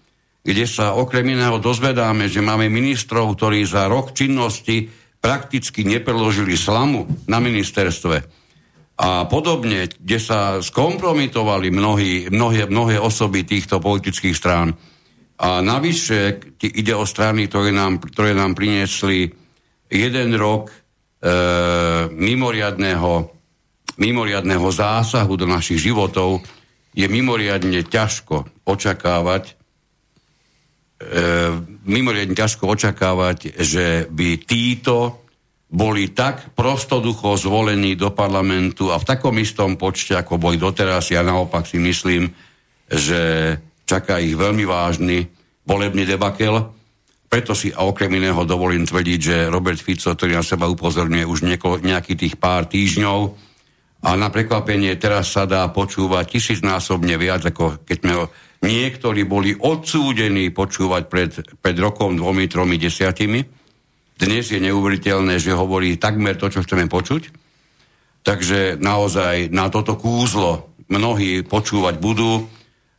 [0.48, 4.88] kde sa okrem iného dozvedáme, že máme ministrov, ktorí za rok činnosti
[5.20, 8.24] prakticky nepreložili slamu na ministerstve.
[9.00, 14.80] A podobne, kde sa skompromitovali mnohí, mnohé, mnohé osoby týchto politických strán,
[15.40, 19.32] A navyše ide o strany, ktoré nám, ktoré nám priniesli
[19.88, 20.76] jeden rok e,
[22.12, 23.39] mimoriadného,
[24.00, 26.42] mimoriadného zásahu do našich životov,
[26.96, 29.54] je mimoriadne ťažko očakávať,
[31.04, 31.14] e,
[31.86, 35.22] mimoriadne ťažko očakávať, že by títo
[35.70, 41.14] boli tak prostoducho zvolení do parlamentu a v takom istom počte, ako boli doteraz.
[41.14, 42.34] Ja naopak si myslím,
[42.90, 43.54] že
[43.86, 45.30] čaká ich veľmi vážny
[45.70, 46.74] volebný debakel.
[47.30, 51.46] Preto si a okrem iného dovolím tvrdiť, že Robert Fico, ktorý na seba upozorňuje už
[51.46, 53.49] nieko, nejakých tých pár týždňov
[54.00, 58.14] a na prekvapenie teraz sa dá počúvať tisícnásobne viac, ako keď sme
[58.64, 63.60] niektorí boli odsúdení počúvať pred, pred rokom, dvomi, tromi, desiatimi
[64.20, 67.32] dnes je neuveriteľné, že hovorí takmer to, čo chceme počuť.
[68.28, 72.44] Takže naozaj na toto kúzlo mnohí počúvať budú,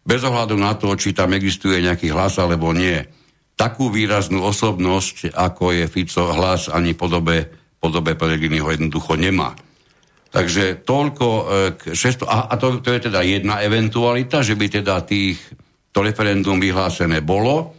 [0.01, 3.05] bez ohľadu na to, či tam existuje nejaký hlas alebo nie.
[3.53, 9.53] Takú výraznú osobnosť, ako je Fico hlas, ani podobe, podobe Pelegriniho jednoducho nemá.
[10.31, 11.43] Takže toľko e,
[11.75, 12.27] k 600...
[12.31, 15.43] A, a to, to je teda jedna eventualita, že by teda tých,
[15.91, 17.75] to referendum vyhlásené bolo.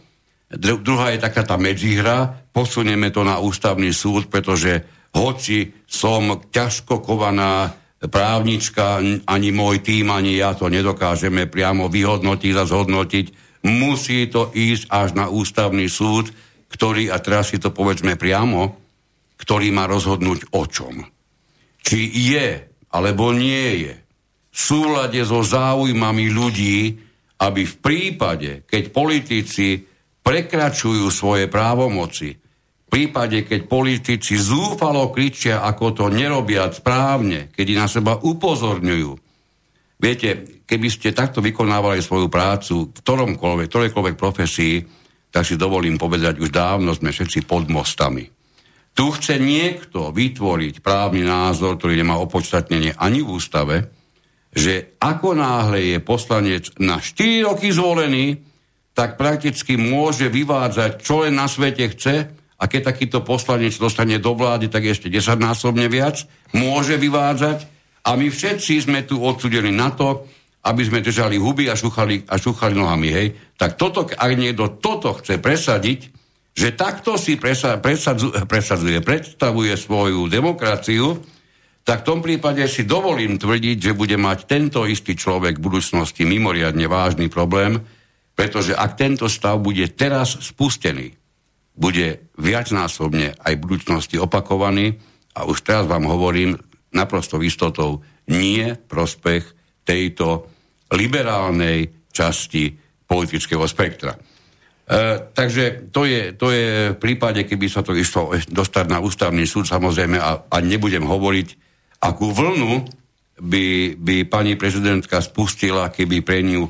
[0.52, 4.84] Dru, druhá je taká tá medzihra, posunieme to na ústavný súd, pretože
[5.16, 7.72] hoci som ťažko kovaná
[8.04, 13.26] právnička, ani môj tým, ani ja to nedokážeme priamo vyhodnotiť a zhodnotiť,
[13.64, 16.28] musí to ísť až na ústavný súd,
[16.68, 18.74] ktorý, a teraz si to povedzme priamo,
[19.38, 21.11] ktorý má rozhodnúť o čom.
[21.82, 22.00] Či
[22.34, 22.48] je,
[22.94, 23.94] alebo nie je
[24.52, 26.96] v súlade so záujmami ľudí,
[27.42, 29.82] aby v prípade, keď politici
[30.22, 32.42] prekračujú svoje právomoci,
[32.92, 39.12] prípade, keď politici zúfalo kričia, ako to nerobia správne, keď na seba upozorňujú.
[39.96, 44.84] Viete, keby ste takto vykonávali svoju prácu v ktoromkoľvek, ktorejkoľvek profesii,
[45.32, 48.28] tak si dovolím povedať, už dávno sme všetci pod mostami.
[48.92, 53.76] Tu chce niekto vytvoriť právny názor, ktorý nemá opodstatnenie ani v ústave,
[54.52, 58.44] že ako náhle je poslanec na 4 roky zvolený,
[58.92, 62.28] tak prakticky môže vyvádzať, čo len na svete chce,
[62.62, 66.22] a keď takýto poslanec dostane do vlády, tak ešte desaťnásobne viac,
[66.54, 67.66] môže vyvádzať
[68.06, 70.30] a my všetci sme tu odsudení na to,
[70.62, 73.34] aby sme držali huby a šúchali, a šúchali nohami, hej.
[73.58, 76.21] Tak toto, ak niekto toto chce presadiť,
[76.52, 81.16] že takto si presa, presadzu, presadzuje, predstavuje svoju demokraciu,
[81.82, 86.22] tak v tom prípade si dovolím tvrdiť, že bude mať tento istý človek v budúcnosti
[86.22, 87.82] mimoriadne vážny problém,
[88.38, 91.16] pretože ak tento stav bude teraz spustený,
[91.72, 95.00] bude viacnásobne aj v budúcnosti opakovaný
[95.32, 96.60] a už teraz vám hovorím
[96.92, 99.42] naprosto istotou nie prospech
[99.82, 100.46] tejto
[100.92, 102.76] liberálnej časti
[103.08, 104.14] politického spektra.
[104.92, 109.48] E, takže to je, to je v prípade, keby sa to išlo dostať na ústavný
[109.48, 111.48] súd, samozrejme, a, a nebudem hovoriť,
[112.04, 112.84] akú vlnu
[113.40, 116.68] by, by pani prezidentka spustila, keby pre ňu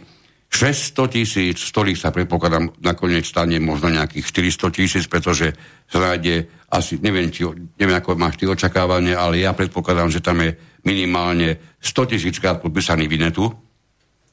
[0.53, 5.51] 600 tisíc, z ktorých sa predpokladám nakoniec stane možno nejakých 400 tisíc, pretože
[5.91, 7.49] sa nájde asi, neviem, či,
[7.81, 10.55] neviem ako máš ty očakávanie, ale ja predpokladám, že tam je
[10.87, 13.51] minimálne 100 tisíc krát podpísaný Vinetu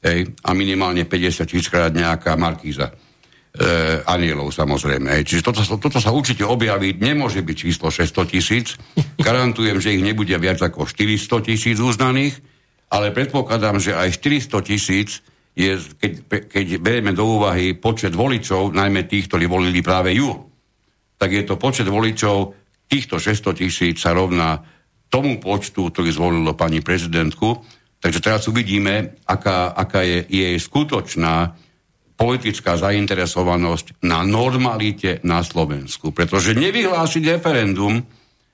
[0.04, 3.09] hej, a minimálne 50 tisíc krát nejaká Markíza.
[3.50, 3.66] E,
[4.06, 5.26] anielov samozrejme.
[5.26, 8.78] Čiže toto, toto sa určite objaví, nemôže byť číslo 600 tisíc.
[9.18, 12.38] Garantujem, že ich nebude viac ako 400 tisíc uznaných,
[12.94, 15.26] ale predpokladám, že aj 400 tisíc
[15.58, 16.12] je, keď,
[16.46, 20.30] keď berieme do úvahy počet voličov, najmä tých, ktorí volili práve ju,
[21.18, 22.54] tak je to počet voličov,
[22.86, 24.62] týchto 600 tisíc sa rovná
[25.10, 27.66] tomu počtu, ktorý zvolilo pani prezidentku.
[27.98, 31.58] Takže teraz uvidíme, aká, aká je jej skutočná
[32.20, 36.12] politická zainteresovanosť na normalite na Slovensku.
[36.12, 38.04] Pretože nevyhlásiť referendum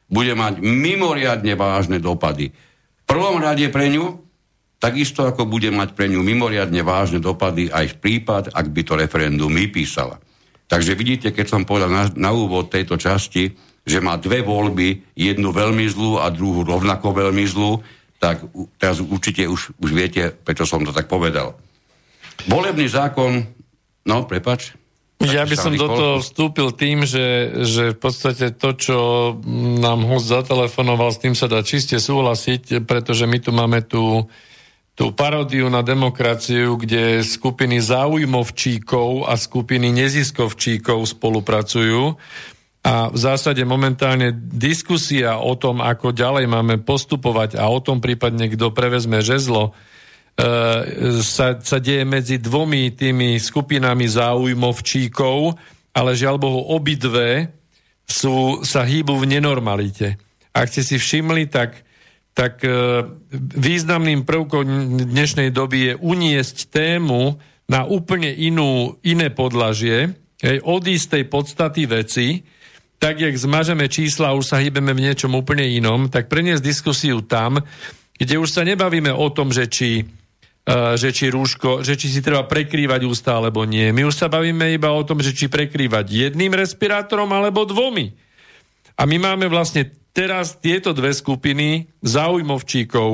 [0.06, 2.54] bude mať mimoriadne vážne dopady.
[2.54, 4.22] V prvom rade pre ňu,
[4.78, 8.94] takisto ako bude mať pre ňu mimoriadne vážne dopady aj v prípad, ak by to
[8.94, 10.22] referendum vypísala.
[10.70, 13.50] Takže vidíte, keď som povedal na, na úvod tejto časti,
[13.86, 17.82] že má dve voľby, jednu veľmi zlú a druhú rovnako veľmi zlú,
[18.18, 18.42] tak
[18.82, 21.54] teraz určite už, už viete, prečo som to tak povedal.
[22.50, 23.46] Volebný zákon,
[24.06, 24.78] no, prepač.
[25.20, 28.98] Ja by som do toho vstúpil tým, že, že v podstate to, čo
[29.80, 34.28] nám host zatelefonoval, s tým sa dá čiste súhlasiť, pretože my tu máme tú
[34.96, 42.16] tú paródiu na demokraciu, kde skupiny záujmovčíkov a skupiny neziskovčíkov spolupracujú.
[42.86, 48.48] A v zásade momentálne diskusia o tom, ako ďalej máme postupovať a o tom prípadne,
[48.48, 49.76] kto prevezme žezlo,
[51.24, 55.56] sa, sa deje medzi dvomi tými skupinami záujmovčíkov,
[55.96, 57.56] ale žiaľ Bohu obidve
[58.04, 60.20] sú, sa hýbu v nenormalite.
[60.52, 61.88] Ak ste si všimli, tak,
[62.36, 63.04] tak e,
[63.56, 64.64] významným prvkom
[65.08, 67.40] dnešnej doby je uniesť tému
[67.72, 70.14] na úplne inú, iné podlažie,
[70.44, 72.28] hej, od istej podstaty veci,
[73.00, 77.24] tak jak zmažeme čísla a už sa hýbeme v niečom úplne inom, tak preniesť diskusiu
[77.24, 77.60] tam,
[78.16, 80.08] kde už sa nebavíme o tom, že či,
[80.98, 83.94] že či rúško, že či si treba prekrývať ústa alebo nie.
[83.94, 88.18] My už sa bavíme iba o tom, že či prekrývať jedným respirátorom alebo dvomi.
[88.98, 93.10] A my máme vlastne teraz tieto dve skupiny záujmovčíkov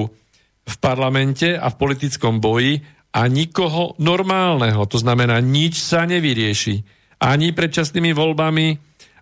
[0.62, 2.80] v parlamente a v politickom boji
[3.12, 4.88] a nikoho normálneho.
[4.88, 6.88] To znamená, nič sa nevyrieši.
[7.20, 8.68] Ani predčasnými voľbami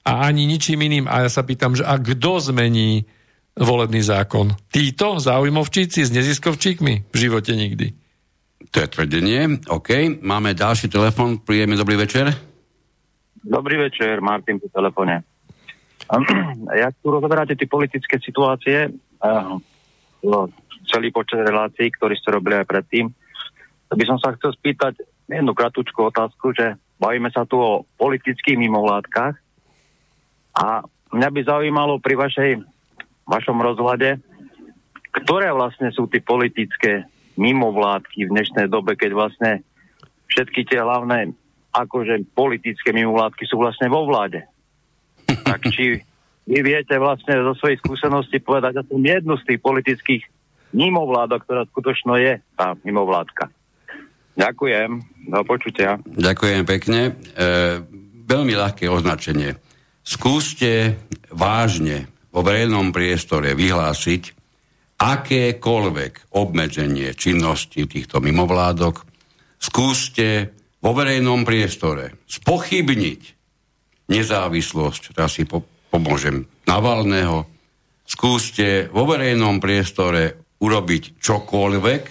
[0.05, 1.09] a ani ničím iným.
[1.09, 3.09] A ja sa pýtam, že a kto zmení
[3.57, 4.53] volebný zákon.
[4.69, 7.09] Títo záujmovčíci s neziskovčíkmi?
[7.09, 8.08] V živote nikdy.
[8.59, 9.63] To je tvrdenie.
[9.71, 10.19] OK.
[10.19, 11.39] Máme ďalší telefon.
[11.39, 12.27] Príjemný dobrý večer.
[13.39, 15.23] Dobrý večer, Martin po telefóne.
[16.75, 18.91] Ja tu rozoberáte tie politické situácie,
[20.89, 23.07] celý počet relácií, ktorý ste robili aj predtým.
[23.89, 29.37] By som sa chcel spýtať jednu kratúčku otázku, že bavíme sa tu o politických mimovládkach
[30.59, 30.83] a
[31.15, 32.51] mňa by zaujímalo pri vašej
[33.29, 34.19] vašom rozhľade,
[35.23, 37.05] ktoré vlastne sú tie politické
[37.39, 39.51] mimovládky v dnešnej dobe, keď vlastne
[40.27, 41.31] všetky tie hlavné
[41.71, 44.43] akože politické mimovládky sú vlastne vo vláde.
[45.47, 46.03] Tak či
[46.49, 50.23] vy viete vlastne zo svojej skúsenosti povedať aspoň jednu z tých politických
[50.73, 53.49] mimovládok, ktorá skutočno je tá mimovládka.
[54.37, 54.89] Ďakujem,
[55.29, 55.99] do počutia.
[56.05, 56.99] Ďakujem pekne.
[57.11, 57.11] E,
[58.23, 59.57] veľmi ľahké označenie.
[60.01, 60.95] Skúste
[61.29, 64.38] vážne vo verejnom priestore vyhlásiť
[64.99, 69.07] akékoľvek obmedzenie činnosti týchto mimovládok,
[69.55, 70.51] skúste
[70.83, 73.21] vo verejnom priestore spochybniť
[74.11, 77.47] nezávislosť, teraz si po, pomôžem, Navalného,
[78.05, 82.03] skúste vo verejnom priestore urobiť čokoľvek,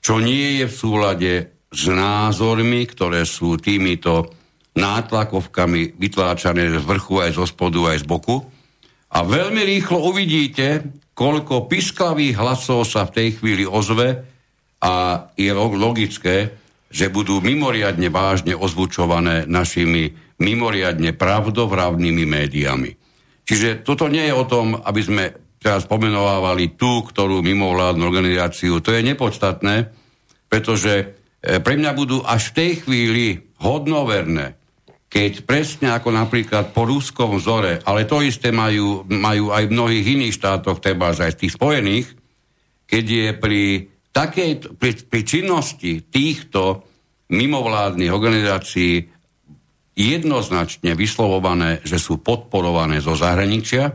[0.00, 1.32] čo nie je v súlade
[1.72, 4.32] s názormi, ktoré sú týmito
[4.72, 8.36] nátlakovkami vytláčané z vrchu aj zo spodu aj z boku,
[9.12, 14.24] a veľmi rýchlo uvidíte, koľko pisklavých hlasov sa v tej chvíli ozve
[14.82, 16.56] a je logické,
[16.92, 20.12] že budú mimoriadne vážne ozvučované našimi
[20.42, 22.90] mimoriadne pravdovravnými médiami.
[23.46, 25.24] Čiže toto nie je o tom, aby sme
[25.62, 28.82] teraz pomenovávali tú, ktorú mimovládnu organizáciu.
[28.82, 29.94] To je nepodstatné,
[30.50, 31.04] pretože e,
[31.62, 33.26] pre mňa budú až v tej chvíli
[33.62, 34.58] hodnoverné
[35.12, 40.06] keď presne ako napríklad po ruskom vzore, ale to isté majú, majú aj v mnohých
[40.16, 42.08] iných štátoch, treba aj tých spojených,
[42.88, 43.62] keď je pri,
[44.08, 46.88] takej, pri, pri činnosti týchto
[47.28, 49.04] mimovládnych organizácií
[49.92, 53.92] jednoznačne vyslovované, že sú podporované zo zahraničia,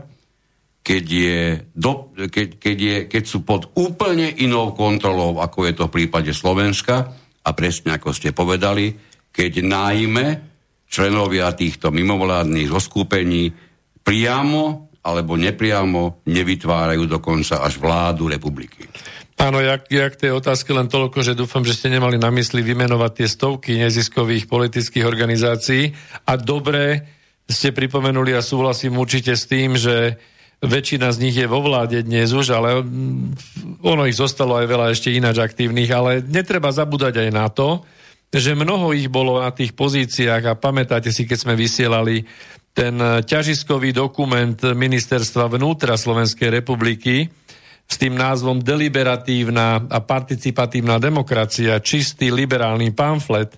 [0.86, 1.38] keď, je
[1.74, 6.30] do, keď, keď, je, keď sú pod úplne inou kontrolou, ako je to v prípade
[6.30, 7.10] Slovenska,
[7.42, 8.94] a presne ako ste povedali,
[9.34, 10.26] keď najmä
[10.88, 13.52] členovia týchto mimovládnych zoskupení
[14.02, 18.88] priamo alebo nepriamo nevytvárajú dokonca až vládu republiky.
[19.38, 23.12] Áno, jak, jak tej otázke len toľko, že dúfam, že ste nemali na mysli vymenovať
[23.22, 25.94] tie stovky neziskových politických organizácií
[26.26, 27.06] a dobre
[27.46, 30.18] ste pripomenuli a súhlasím určite s tým, že
[30.58, 32.82] väčšina z nich je vo vláde dnes už, ale
[33.78, 37.86] ono ich zostalo aj veľa ešte ináč aktívnych, ale netreba zabúdať aj na to,
[38.28, 42.28] že mnoho ich bolo na tých pozíciách a pamätáte si, keď sme vysielali
[42.76, 42.94] ten
[43.24, 47.26] ťažiskový dokument ministerstva vnútra Slovenskej republiky
[47.88, 53.56] s tým názvom Deliberatívna a participatívna demokracia, čistý liberálny pamflet.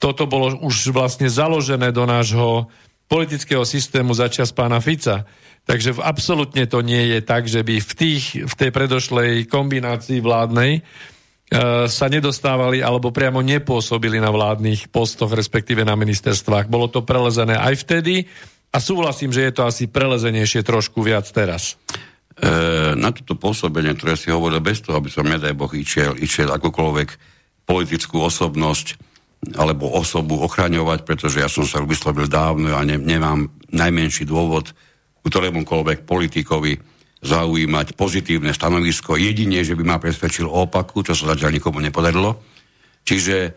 [0.00, 2.72] Toto bolo už vlastne založené do nášho
[3.04, 5.28] politického systému začas pána Fica.
[5.68, 10.80] Takže absolútne to nie je tak, že by v, tých, v tej predošlej kombinácii vládnej
[10.80, 10.82] E,
[11.90, 16.70] sa nedostávali alebo priamo nepôsobili na vládnych postoch, respektíve na ministerstvách.
[16.70, 18.30] Bolo to prelezené aj vtedy
[18.70, 21.74] a súhlasím, že je to asi prelezenejšie trošku viac teraz.
[22.38, 26.54] E, na toto pôsobenie, ktoré si hovoril bez toho, aby som, nedaj Boh, išiel, išiel
[26.54, 27.08] akokoľvek
[27.66, 29.10] politickú osobnosť
[29.58, 34.70] alebo osobu ochraňovať, pretože ja som sa vyslovil dávno a ne, nemám najmenší dôvod
[35.20, 36.78] ku ktorémukoľvek politikovi
[37.20, 42.40] zaujímať pozitívne stanovisko, jedine, že by ma presvedčil o opaku, čo sa zatiaľ nikomu nepodarilo.
[43.04, 43.50] Čiže e,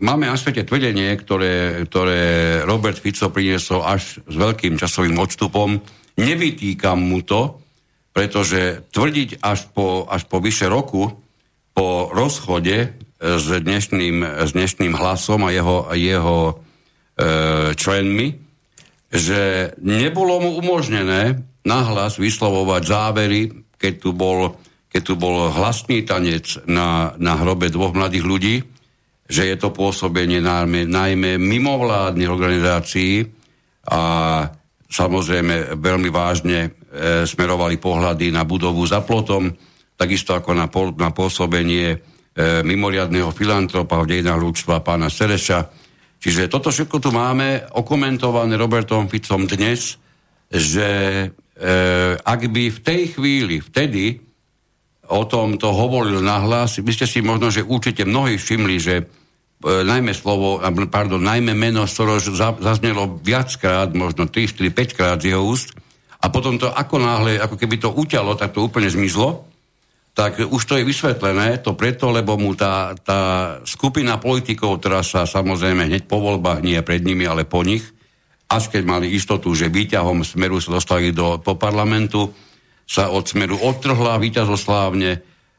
[0.00, 2.20] máme na svete tvrdenie, ktoré, ktoré
[2.68, 5.80] Robert Fico priniesol až s veľkým časovým odstupom.
[6.20, 7.64] Nevytýkam mu to,
[8.12, 11.16] pretože tvrdiť až po, až po vyše roku
[11.72, 12.90] po rozchode
[13.22, 16.54] s dnešným, s dnešným hlasom a jeho, jeho e,
[17.78, 18.34] členmi,
[19.14, 21.38] že nebolo mu umožnené
[21.68, 24.56] nahlas vyslovovať závery, keď tu bol,
[24.88, 28.56] keď tu bol hlasný tanec na, na hrobe dvoch mladých ľudí,
[29.28, 33.28] že je to pôsobenie najmä, najmä mimovládnych organizácií
[33.92, 34.02] a
[34.88, 36.68] samozrejme veľmi vážne e,
[37.28, 39.52] smerovali pohľady na budovu za plotom,
[40.00, 41.96] takisto ako na, po, na pôsobenie e,
[42.64, 45.68] mimoriadného filantropa v dejinách ľudstva pána Sereša.
[46.18, 50.00] Čiže toto všetko tu máme okomentované Robertom Ficom dnes,
[50.48, 50.88] že
[52.22, 54.22] ak by v tej chvíli, vtedy
[55.08, 59.04] o tom to hovoril nahlas, by ste si možno, že určite mnohí všimli, že e,
[59.64, 60.60] najmä slovo,
[60.92, 62.28] pardon, najmä meno Soros
[62.60, 65.72] zaznelo viackrát, možno 3, 4, 5 krát z jeho úst
[66.20, 69.48] a potom to ako náhle, ako keby to uťalo, tak to úplne zmizlo,
[70.12, 73.20] tak už to je vysvetlené, to preto, lebo mu tá, tá
[73.62, 77.86] skupina politikov, ktorá sa samozrejme hneď po voľbách, nie pred nimi, ale po nich,
[78.48, 82.32] až keď mali istotu, že výťahom smeru sa dostali do, po parlamentu,
[82.88, 85.10] sa od smeru odtrhla víťazoslávne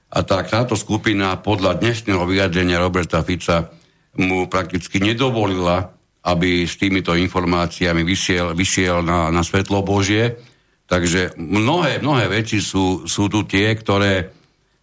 [0.10, 3.70] a tak táto skupina podľa dnešného vyjadrenia Roberta Fica
[4.18, 5.94] mu prakticky nedovolila,
[6.26, 10.42] aby s týmito informáciami vyšiel, vyšiel na, na svetlo Božie.
[10.90, 14.34] Takže mnohé, mnohé veci sú, sú tu tie, ktoré,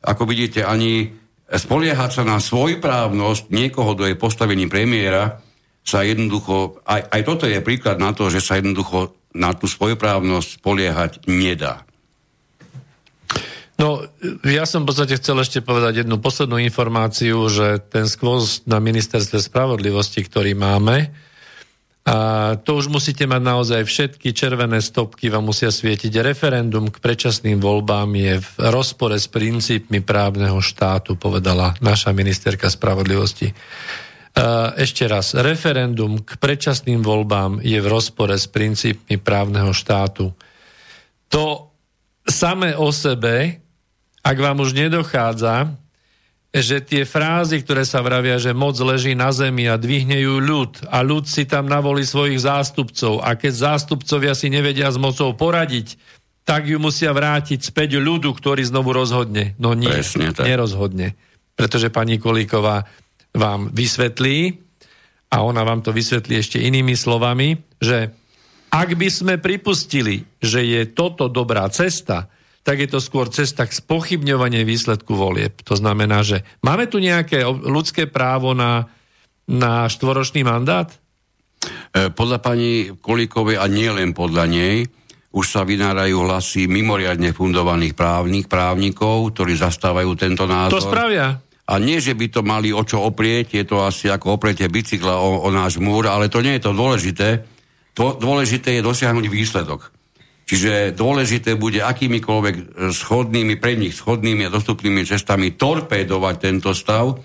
[0.07, 1.11] ako vidíte, ani
[1.51, 5.43] spoliehať sa na svojprávnosť niekoho, kto je postavení premiéra,
[5.87, 10.59] sa jednoducho, aj, aj toto je príklad na to, že sa jednoducho na tú svojprávnosť
[10.59, 11.87] spoliehať nedá.
[13.77, 14.03] No,
[14.43, 19.37] ja som v podstate chcel ešte povedať jednu poslednú informáciu, že ten skvost na ministerstve
[19.39, 21.13] spravodlivosti, ktorý máme,
[22.07, 26.23] a to už musíte mať naozaj všetky červené stopky, vám musia svietiť.
[26.23, 33.51] Referendum k predčasným voľbám je v rozpore s princípmi právneho štátu, povedala naša ministerka spravodlivosti.
[34.77, 40.37] Ešte raz, referendum k predčasným voľbám je v rozpore s princípmi právneho štátu.
[41.33, 41.73] To
[42.29, 43.67] samé o sebe
[44.27, 45.71] ak vám už nedochádza,
[46.51, 50.89] že tie frázy, ktoré sa vravia, že moc leží na zemi a dvihne ju ľud
[50.91, 55.95] a ľud si tam navolí svojich zástupcov a keď zástupcovia si nevedia s mocou poradiť,
[56.43, 59.55] tak ju musia vrátiť späť ľudu, ktorý znovu rozhodne.
[59.63, 60.49] No nie, Presne, tak.
[60.49, 61.15] nerozhodne.
[61.55, 62.83] Pretože pani Kolíková
[63.37, 64.67] vám vysvetlí,
[65.31, 68.15] a ona vám to vysvetlí ešte inými slovami, že
[68.71, 72.31] ak by sme pripustili, že je toto dobrá cesta,
[72.67, 75.63] tak je to skôr cesta k spochybňovanie výsledku volieb.
[75.67, 78.91] To znamená, že máme tu nejaké ľudské právo na,
[79.47, 80.91] na štvoročný mandát?
[81.95, 84.83] E, podľa pani Kolíkovej a nie len podľa nej,
[85.31, 90.81] už sa vynárajú hlasy mimoriadne fundovaných právnik, právnikov, ktorí zastávajú tento názor.
[90.81, 91.39] To spravia.
[91.67, 95.19] A nie, že by to mali o čo oprieť, je to asi ako oprietie bicykla
[95.19, 97.29] o, o náš múr, ale to nie je to dôležité.
[97.99, 99.91] To, dôležité je dosiahnuť výsledok.
[100.47, 102.65] Čiže dôležité bude akýmikoľvek e,
[102.95, 107.19] schodnými, pre nich schodnými a dostupnými cestami torpédovať tento stav,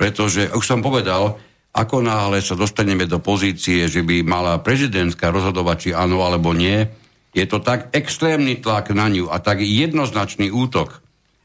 [0.00, 1.36] pretože, už som povedal,
[1.76, 6.88] ako náhle sa dostaneme do pozície, že by mala prezidentka rozhodovať, či áno alebo nie,
[7.32, 11.00] je to tak extrémny tlak na ňu a tak jednoznačný útok,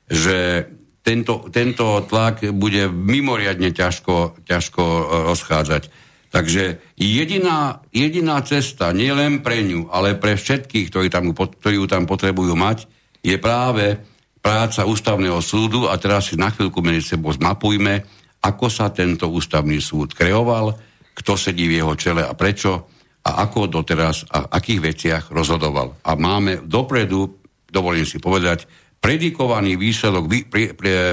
[0.08, 0.68] že
[1.08, 5.84] tento, tento tlak bude mimoriadne ťažko, ťažko e, rozchádzať.
[6.28, 11.88] Takže jediná, jediná cesta, nie len pre ňu, ale pre všetkých, ktorí, tam, ktorí ju
[11.88, 12.92] tam potrebujú mať,
[13.24, 13.96] je práve
[14.44, 18.04] práca ústavného súdu a teraz si na chvíľku medzi sebou zmapujme,
[18.44, 20.76] ako sa tento ústavný súd kreoval,
[21.16, 22.92] kto sedí v jeho čele a prečo
[23.24, 26.04] a ako doteraz a v akých veciach rozhodoval.
[26.04, 27.40] A máme dopredu,
[27.72, 28.68] dovolím si povedať,
[29.00, 30.26] predikovaný výsledok,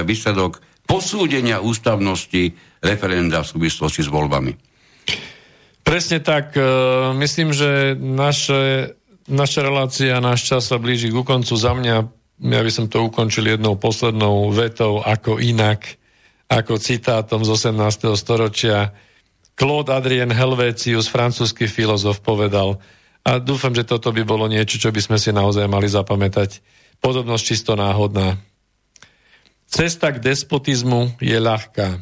[0.03, 4.53] výsledok posúdenia ústavnosti referenda v súvislosti s voľbami.
[5.85, 6.57] Presne tak.
[6.57, 6.61] E,
[7.21, 8.93] myslím, že naše,
[9.29, 11.53] naša relácia, náš čas sa blíži ku koncu.
[11.53, 11.95] Za mňa,
[12.41, 15.85] ja by som to ukončil jednou poslednou vetou, ako inak,
[16.49, 18.17] ako citátom z 18.
[18.17, 18.93] storočia.
[19.55, 22.81] Claude Adrien Helvécius, francúzsky filozof, povedal,
[23.25, 26.61] a dúfam, že toto by bolo niečo, čo by sme si naozaj mali zapamätať.
[27.05, 28.41] Podobnosť čisto náhodná.
[29.69, 32.01] Cesta k despotizmu je ľahká.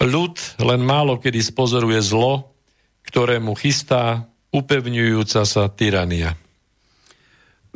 [0.00, 2.56] Ľud len málo kedy spozoruje zlo,
[3.04, 6.32] ktorému chystá upevňujúca sa tyrania.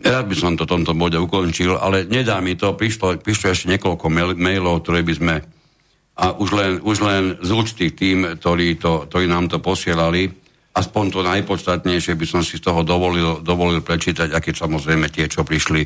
[0.01, 2.73] Rád by som to tomto bode ukončil, ale nedá mi to.
[2.73, 4.09] Prišlo, prišlo ešte niekoľko
[4.41, 5.35] mailov, ktoré by sme
[6.13, 10.29] a už len, už len z účty tým, ktorí, to, ktorí nám to posielali,
[10.73, 15.45] aspoň to najpodstatnejšie by som si z toho dovolil, dovolil prečítať, aké samozrejme tie, čo
[15.45, 15.85] prišli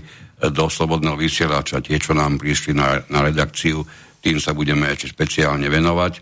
[0.55, 3.83] do Slobodného vysielača, tie, čo nám prišli na, na redakciu,
[4.23, 6.13] tým sa budeme ešte špeciálne venovať.
[6.15, 6.21] E,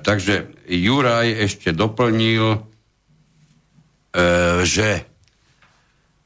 [0.00, 2.58] takže Juraj ešte doplnil, e,
[4.64, 4.88] že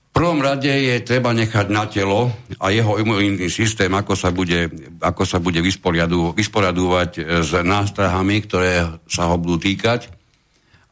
[0.07, 4.73] v prvom rade je treba nechať na telo a jeho imunitný systém, ako sa bude,
[5.03, 5.61] ako sa bude
[6.33, 10.16] vysporiadúvať s nástrahami, ktoré sa ho budú týkať.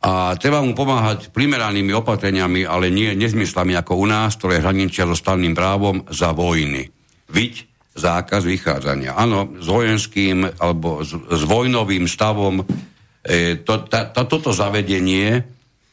[0.04, 5.16] A treba mu pomáhať primeranými opatreniami, ale nie nezmyslami ako u nás, ktoré hraničia so
[5.16, 6.92] stavným právom za vojny.
[7.32, 7.64] Viď
[7.96, 9.16] zákaz vychádzania.
[9.16, 12.64] Áno, s vojenským alebo s, s vojnovým stavom e,
[13.64, 15.40] to, ta, ta, toto zavedenie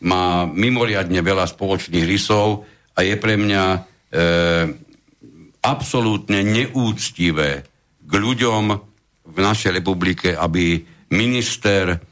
[0.03, 2.67] má mimoriadne veľa spoločných rysov
[2.97, 3.79] a je pre mňa e,
[5.61, 7.63] absolútne neúctivé
[8.01, 8.63] k ľuďom
[9.31, 10.83] v našej republike, aby
[11.13, 12.10] minister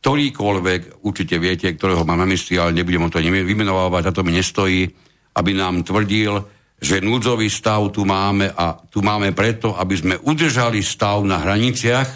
[0.00, 4.32] ktorýkoľvek, určite viete, ktorého mám na mysli, ale nebudem o to vymenovávať, a to mi
[4.32, 4.88] nestojí,
[5.36, 6.40] aby nám tvrdil,
[6.80, 12.08] že núdzový stav tu máme a tu máme preto, aby sme udržali stav na hraniciach.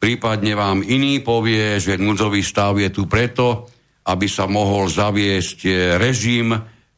[0.00, 3.68] Prípadne vám iný povie, že núdzový stav je tu preto,
[4.08, 6.56] aby sa mohol zaviesť eh, režim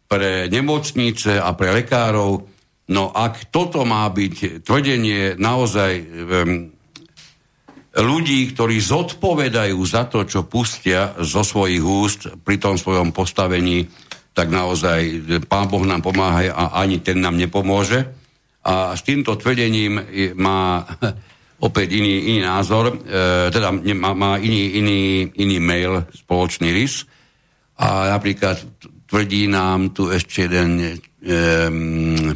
[0.09, 2.47] pre nemocnice a pre lekárov.
[2.89, 6.78] No ak toto má byť tvrdenie naozaj um,
[7.99, 13.91] ľudí, ktorí zodpovedajú za to, čo pustia zo svojich úst pri tom svojom postavení,
[14.31, 18.07] tak naozaj Pán Boh nám pomáha a ani ten nám nepomôže.
[18.63, 19.99] A s týmto tvrdením
[20.39, 20.87] má
[21.67, 22.97] opäť iný, iný názor, e,
[23.51, 25.01] teda má, má iný, iný,
[25.35, 27.03] iný mail, spoločný rys.
[27.83, 28.63] A napríklad
[29.11, 30.95] tvrdí nám tu ešte jeden e,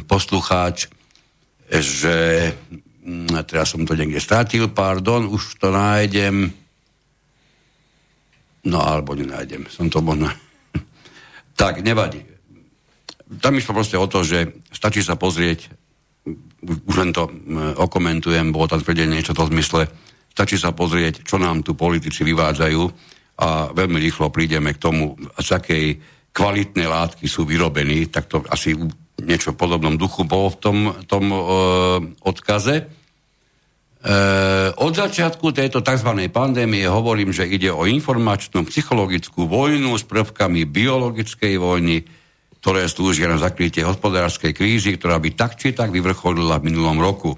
[0.03, 0.91] poslucháč,
[1.71, 2.51] že
[3.43, 6.51] teraz som to niekde stratil, pardon, už to nájdem.
[8.63, 10.31] No alebo nenájdem, som to možno...
[11.59, 12.23] tak, nevadí.
[13.43, 15.67] Tam išlo proste o to, že stačí sa pozrieť,
[16.63, 17.27] už len to
[17.75, 19.83] okomentujem, bolo tam tvrdenie niečo to v zmysle,
[20.31, 22.81] stačí sa pozrieť, čo nám tu politici vyvádzajú
[23.43, 25.85] a veľmi rýchlo prídeme k tomu, z akej
[26.33, 28.73] kvalitné látky sú vyrobení, tak to asi
[29.21, 31.39] niečo v podobnom duchu bolo v tom, tom e,
[32.25, 32.75] odkaze.
[32.81, 32.85] E,
[34.73, 36.09] od začiatku tejto tzv.
[36.33, 42.01] pandémie hovorím, že ide o informačnú psychologickú vojnu s prvkami biologickej vojny,
[42.63, 47.37] ktoré slúžia na zakrytie hospodárskej krízy, ktorá by tak či tak vyvrcholila v minulom roku.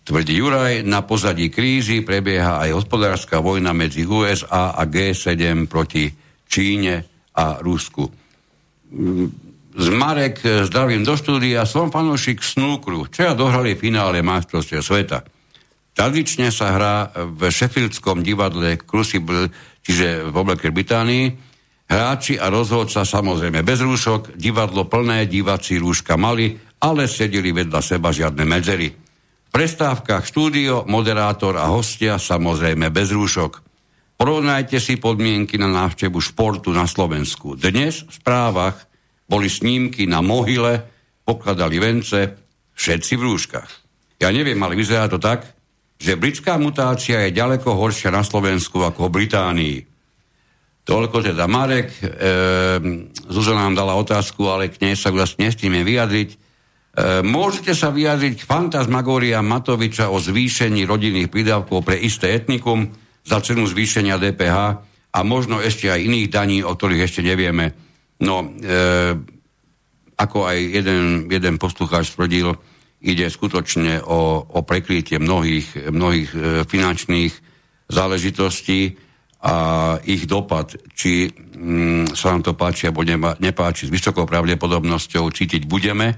[0.00, 6.08] Tvrdí Juraj, na pozadí krízy prebieha aj hospodárska vojna medzi USA a G7 proti
[6.48, 7.04] Číne
[7.36, 8.08] a Rusku
[9.80, 13.08] z Marek, e, zdravím do štúdia, som fanúšik snúkru.
[13.08, 15.24] Včera dohrali finále majstrovstiev sveta.
[15.96, 19.48] Tradične sa hrá v Sheffieldskom divadle Crucible,
[19.80, 21.24] čiže v Oblekej Británii.
[21.90, 28.14] Hráči a rozhodca samozrejme bez rúšok, divadlo plné, diváci rúška mali, ale sedeli vedľa seba
[28.14, 28.88] žiadne medzery.
[28.92, 33.64] V prestávkach štúdio, moderátor a hostia samozrejme bez rúšok.
[34.20, 37.56] Porovnajte si podmienky na návštevu športu na Slovensku.
[37.56, 38.89] Dnes v správach
[39.30, 40.82] boli snímky na mohyle,
[41.22, 42.34] pokladali vence,
[42.74, 43.70] všetci v rúškach.
[44.18, 45.46] Ja neviem, ale vyzerá to tak,
[46.00, 49.78] že britská mutácia je ďaleko horšia na Slovensku ako v Británii.
[50.82, 51.92] Toľko teda Marek.
[52.00, 52.08] E,
[53.30, 56.28] Zuzana nám dala otázku, ale k nej sa vlastne nestíme vyjadriť.
[56.32, 56.36] E,
[57.22, 62.90] môžete sa vyjadriť k fantasmagória Matoviča o zvýšení rodinných prídavkov pre isté etnikum
[63.22, 64.56] za cenu zvýšenia DPH
[65.14, 67.89] a možno ešte aj iných daní, o ktorých ešte nevieme.
[68.20, 68.48] No, e,
[70.20, 72.52] ako aj jeden, jeden poslucháč tvrdil,
[73.00, 76.38] ide skutočne o, o prekrytie mnohých, mnohých e,
[76.68, 77.32] finančných
[77.88, 78.94] záležitostí
[79.40, 79.54] a
[80.04, 83.00] ich dopad, či mm, sa nám to páči alebo
[83.40, 86.12] nepáči, s vysokou pravdepodobnosťou cítiť budeme.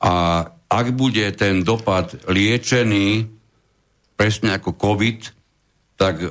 [0.00, 3.28] A ak bude ten dopad liečený
[4.16, 5.37] presne ako COVID,
[5.98, 6.30] tak e,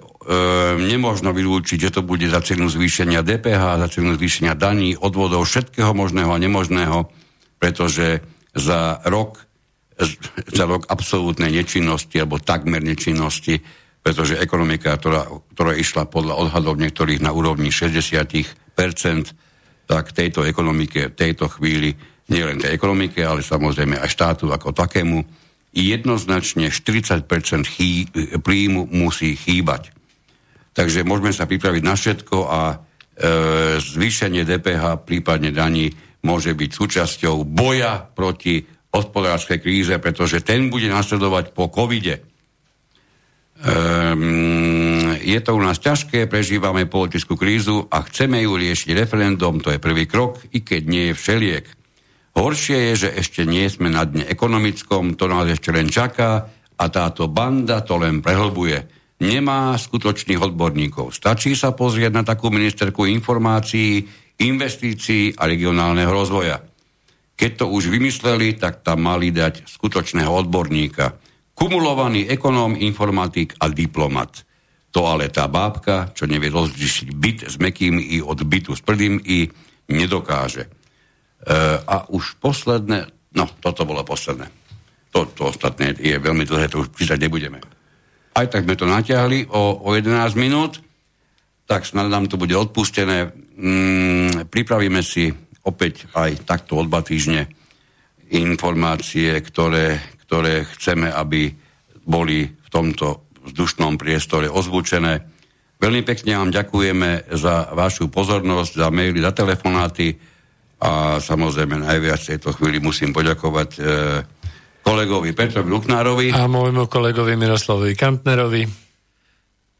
[0.80, 5.92] nemôžno vylúčiť, že to bude za cenu zvýšenia DPH, za cenu zvýšenia daní, odvodov, všetkého
[5.92, 7.12] možného a nemožného,
[7.60, 8.24] pretože
[8.56, 9.44] za rok,
[10.56, 13.60] za rok absolútnej nečinnosti alebo takmer nečinnosti,
[14.00, 18.56] pretože ekonomika, ktorá, ktorá išla podľa odhadov niektorých na úrovni 60%,
[19.84, 21.92] tak tejto ekonomike v tejto chvíli,
[22.32, 25.24] nielen tej ekonomike, ale samozrejme aj štátu ako takému,
[25.76, 27.28] jednoznačne 40%
[27.68, 28.08] chý,
[28.40, 29.92] príjmu musí chýbať.
[30.78, 32.76] Takže môžeme sa pripraviť na všetko a e,
[33.82, 35.90] zvýšenie DPH, prípadne daní,
[36.22, 38.62] môže byť súčasťou boja proti
[38.94, 42.26] hospodárskej kríze, pretože ten bude nasledovať po covide.
[43.58, 49.74] Um, je to u nás ťažké, prežívame politickú krízu a chceme ju riešiť referendum, to
[49.74, 51.66] je prvý krok, i keď nie je všeliek.
[52.38, 56.46] Horšie je, že ešte nie sme na dne ekonomickom, to nás ešte len čaká
[56.78, 58.78] a táto banda to len prehlbuje.
[59.26, 61.18] Nemá skutočných odborníkov.
[61.18, 64.06] Stačí sa pozrieť na takú ministerku informácií,
[64.38, 66.62] investícií a regionálneho rozvoja.
[67.34, 71.18] Keď to už vymysleli, tak tam mali dať skutočného odborníka.
[71.58, 74.46] Kumulovaný ekonóm, informatik a diplomat.
[74.94, 79.26] To ale tá bábka, čo nevie rozlišiť byt s mekým i od bytu s tvrdým
[79.26, 79.50] i,
[79.90, 80.77] nedokáže.
[81.38, 81.54] E,
[81.86, 83.06] a už posledné,
[83.38, 84.50] no toto bolo posledné.
[85.14, 87.62] To, to ostatné je veľmi dlhé, to už čítať nebudeme.
[88.34, 90.82] Aj tak sme to natiahli o, o 11 minút,
[91.68, 93.30] tak snad nám to bude odpustené.
[93.58, 95.30] Mm, pripravíme si
[95.68, 97.50] opäť aj takto od dva týždne
[98.32, 101.52] informácie, ktoré, ktoré chceme, aby
[102.08, 105.24] boli v tomto vzdušnom priestore ozvučené.
[105.78, 110.16] Veľmi pekne vám ďakujeme za vašu pozornosť, za maily, za telefonáty
[110.78, 113.82] a samozrejme najviac v tejto chvíli musím poďakovať e,
[114.86, 116.28] kolegovi Petrovi Luknárovi.
[116.38, 118.64] A môjmu kolegovi Miroslavovi Kantnerovi.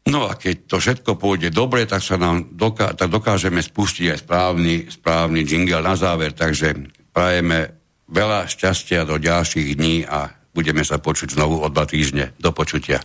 [0.08, 4.18] No a keď to všetko pôjde dobre, tak sa nám doká- tak dokážeme spustiť aj
[4.24, 6.32] správny, správny jingle na záver.
[6.32, 6.74] Takže
[7.12, 7.76] prajeme
[8.08, 12.32] veľa šťastia do ďalších dní a budeme sa počuť znovu o dva týždne.
[12.40, 13.04] Do počutia.